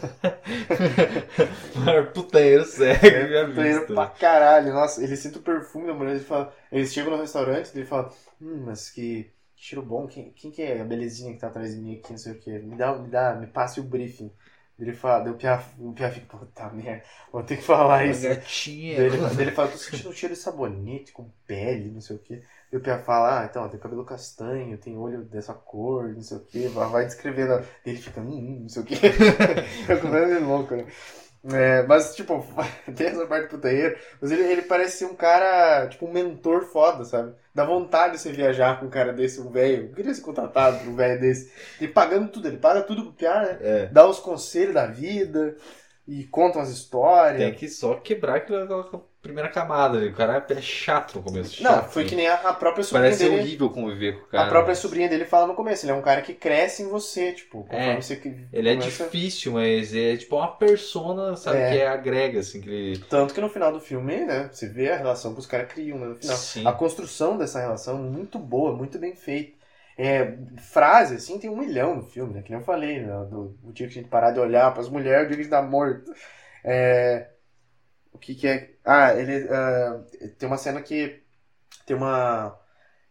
[2.13, 4.73] Putanheiro cego, já Puteiro pra caralho.
[4.73, 6.53] Nossa, ele sente o perfume da mulher, ele fala.
[6.71, 8.09] Eles chegam no restaurante e ele fala,
[8.41, 9.23] hum, mas que,
[9.55, 12.11] que cheiro bom, quem, quem que é a belezinha que tá atrás de mim aqui,
[12.11, 12.51] não sei o que.
[12.59, 14.31] Me dá, me dá, me passe o briefing.
[14.79, 18.21] Ele fala, o Pia, o Pia fica, puta merda, vou ter que falar isso.
[18.21, 18.95] gatinha.
[18.95, 22.15] Daí ele, daí ele fala, tô sentindo um cheiro de sabonete, com pele, não sei
[22.15, 22.43] o que.
[22.71, 26.37] E o Pia fala, ah, então, tem cabelo castanho, tem olho dessa cor, não sei
[26.37, 26.67] o que.
[26.67, 27.65] Vai vai descrevendo.
[27.85, 28.95] Ele fica, hum, hum, não sei o que.
[28.95, 30.85] é completamente louco, né?
[31.53, 32.45] É, mas, tipo,
[32.95, 37.05] tem essa parte putanheira, mas ele, ele parece ser um cara, tipo, um mentor foda,
[37.05, 37.33] sabe?
[37.53, 39.93] Dá vontade de você viajar com um cara desse, um velho.
[39.93, 41.51] Queria ser contratado por um velho desse.
[41.79, 43.57] Ele pagando tudo, ele paga tudo pro Pia, né?
[43.61, 43.85] É.
[43.87, 45.55] Dá os conselhos da vida
[46.07, 47.39] e conta umas histórias.
[47.39, 49.97] Tem que só quebrar aquela, aquela primeira camada.
[49.99, 51.61] O cara é chato no começo.
[51.61, 51.89] Não, chato.
[51.91, 53.41] foi que nem a, a própria sobrinha Parece dele.
[53.41, 54.45] horrível conviver com o cara.
[54.45, 57.31] A própria sobrinha dele fala no começo, ele é um cara que cresce em você,
[57.33, 58.19] tipo, É, você
[58.51, 61.71] Ele é começa- difícil, mas é tipo uma persona, sabe, É.
[61.71, 62.97] que é agrega, assim, que ele...
[63.09, 65.99] Tanto que no final do filme, né, você vê a relação que os caras criam,
[65.99, 66.35] né, no final.
[66.37, 66.65] Sim.
[66.65, 69.55] A construção dessa relação é muito boa, muito bem feita.
[69.99, 70.37] É,
[70.71, 73.71] frase, assim, tem um milhão no filme, né, que nem eu falei, né, do, o
[73.73, 75.61] dia que a gente parar de olhar pras mulheres, o dia que a gente tá
[75.61, 76.11] morto.
[76.63, 77.29] É,
[78.13, 78.71] o que que é...
[78.87, 79.47] Ah, ele...
[79.51, 80.01] ah,
[80.37, 81.21] tem uma cena que
[81.85, 82.57] tem uma...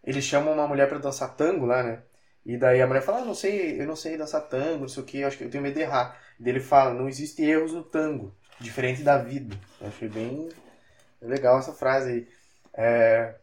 [0.04, 2.02] Eles chamam uma mulher pra dançar tango lá, né?
[2.44, 5.02] E daí a mulher fala, ah, não sei, eu não sei dançar tango, não sei
[5.02, 6.18] o que, acho que eu tenho medo de errar.
[6.38, 9.56] E daí ele fala, não existe erros no tango, diferente da vida.
[9.80, 10.48] Eu achei bem
[11.20, 12.28] legal essa frase aí.
[12.74, 13.34] É,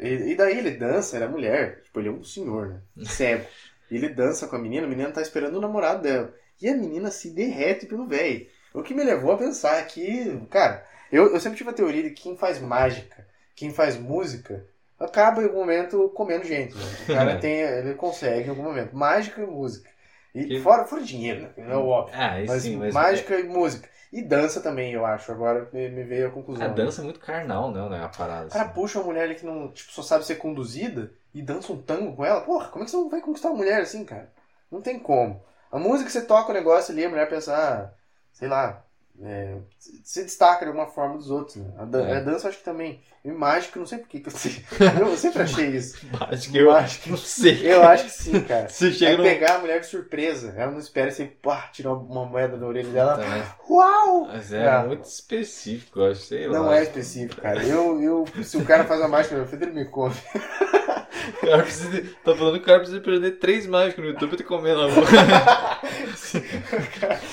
[0.00, 2.82] e, e daí ele dança, era mulher, tipo, ele é um senhor, né?
[3.06, 3.46] Cego.
[3.90, 6.34] E ele dança com a menina, a menina tá esperando o namorado dela.
[6.60, 8.46] E a menina se derrete pelo velho.
[8.74, 12.10] O que me levou a pensar que, cara, eu, eu sempre tive a teoria de
[12.10, 14.66] que quem faz mágica, quem faz música,
[14.98, 16.74] acaba em algum momento comendo gente.
[16.76, 16.84] Né?
[17.04, 18.96] O cara tem, ele consegue em algum momento.
[18.96, 19.90] Mágica e música.
[20.34, 21.52] E Que- fora, fora dinheiro, né?
[21.56, 22.14] É o óbvio.
[22.16, 22.94] Ah, Mas, sim, mas...
[22.94, 23.88] mágica e música.
[24.12, 25.30] E dança também, eu acho.
[25.32, 26.66] Agora me, veio a conclusão.
[26.66, 28.02] A dança é muito carnal, não, né?
[28.02, 28.46] A parada.
[28.46, 28.74] O cara assim.
[28.74, 32.14] puxa uma mulher ali que não, tipo, só sabe ser conduzida e dança um tango
[32.16, 32.40] com ela.
[32.42, 34.30] Porra, como é que você não vai conquistar uma mulher assim, cara?
[34.70, 35.42] Não tem como.
[35.70, 37.90] A música você toca o negócio ali, a mulher pensa, ah,
[38.32, 38.84] sei lá,
[39.24, 39.56] é,
[40.04, 41.56] se destaca de alguma forma dos outros.
[41.56, 41.70] Né?
[41.78, 42.16] A, dan- É.
[42.16, 43.00] a dança eu acho que também.
[43.24, 44.32] E mágica, não sei por que que eu.
[45.08, 45.96] Eu sempre achei isso.
[46.18, 47.08] Mágica, eu Mágica.
[47.10, 47.60] não sei.
[47.72, 48.64] Eu acho que sim, cara.
[48.64, 49.22] É chega no...
[49.22, 50.52] pegar a mulher de surpresa.
[50.56, 53.14] Ela não espera você pá, tirar uma moeda da orelha dela.
[53.18, 53.42] Também.
[53.70, 54.26] Uau!
[54.26, 54.82] Mas é Ah.
[54.82, 56.78] muito específico, eu acho, sei Não lá.
[56.78, 57.62] é específico, cara.
[57.62, 60.14] Eu, eu, se o cara faz uma mágica no meu filho, ele me come.
[61.22, 62.02] O cara precisa...
[62.24, 65.06] Tá falando que o cara precisa aprender três mágicas no YouTube te comer na boca.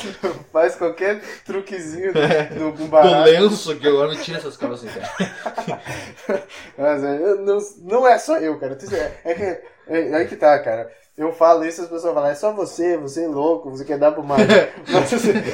[0.51, 2.49] Faz qualquer truquezinho É.
[2.55, 3.29] no Com barato.
[3.29, 5.81] lenço aqui, agora me tira essas calças aí, cara.
[6.77, 8.77] Mas é, não, não é só eu, cara.
[8.91, 9.61] É, é que, é,
[10.11, 10.91] é aí que tá, cara.
[11.17, 13.97] Eu falo isso e as pessoas falam, é só você, você é louco, você quer
[13.97, 14.53] dar pro mágico.
[14.87, 15.11] mas,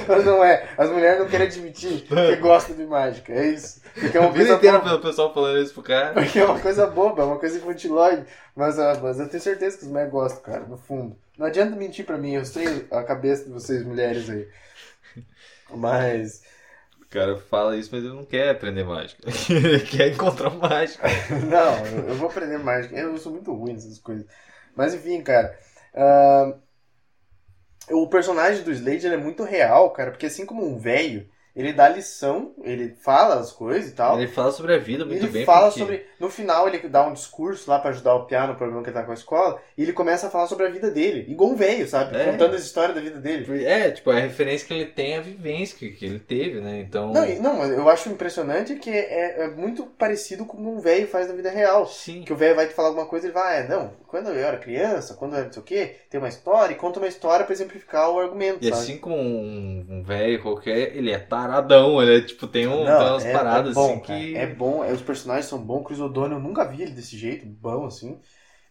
[0.07, 0.63] mas não é.
[0.77, 3.33] As mulheres não querem admitir que gostam de mágica.
[3.33, 3.81] É isso.
[3.99, 4.95] Porque é uma coisa inteira boba.
[4.95, 6.13] o pessoal falando isso pro cara.
[6.13, 8.25] Porque é uma coisa boba, é uma coisa infantiloide.
[8.55, 11.17] Mas, ah, mas eu tenho certeza que os mulheres gostam, cara, no fundo.
[11.37, 14.47] Não adianta mentir pra mim, eu sei a cabeça de vocês, mulheres aí.
[15.69, 16.43] Mas.
[17.09, 19.21] cara fala isso, mas ele não quer aprender mágica.
[19.49, 21.03] ele quer encontrar mágico.
[21.49, 22.95] Não, eu, vou aprender mágica.
[22.95, 24.25] Eu sou muito ruim nessas coisas.
[24.75, 25.57] Mas enfim, cara.
[25.93, 26.53] ah,
[27.91, 31.87] o personagem do Slade é muito real, cara, porque assim como um velho, ele dá
[31.89, 34.17] lição, ele fala as coisas e tal.
[34.19, 35.45] Ele fala sobre a vida muito Ele bem.
[35.45, 36.05] fala porque- sobre.
[36.19, 38.95] No final, ele dá um discurso lá pra ajudar o Piá no problema que ele
[38.97, 39.61] tá com a escola.
[39.77, 41.25] E ele começa a falar sobre a vida dele.
[41.29, 42.15] Igual um velho, sabe?
[42.17, 42.25] É.
[42.31, 43.65] Contando as histórias da vida dele.
[43.65, 46.79] É, tipo, é a referência que ele tem à vivência que, que ele teve, né?
[46.79, 47.11] Então.
[47.11, 51.33] Não, não, eu acho impressionante que é, é muito parecido com um velho faz na
[51.33, 51.85] vida real.
[51.87, 52.23] Sim.
[52.23, 54.29] Que o velho vai te falar alguma coisa e ele vai, ah, é, não, quando
[54.29, 56.99] eu era criança, quando eu era não sei o quê, tem uma história e conta
[56.99, 58.81] uma história pra exemplificar o argumento, E sabe?
[58.81, 61.17] assim como um um velho qualquer, ele é
[61.47, 64.19] taradão, ele é tipo, tem, um, tem Não, umas é, paradas é bom, assim cara,
[64.19, 64.35] que.
[64.37, 65.83] É bom, é, os personagens são bons.
[65.85, 68.19] Chris O'Donnell, eu nunca vi ele desse jeito, bom assim.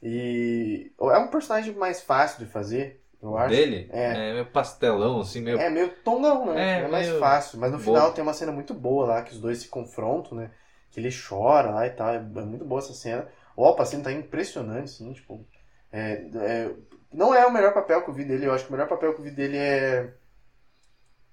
[0.03, 3.51] E é um personagem mais fácil de fazer, eu acho.
[3.51, 4.31] dele É.
[4.31, 5.59] é meio pastelão, assim, meio.
[5.59, 6.81] É meio tongão, né?
[6.81, 7.59] É, É, mais meio fácil.
[7.59, 7.87] Mas no bobo.
[7.87, 10.51] final tem uma cena muito boa lá, que os dois se confrontam, né?
[10.91, 12.09] Que ele chora lá e tal.
[12.11, 13.29] É, é muito boa essa cena.
[13.57, 15.47] O Al Pacino tá impressionante, assim, tipo...
[15.93, 16.75] é- é-
[17.13, 18.47] não é o melhor papel que eu vi dele.
[18.47, 20.13] Eu acho que o melhor papel que eu vi dele é...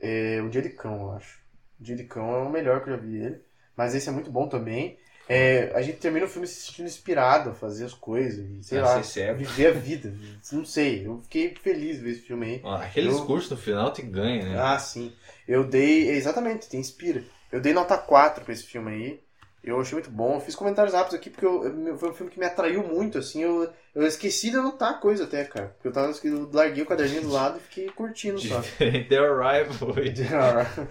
[0.01, 1.39] É o Dia de Cão, eu acho.
[1.79, 3.41] O Dia de Cão é o melhor que eu já vi dele.
[3.75, 4.97] Mas esse é muito bom também.
[5.29, 8.45] É, a gente termina o filme se sentindo inspirado a fazer as coisas.
[8.49, 9.39] E, sei a lá, ser cego.
[9.39, 10.13] viver a vida.
[10.51, 11.05] Não sei.
[11.05, 12.61] Eu fiquei feliz ver esse filme aí.
[12.63, 14.59] Ó, aquele Eu- discurso no final te ganha, né?
[14.59, 15.13] Ah, sim.
[15.47, 16.09] Eu dei.
[16.09, 17.23] Exatamente, te inspira.
[17.51, 19.19] Eu dei nota 4 pra esse filme aí.
[19.63, 20.33] Eu achei muito bom.
[20.35, 23.19] Eu fiz comentários rápidos aqui porque eu- eu- foi um filme que me atraiu muito,
[23.19, 23.43] assim.
[23.43, 25.67] Eu, eu esqueci de anotar coisa até, cara.
[25.75, 28.59] Porque eu, tava, eu larguei o caderninho do lado e fiquei curtindo só.
[28.79, 29.93] The Arrival.
[29.93, 30.87] The Arrival.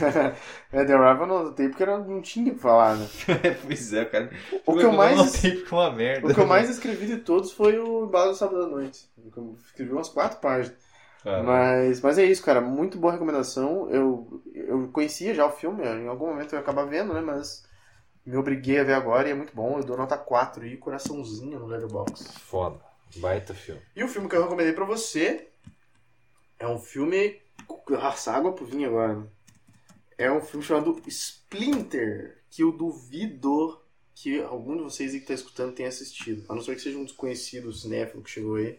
[0.72, 3.06] é, The Arrival eu não anotei porque eu não tinha o que falar, né?
[3.66, 4.30] pois é, cara.
[4.64, 6.26] O que eu mais- porque uma merda.
[6.26, 9.06] O que eu mais escrevi de todos foi o Embalo do Sábado à Noite.
[9.36, 10.78] Eu escrevi umas quatro páginas.
[11.24, 12.60] Mas, mas é isso, cara.
[12.60, 13.88] Muito boa recomendação.
[13.90, 17.20] Eu, eu conhecia já o filme, em algum momento eu ia acabar vendo, né?
[17.20, 17.64] Mas
[18.24, 19.78] me obriguei a ver agora e é muito bom.
[19.78, 22.40] Eu dou nota 4 e coraçãozinho no Letterboxd.
[22.40, 22.80] Foda.
[23.16, 23.80] Baita filme.
[23.94, 25.48] E o filme que eu recomendei pra você
[26.58, 27.40] é um filme.
[27.88, 29.16] Nossa, água pro vinho agora.
[29.16, 29.26] né?
[30.16, 33.80] É um filme chamado Splinter, que eu duvido
[34.14, 36.44] que algum de vocês aí que tá escutando tenha assistido.
[36.48, 38.78] A não ser que seja um desconhecido cinéfilo que chegou aí.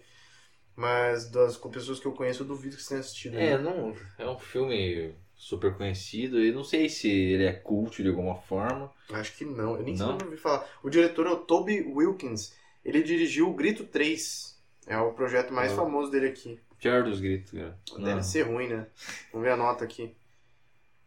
[0.76, 3.38] Mas das pessoas que eu conheço, eu duvido que você tenha assistido.
[3.38, 3.58] É, né?
[3.58, 8.36] não, é um filme super conhecido e não sei se ele é cult de alguma
[8.36, 8.92] forma.
[9.12, 9.76] Acho que não.
[9.76, 10.18] Eu nem Não?
[10.18, 10.68] sei ouvi falar.
[10.84, 12.54] O diretor é o Toby Wilkins.
[12.84, 14.56] Ele dirigiu o Grito 3.
[14.88, 15.76] É o projeto mais Ah.
[15.78, 16.60] famoso dele aqui.
[16.80, 17.78] Pior dos gritos, cara.
[17.98, 18.24] Deve Não.
[18.24, 18.86] ser ruim, né?
[19.32, 20.16] Vamos ver a nota aqui.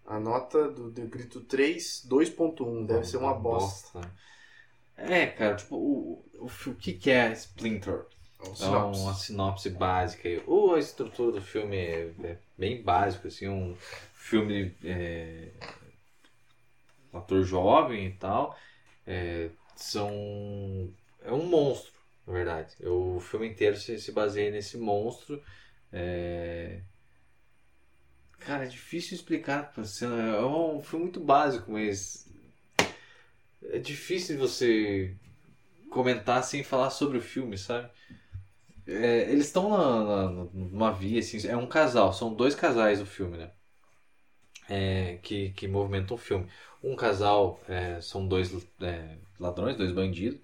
[0.04, 2.86] A nota do, do Grito 3, 2.1.
[2.86, 4.00] Deve ser uma bosta.
[4.96, 8.06] É, cara, tipo, o, o, o que, que é Splinter?
[8.40, 9.02] É um É sinopse.
[9.02, 10.28] uma sinopse básica.
[10.46, 13.74] Ou a estrutura do filme é, é bem básico, assim, um
[14.14, 14.74] filme.
[14.84, 15.48] É,
[17.12, 18.56] um ator jovem e tal.
[19.06, 20.92] É, são.
[21.22, 21.92] É um monstro,
[22.26, 22.74] na verdade.
[22.86, 25.42] O filme inteiro se, se baseia nesse monstro.
[25.92, 26.80] É,
[28.40, 30.36] Cara, é difícil explicar né?
[30.38, 32.26] É um filme muito básico, mas.
[33.70, 35.14] É difícil você
[35.90, 37.90] comentar sem falar sobre o filme, sabe?
[38.88, 39.68] É, eles estão
[40.52, 43.52] numa via, assim, é um casal, são dois casais o filme, né?
[44.68, 46.46] É, que, que movimentam o filme.
[46.82, 50.40] Um casal é, são dois é, ladrões, dois bandidos,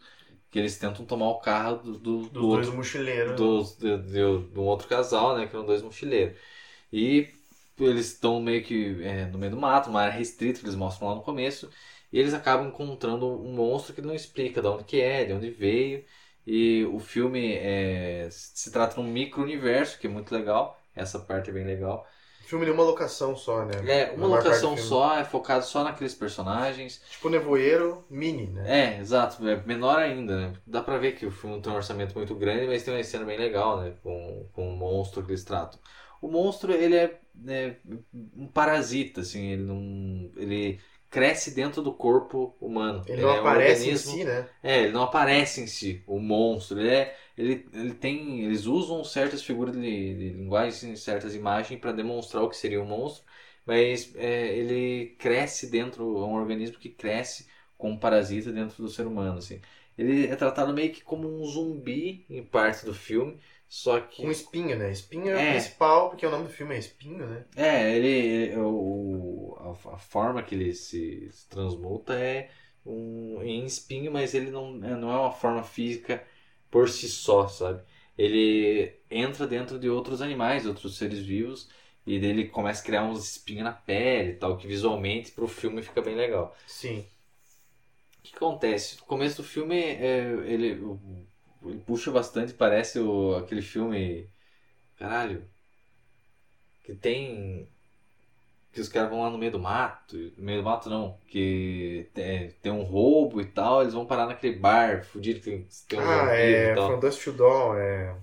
[0.51, 3.51] que eles tentam tomar o carro do, do, do Dos outro dois mochileiros.
[3.69, 4.13] dos, de, de-
[4.51, 5.47] de um outro casal, né?
[5.47, 6.39] Que eram dois mochileiros.
[6.93, 7.29] E
[7.81, 11.09] eles estão meio que é, no meio do mato, uma área restrita que eles mostram
[11.11, 11.71] lá no começo.
[12.13, 15.51] E eles acabam encontrando um monstro que não explica de onde que é, de onde
[15.51, 16.05] veio.
[16.47, 20.79] E o filme é, se trata de um micro-universo, que é muito legal.
[20.95, 22.07] Essa parte é bem legal.
[22.47, 23.73] Filme de uma locação só, né?
[23.87, 27.01] É, uma locação só, é focado só naqueles personagens.
[27.11, 28.97] Tipo Nevoeiro Mini, né?
[28.97, 30.53] É, exato, é menor ainda, né?
[30.67, 33.25] Dá pra ver que o filme tem um orçamento muito grande, mas tem uma cena
[33.25, 33.95] bem legal, né?
[34.03, 35.81] Com, com o monstro que eles tratam.
[36.21, 37.19] O monstro, ele é,
[37.49, 37.77] é
[38.37, 40.31] um parasita, assim, ele não...
[40.37, 40.79] Ele
[41.15, 43.05] cresce dentro do corpo humano.
[43.07, 44.49] Ele não é um aparece em organismo- si, né?
[44.63, 46.81] É, ele não aparece em si, o monstro.
[46.81, 51.93] Ele é, ele, ele tem, eles usam certas figuras de, de linguagem, certas imagens para
[51.93, 53.25] demonstrar o que seria um monstro,
[53.67, 57.47] mas é, ele cresce dentro, é um organismo que cresce
[57.77, 59.61] como um parasita dentro do ser humano, assim.
[59.97, 63.39] Ele é tratado meio que como um zumbi em parte do filme,
[63.75, 64.91] só que Com espinho, né?
[64.91, 65.49] Espinho é, É.
[65.49, 67.45] o principal, porque o nome do filme é Espinho, né?
[67.57, 72.51] É, ele, ele- o, a, a forma que ele se, se transmuta é
[72.87, 76.25] um, em espinho, mas ele não, é- não é uma forma física
[76.71, 77.83] por si só, sabe?
[78.17, 81.69] Ele entra dentro de outros animais, outros seres vivos,
[82.07, 85.49] E daí ele começa a criar uns espinhos na pele e tal, que visualmente pro
[85.49, 86.55] filme fica bem legal.
[86.67, 87.07] Sim.
[88.19, 88.97] O que acontece?
[88.99, 91.27] No começo do filme, é, ele, o-
[91.67, 94.29] ele puxa bastante, parece o, aquele filme.
[94.99, 95.45] Caralho.
[96.85, 97.69] Que tem.
[98.73, 100.17] Que os caras vão lá no meio do mato.
[100.37, 101.19] No meio do mato não.
[101.29, 103.83] Que tem, tem um roubo e tal.
[103.83, 106.91] Eles vão parar naquele bar fudido que tem, tem um ah, é e tal.
[106.91, 108.17] From Dust to Dawn, é...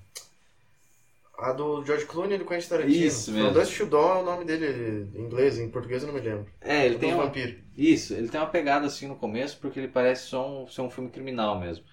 [1.38, 3.05] A do George Clooney e do Quentin Tarantino.
[3.05, 3.51] Isso mesmo.
[3.51, 6.45] Dust to Dawn é o nome dele em inglês, em português eu não me lembro.
[6.61, 7.57] É, ele tem uma, vampiro.
[7.76, 10.91] Isso, ele tem uma pegada assim no começo porque ele parece só um, ser um
[10.91, 11.84] filme criminal mesmo.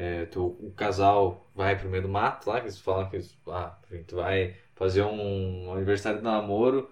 [0.00, 3.18] É, tu- o casal vai pro meio do mato lá, que eles falam que
[3.48, 6.90] ah, tu vai fazer um aniversário de namoro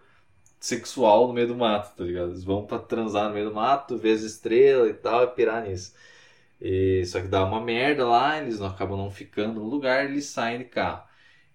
[0.61, 2.31] sexual no meio do mato, tá ligado?
[2.31, 5.65] Eles vão pra transar no meio do mato, ver as estrelas e tal, e pirar
[5.65, 5.95] nisso.
[6.61, 10.27] E, só que dá uma merda lá, eles não acabam não ficando no lugar, eles
[10.27, 11.08] saem de carro.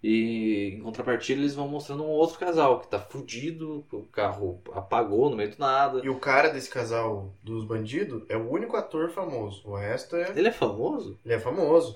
[0.04, 5.30] E em contrapartida eles vão mostrando um outro casal que tá fudido, o carro apagou
[5.30, 6.02] no meio do nada.
[6.04, 9.62] E o cara desse casal dos bandidos é o único ator famoso.
[9.66, 10.34] O resto é.
[10.36, 11.18] Ele é famoso?
[11.24, 11.96] Ele é famoso.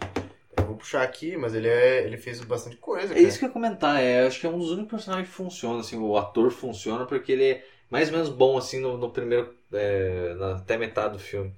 [0.56, 2.06] Eu vou puxar aqui, mas ele é.
[2.06, 3.08] ele fez bastante coisa.
[3.12, 3.20] É cara.
[3.20, 5.82] isso que eu ia comentar, é, acho que é um dos únicos personagens que funciona,
[5.82, 9.54] assim, o ator funciona porque ele é mais ou menos bom, assim, no, no primeiro,
[9.74, 11.54] é, na, até metade do filme.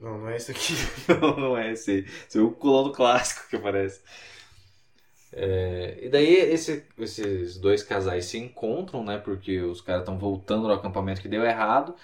[0.00, 0.74] Não, não é isso aqui.
[1.20, 4.00] não, não é esse, esse é o culão do clássico que aparece.
[5.32, 10.68] É, e daí esse- esses dois casais se encontram, né, porque os caras estão voltando
[10.68, 11.94] no acampamento que deu errado,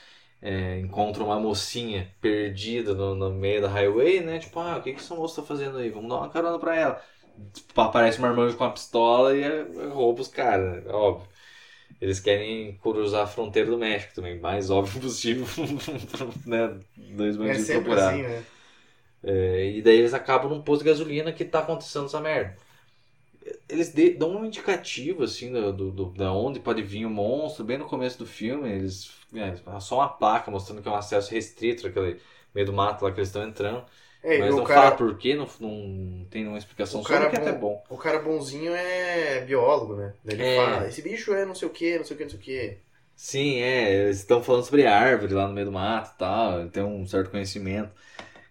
[0.40, 4.92] é, encontram uma mocinha perdida no, no meio da highway, né, tipo, ah, o que
[4.94, 5.90] que essa moça tá fazendo aí?
[5.90, 7.02] Vamos dar uma carona pra ela.
[7.52, 10.92] Tipo, Aparece uma irmã com uma pistola e é, rouba os caras, né?
[10.92, 11.28] óbvio.
[12.00, 15.46] Eles querem cruzar a fronteira do México também, mais óbvio possível,
[16.46, 16.80] né?
[16.96, 17.94] Dois É bandidos sempre procurados.
[17.94, 18.46] assim, né?
[19.22, 22.56] É, e daí eles acabam num posto de gasolina que tá acontecendo essa merda.
[23.68, 27.78] Eles de- dão um indicativo, assim, do, do, da onde pode vir o monstro, bem
[27.78, 28.68] no começo do filme.
[28.70, 29.10] Eles.
[29.34, 32.20] É, só uma placa mostrando que é um acesso restrito naquele
[32.54, 33.84] meio do mato lá que eles estão entrando.
[34.22, 37.26] É, mas o não cara, fala por quê, não, não tem nenhuma explicação o sobre,
[37.26, 37.82] cara que é até bom.
[37.88, 40.14] O cara bonzinho é biólogo, né?
[40.24, 40.44] Daí ele É.
[40.44, 42.42] fala, esse bicho é não sei o que, não sei o que, não sei o
[42.42, 42.78] que.
[43.16, 46.70] Sim, é, eles estão falando sobre árvore lá no meio do mato e tal, ele
[46.70, 47.92] tem um certo conhecimento.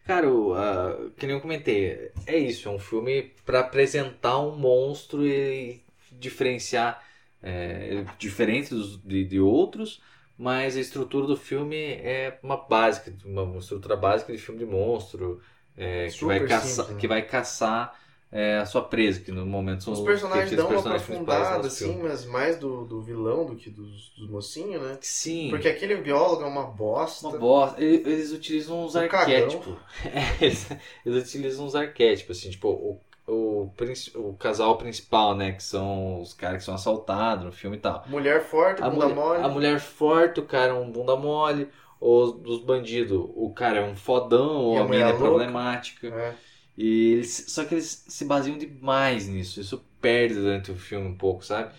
[0.08, 5.26] Cara, a- que nem eu comentei, é isso, é um filme pra apresentar um monstro
[5.28, 7.04] e diferenciar,
[7.42, 10.02] é, diferente dos, de, de outros,
[10.38, 15.42] mas a estrutura do filme é uma básica, uma, estrutura básica de filme de monstro,
[15.76, 17.00] é, que, vai caçar, simples, né?
[17.02, 18.00] que vai caçar
[18.32, 22.26] é, a sua presa, que no momento são Os personagens dão uma aprofundada, assim, mas
[22.26, 24.98] mais do, do vilão do que dos, dos mocinhos, né?
[25.02, 25.50] Sim.
[25.50, 27.28] Porque aquele biólogo é uma bosta.
[27.30, 27.82] Uma bosta.
[27.82, 29.76] Eles, eles utilizam uns arquétipos.
[30.06, 30.70] É, eles,
[31.06, 33.72] eles utilizam uns arquétipos, assim, tipo, o, o,
[34.16, 35.54] o casal principal, né?
[35.54, 38.04] Que são os caras que são assaltados no filme e tal.
[38.08, 39.44] Mulher forte, A, bunda mulher, mole.
[39.44, 41.70] a mulher forte, o cara é um bunda mole.
[42.00, 45.20] Os dos bandidos, o cara é um fodão, ou a a mina é louca.
[45.20, 46.08] problemática.
[46.08, 46.36] É.
[46.78, 49.60] E eles, só que eles se baseiam demais nisso.
[49.60, 51.74] Isso perde durante o filme um pouco, sabe?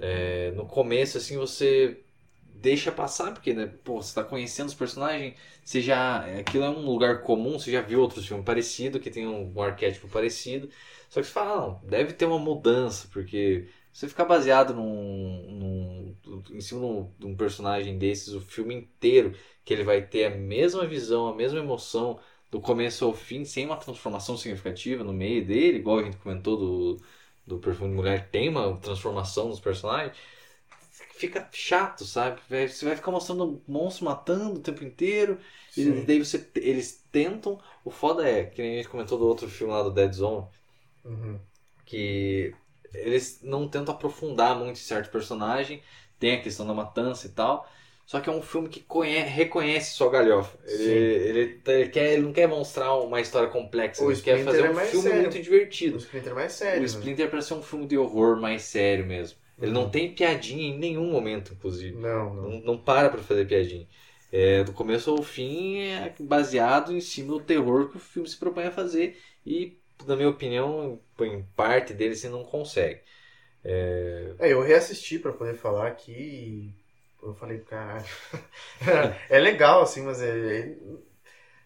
[0.00, 2.00] É, no começo, assim, você
[2.54, 6.24] deixa passar, porque, né, pô, você tá conhecendo os personagens, você já.
[6.40, 9.62] Aquilo é um lugar comum, você já viu outros filmes parecidos, que tem um, um
[9.62, 10.68] arquétipo parecido.
[11.08, 16.16] Só que você fala, não, deve ter uma mudança, porque você ficar baseado num, num,
[16.56, 20.24] em cima de um, de um personagem desses o filme inteiro, que ele vai ter
[20.24, 22.18] a mesma visão, a mesma emoção
[22.52, 26.58] do começo ao fim, sem uma transformação significativa no meio dele, igual a gente comentou
[26.58, 27.04] do,
[27.46, 30.16] do Perfume de Mulher, tem uma transformação nos personagens,
[31.14, 32.40] fica chato, sabe?
[32.68, 35.38] Você vai ficar mostrando monstro matando o tempo inteiro,
[35.76, 36.04] e Sim.
[36.04, 37.60] daí você, eles tentam.
[37.84, 40.46] O foda é, que nem a gente comentou do outro filme lá do Dead Zone,
[41.04, 41.40] Uhum.
[41.84, 42.54] que
[42.94, 45.82] eles não tentam aprofundar muito certo personagem,
[46.18, 47.68] tem a questão da matança e tal.
[48.06, 50.58] Só que é um filme que conhe- reconhece sua galhofa.
[50.66, 50.90] Ele,
[51.28, 54.44] ele, tá- ele quer, ele não quer mostrar uma história complexa, O ele quer Splinter
[54.44, 55.22] fazer é um mais filme sério.
[55.22, 55.94] muito divertido.
[55.96, 56.78] O Splinter é mais sério.
[56.78, 56.86] O né?
[56.86, 59.38] Splinter é pra ser um filme de horror mais sério mesmo.
[59.60, 59.82] Ele Uhum.
[59.84, 61.96] não tem piadinha em nenhum momento, inclusive.
[61.96, 62.42] Não, não.
[62.50, 63.86] Não, não para pra fazer piadinha.
[64.30, 68.36] É, do começo ao fim é baseado em cima do terror que o filme se
[68.38, 73.00] propõe a fazer e, na minha opinião, em parte dele você não consegue.
[73.64, 76.81] É, eu reassisti pra poder falar aqui e
[77.22, 78.04] eu falei, caralho.
[79.30, 80.76] é legal, assim, mas é, é-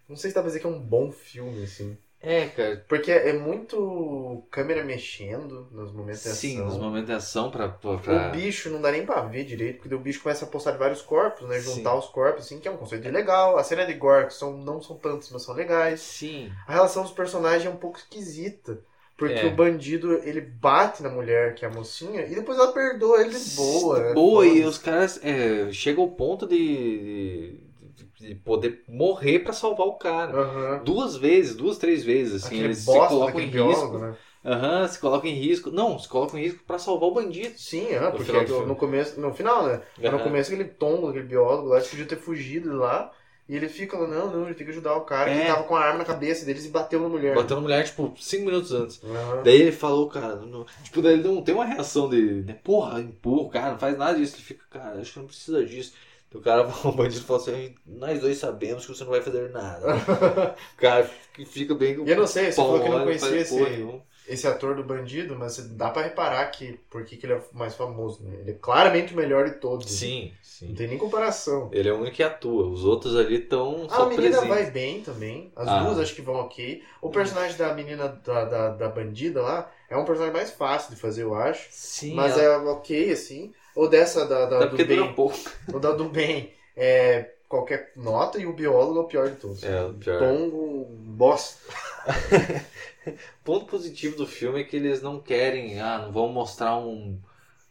[0.09, 1.97] Não sei se dá pra dizer que é um bom filme, assim.
[2.21, 2.85] É, cara.
[2.89, 6.67] Porque é muito câmera mexendo nos momentos de Sim, ação.
[6.67, 7.69] nos momentos de ação pra.
[7.69, 10.73] pra, O bicho não dá nem pra ver direito, porque o bicho começa a postar
[10.73, 11.61] de vários corpos, né?
[11.61, 11.99] Juntar Sim.
[11.99, 13.57] os corpos, assim, que é um conceito legal.
[13.59, 16.01] A cena de gore, que são, não são tantos, mas são legais.
[16.01, 16.51] Sim.
[16.67, 18.81] A relação dos personagens é um pouco esquisita.
[19.17, 19.47] Porque É.
[19.47, 23.31] o bandido, ele bate na mulher, que é a mocinha, e depois ela perdoa ele
[23.31, 24.15] de boa, né?
[24.15, 24.65] Boa, e Foda-se.
[24.65, 27.59] os caras é, chegam ao ponto de,
[27.95, 30.33] de, de poder morrer pra salvar o cara.
[30.33, 30.85] Aham.
[30.85, 33.91] Duas vezes, duas, três vezes, assim, Aquele eles se colocam em daquele risco.
[33.91, 34.17] biólogo, né?
[34.45, 35.71] Aham, se colocam em risco.
[35.71, 37.55] Não, se colocam em risco pra salvar o bandido.
[37.59, 39.83] Sim, No porque no, no começo, no final, né?
[40.03, 43.13] Mas no começo aquele tombo, aquele biólogo lá, eles podiam ter fugido de lá,
[43.49, 45.41] e ele fica lá, não, não, ele tem que ajudar o cara É.
[45.41, 47.35] que tava com a arma na cabeça deles e bateu na mulher.
[47.35, 49.01] Bateu na mulher, tipo, cinco minutos antes.
[49.05, 49.43] Aham.
[49.45, 53.01] Daí ele falou, cara, não- tipo, daí ele não tem uma reação de, né, porra,
[53.01, 54.37] empurra, cara, não faz nada disso.
[54.37, 55.93] Ele fica, cara, acho que não precisa disso.
[56.29, 59.51] Então o cara, o bandido fala assim, nós dois sabemos que você não vai fazer
[59.51, 59.95] nada.
[60.75, 61.09] o cara
[61.47, 64.01] fica bem E eu não sei, você falou que não conhecia esse, porra.
[64.29, 67.75] Esse ator do bandido, mas dá pra reparar que por que, que ele é mais
[67.75, 68.37] famoso, né?
[68.41, 69.91] Ele é claramente o melhor de todos.
[69.91, 70.31] Sim,
[70.63, 70.75] Não sim.
[70.75, 71.69] tem nem comparação.
[71.73, 72.67] Ele é o único que atua.
[72.67, 74.49] Os outros ali estão A só menina presentes.
[74.49, 75.53] vai bem também.
[75.55, 75.81] As Ah.
[75.85, 76.83] duas acho que vão ok.
[77.01, 81.01] O personagem da menina da, da, da bandida lá é um personagem mais fácil de
[81.01, 81.69] fazer, eu acho.
[81.71, 83.53] Sim, mas ela- é ok, assim.
[83.75, 85.13] Ou dessa da, da do bem.
[85.15, 85.39] pouco.
[85.73, 89.63] O da do bem é qualquer nota e o biólogo é o pior de todos.
[89.63, 90.19] É, o pior.
[90.19, 91.61] Tongo, bosta.
[93.45, 97.21] ponto positivo do filme é que eles não querem, ah, não vão mostrar um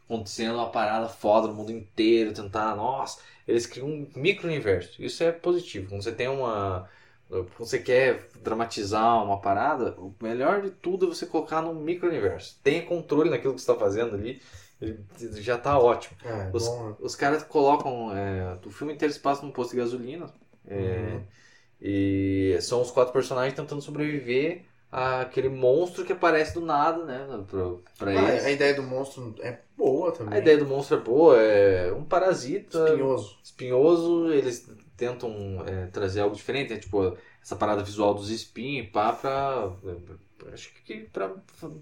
[0.05, 5.01] acontecendo uma parada foda no mundo inteiro, tentar, nossa, eles criam um micro-universo.
[5.03, 5.89] Isso é positivo.
[5.89, 6.89] Quando você tem uma
[7.27, 12.59] quando você quer dramatizar uma parada, o melhor de tudo é você colocar num micro-universo.
[12.63, 14.39] Tenha controle naquilo que você está fazendo ali,
[15.39, 16.17] já tá ótimo.
[16.23, 18.15] É, Os, bom, os caras colocam.
[18.15, 20.31] É, o filme inteiro se passa num posto de gasolina.
[20.67, 21.21] é, Uhum.
[21.81, 24.63] E são os quatro personagens tentando sobreviver
[24.95, 27.27] àquele monstro que aparece do nada, né?
[27.49, 28.45] Pra, pra Ah, eles.
[28.45, 30.35] a ideia do monstro é boa também.
[30.35, 33.37] A ideia do monstro é boa, é um parasita Espinhoso.
[33.43, 36.79] espinhoso, eles tentam é, trazer algo diferente, né?
[36.79, 39.71] tipo essa parada visual dos espinhos, pá, pra.
[40.53, 41.31] Acho que pra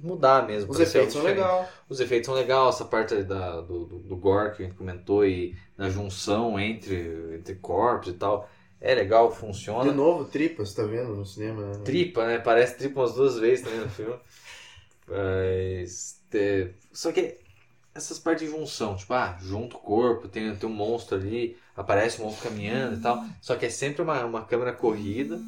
[0.01, 0.71] mudar mesmo.
[0.71, 1.67] Os efeitos são legais.
[1.89, 5.25] Os efeitos são legais, essa parte da, do, do, do gore que a gente comentou
[5.25, 8.49] e da junção entre, entre corpos e tal.
[8.83, 9.91] É legal, De funciona.
[9.93, 11.67] novo, tripas, tá vendo no cinema?
[11.67, 11.79] Né?
[11.85, 12.37] Tripa, né?
[12.37, 14.19] Parece tripa umas duas vezes também no filme.
[15.07, 16.21] Mas.
[16.33, 17.37] é, Só que
[17.95, 22.21] essas partes de junção, tipo, ah, junta o corpo, tem, tem um monstro ali, aparece
[22.21, 23.23] um monstro caminhando e tal.
[23.41, 25.39] Só que é sempre uma, uma câmera corrida.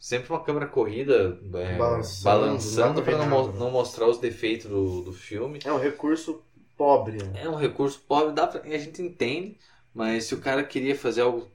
[0.00, 5.12] Sempre uma câmera corrida é, Balançando, balançando ver não, não mostrar os defeitos do, do
[5.12, 5.58] filme.
[5.64, 6.42] É um recurso
[6.76, 7.22] pobre.
[7.22, 7.42] Né?
[7.42, 9.58] É um recurso pobre, dá pra, a gente entende,
[9.92, 11.50] mas se o cara queria fazer algo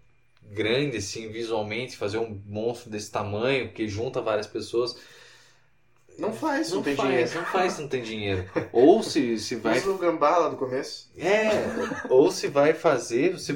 [0.53, 4.95] grande, assim, visualmente, fazer um monstro desse tamanho, que junta várias pessoas,
[6.17, 7.35] Não faz, não, não tem faz, dinheiro.
[7.35, 8.49] não faz se não tem dinheiro.
[8.71, 9.77] Ou se, se vai.
[9.79, 11.11] Usa o gambá lá do começo.
[11.17, 11.51] É,
[12.09, 13.53] ou se vai fazer, você.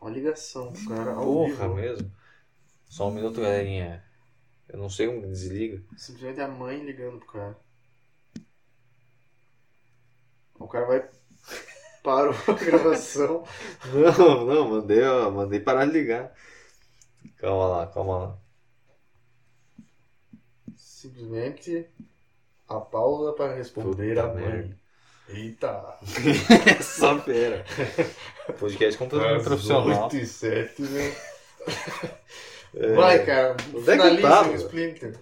[0.00, 1.14] Ó, a ligação, cara.
[1.14, 1.74] Porra vivo.
[1.74, 2.12] mesmo.
[2.88, 4.04] Só um minuto, galerinha.
[4.68, 5.82] Eu não sei como desliga.
[5.96, 7.58] Simplesmente a mãe ligando pro cara.
[10.58, 11.08] O cara vai.
[12.02, 13.44] Parou a gravação.
[13.92, 16.32] Não, não, mandei, ó, mandei parar de ligar.
[17.36, 18.38] Calma lá, calma lá.
[20.76, 21.86] Simplesmente
[22.68, 24.44] a pausa para responder Puta a mãe.
[24.44, 24.80] merda.
[25.28, 25.98] Eita!
[26.82, 27.64] Só pera.
[28.58, 30.04] Podcast completamente profissional.
[30.04, 31.14] 8 e 7, né?
[32.74, 32.94] É.
[32.94, 33.56] Vai, cara.
[33.74, 35.18] Onde é que o Splinter.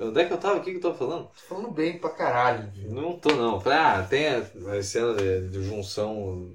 [0.00, 0.58] Onde é que eu tava?
[0.58, 1.24] O que que eu tô falando?
[1.48, 2.90] Tô falando bem pra caralho, viu?
[2.90, 3.60] Não tô não.
[3.60, 4.38] Falei, ah, tem a,
[4.78, 6.52] a cena de, de junção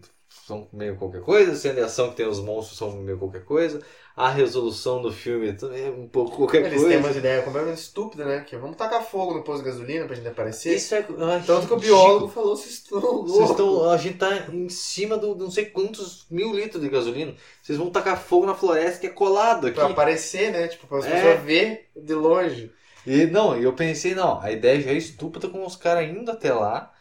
[0.47, 3.45] são meio qualquer coisa, a cena de ação que tem os monstros são meio qualquer
[3.45, 3.81] coisa,
[4.15, 6.89] a resolução do filme também é um pouco qualquer Eles coisa.
[6.89, 8.41] têm umas ideias completamente estúpidas, né?
[8.41, 10.75] Que vamos tacar fogo no posto de gasolina pra gente aparecer.
[10.75, 11.05] Isso é.
[11.19, 13.31] ai, Tanto que o biólogo falou, vocês estão loucos.
[13.31, 17.33] Vocês estão, a gente tá em cima do não sei quantos mil litros de gasolina.
[17.61, 19.75] Vocês vão tacar fogo na floresta que é colado aqui.
[19.75, 20.67] Pra aparecer, né?
[20.67, 21.11] Tipo, para as É.
[21.11, 22.71] pessoas ver de longe.
[23.05, 26.53] E não, eu pensei, não, a ideia já é estúpida com os caras indo até
[26.53, 26.93] lá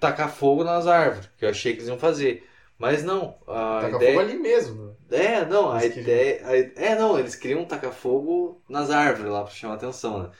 [0.00, 2.46] tacar fogo nas árvores, que eu achei que eles iam fazer.
[2.78, 4.12] Mas não, a Tacar ideia.
[4.14, 4.86] fogo ali mesmo.
[4.86, 4.94] né?
[5.18, 6.02] É, não, a queriam.
[6.02, 6.46] ideia.
[6.46, 10.30] a- É, não, eles queriam tacar fogo nas árvores lá pra chamar atenção, né?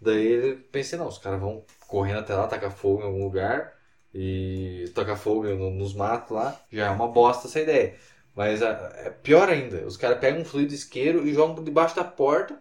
[0.00, 3.74] Daí eu pensei, não, os caras vão correndo até lá, tacar fogo em algum lugar
[4.14, 7.96] e tacar fogo no- nos matos lá, já é uma bosta essa ideia.
[8.34, 12.04] Mas a- é pior ainda, os caras pegam um fluido isqueiro e jogam debaixo da
[12.04, 12.60] porta,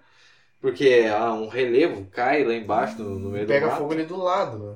[0.61, 4.15] porque há um relevo, cai lá embaixo no, no meio do Pega fogo ali do
[4.15, 4.75] lado, né?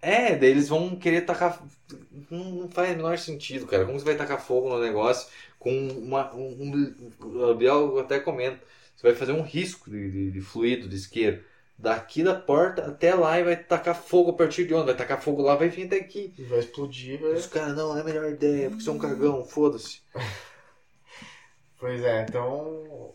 [0.00, 1.62] É, daí eles vão querer tacar.
[2.30, 3.84] Não, não faz o menor sentido, cara.
[3.84, 5.28] Como você vai tacar fogo no negócio
[5.58, 6.34] com uma.
[6.34, 8.60] Um, um, o biólogo até comenta.
[8.96, 11.44] Você vai fazer um risco de, de, de fluido, de isqueiro.
[11.78, 14.86] Daqui da porta até lá e vai tacar fogo a partir de onde?
[14.86, 16.32] Vai tacar fogo lá, vai vir até aqui.
[16.38, 17.32] E vai explodir, vai...
[17.32, 20.00] Os caras, não, é a melhor ideia, porque você é um cagão, foda-se.
[21.82, 23.12] Pois é, então.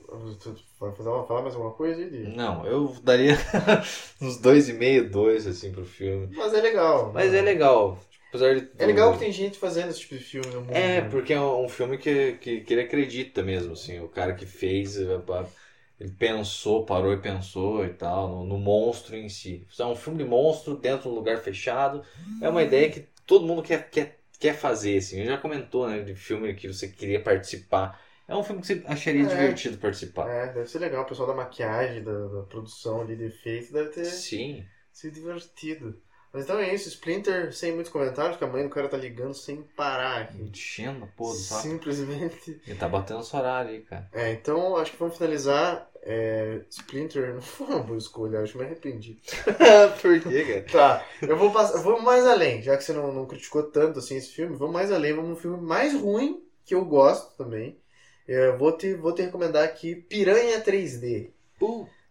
[0.78, 2.10] Vai fazer- falar mais alguma coisa aí?
[2.10, 2.36] Di?
[2.36, 3.36] Não, eu daria
[4.22, 6.36] uns dois e meio, dois, assim, pro filme.
[6.36, 7.14] Mas é legal.
[7.14, 7.40] Mas né?
[7.40, 7.98] é legal.
[8.28, 10.74] Apesar de É legal que tem gente fazendo esse tipo de filme no mundo.
[10.74, 11.10] É, né?
[11.10, 14.02] porque é um filme que, que, que ele acredita mesmo, assim.
[14.02, 19.30] O cara que fez, ele pensou, parou e pensou e tal, no, no monstro em
[19.30, 19.66] si.
[19.80, 22.04] É um filme de monstro dentro de um lugar fechado.
[22.42, 25.26] É uma ideia que todo mundo quer, quer, quer fazer, assim.
[25.26, 28.00] Já comentou, né, de filme que você queria participar.
[28.28, 29.26] É um filme que você acharia É.
[29.26, 30.30] divertido participar.
[30.30, 31.04] É, deve ser legal.
[31.04, 34.66] O pessoal da maquiagem, da, da produção ali de efeitos deve ter Sim.
[34.92, 36.02] sido divertido.
[36.34, 39.34] Mas então é isso, Splinter sem muitos comentários, porque a mãe do cara tá ligando
[39.34, 40.42] sem parar aqui.
[40.42, 41.62] Enchendo a porra do saco.
[41.62, 42.62] Simplesmente.
[42.68, 44.10] Ele tá batendo esse horário aí, cara.
[44.12, 45.90] É, então acho que vamos finalizar.
[46.04, 49.20] É, Splinter não foi uma boa escolha, acho que me arrependi.
[50.02, 51.00] Por quê, cara?
[51.00, 54.18] Tá, eu vou passar, vamos mais além, já que você não, não criticou tanto assim
[54.18, 57.80] esse filme, vamos mais além, vamos num filme mais ruim, que eu gosto também.
[58.28, 61.32] Eu vou te, vou te recomendar aqui Piranha 3D.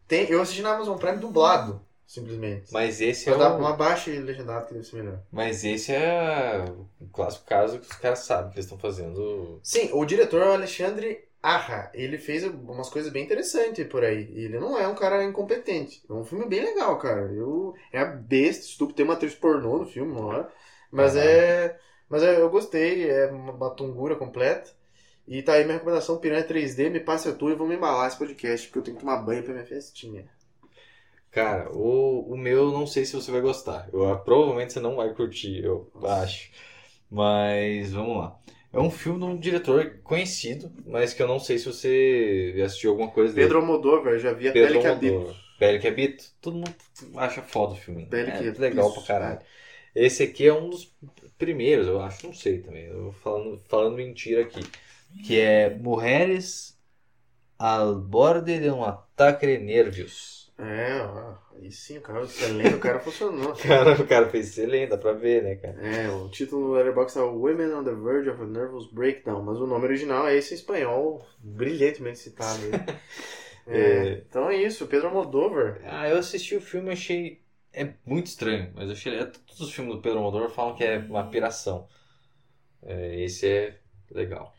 [0.08, 2.72] Tem, eu assisti na Amazon Prime dublado, simplesmente.
[2.72, 3.58] Mas esse é Mas dá o...
[3.58, 5.20] uma baixa e legendado que deve ser melhor.
[5.32, 6.64] Mas esse é
[7.00, 9.60] o clássico caso que os caras sabem que eles estão fazendo.
[9.62, 11.90] Sim, o diretor é o Alexandre Arra.
[11.94, 14.32] Ele fez umas coisas bem interessantes por aí.
[14.34, 16.02] Ele não é um cara incompetente.
[16.08, 17.30] É um filme bem legal, cara.
[17.32, 18.96] Eu, é a besta, estúpido.
[18.96, 20.52] Tem uma atriz pornô no filme, uma hora.
[20.90, 21.24] Mas Aham.
[21.24, 21.78] é.
[22.08, 24.70] Mas é- eu gostei, é uma batungura completa.
[25.26, 28.16] E tá aí minha recomendação, Piranha 3D, me passe a tua e vamos embalar esse
[28.16, 30.24] podcast, porque eu tenho que tomar banho pra minha festinha.
[31.30, 33.88] Cara, o, o meu eu não sei se você vai gostar.
[33.92, 36.50] Eu, ah, provavelmente você não vai curtir, eu acho.
[37.10, 38.38] Mas vamos lá.
[38.72, 42.90] É um filme de um diretor conhecido, mas que eu não sei se você assistiu
[42.90, 43.46] alguma coisa dele.
[43.46, 45.36] Pedro Almodóvar, já vi a Pedro pele que habito.
[45.58, 46.24] Pele que habita.
[46.40, 46.74] Todo mundo
[47.16, 48.06] acha foda o filme.
[48.06, 49.40] Pele é que legal isso, pra caralho.
[49.94, 50.94] Esse aqui é um dos
[51.38, 52.26] primeiros, eu acho.
[52.26, 52.84] Não sei também.
[52.86, 54.60] Eu vou falando, falando mentira aqui.
[55.24, 56.78] Que é Mulheres
[57.58, 60.52] al borde de um ataque de nervios.
[60.58, 63.52] É, ó, aí sim, o cara, excelente, o cara funcionou.
[63.60, 65.76] Cara, o cara fez excelente, dá pra ver, né, cara?
[65.86, 69.58] É, o título do Letterboxd é Women on the Verge of a Nervous Breakdown, mas
[69.58, 72.60] o nome original é esse em espanhol, brilhantemente citado.
[73.68, 74.12] É, É.
[74.28, 75.80] Então é isso, Pedro Almodóvar.
[75.84, 77.42] Ah, eu assisti o filme e achei.
[77.72, 79.12] É muito estranho, mas eu achei.
[79.18, 81.88] é, Todos os filmes do Pedro Almodóvar falam que é uma piração.
[82.82, 83.76] É, esse é
[84.10, 84.54] legal.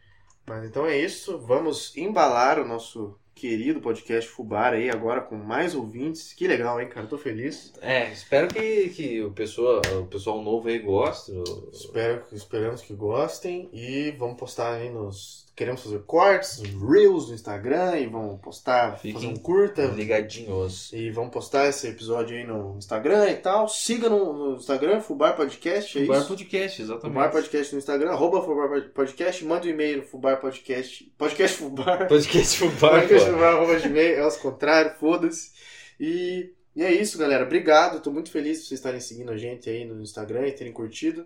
[0.47, 5.75] Mas então é isso, vamos embalar o nosso querido podcast Fubar aí agora com mais
[5.75, 6.33] ouvintes.
[6.33, 7.05] Que legal, hein, cara?
[7.05, 7.73] Tô feliz.
[7.81, 11.33] É, espero que, que o, pessoal, o pessoal novo aí goste.
[11.71, 15.46] Espero, esperamos que gostem e vamos postar aí nos.
[15.57, 19.87] Queremos fazer cortes, reels no Instagram e vamos postar, Fiquem fazer um curta.
[19.87, 20.93] Ligadinhos.
[20.93, 23.67] E vamos postar esse episódio aí no Instagram e tal.
[23.67, 26.27] Siga no, no Instagram, Fubar Podcast, é Bar isso?
[26.27, 27.11] Podcast, exatamente.
[27.11, 31.11] Fubar Podcast no Instagram, arroba Fubar Podcast, manda um e-mail no Fubar Podcast.
[31.17, 32.07] Podcast Fubar.
[32.07, 33.29] Podcast pro bar, Podcast.
[33.31, 35.53] Fubar, arroba gmail, é os contrário, foda-se.
[35.99, 37.45] E, e é isso, galera.
[37.45, 40.71] Obrigado, tô muito feliz por vocês estarem seguindo a gente aí no Instagram e terem
[40.71, 41.25] curtido.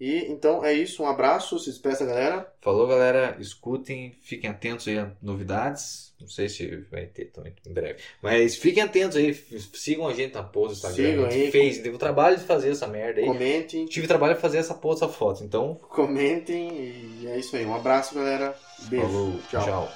[0.00, 2.50] E então é isso, um abraço, se despeça, galera.
[2.62, 3.36] Falou, galera.
[3.38, 6.14] Escutem, fiquem atentos aí a novidades.
[6.18, 7.98] Não sei se vai ter também em breve.
[8.22, 9.34] Mas fiquem atentos aí,
[9.74, 11.10] sigam a gente na pose do Instagram.
[11.10, 11.50] Sigam aí.
[11.50, 13.26] fez, teve o trabalho de fazer essa merda aí.
[13.26, 15.44] Comentem, Tive trabalho de fazer essa pose, essa foto.
[15.44, 16.68] Então, comentem
[17.22, 17.64] e é isso aí.
[17.64, 18.54] Um abraço, galera.
[18.88, 19.06] Beijo.
[19.06, 19.64] falou, Tchau.
[19.64, 19.88] tchau.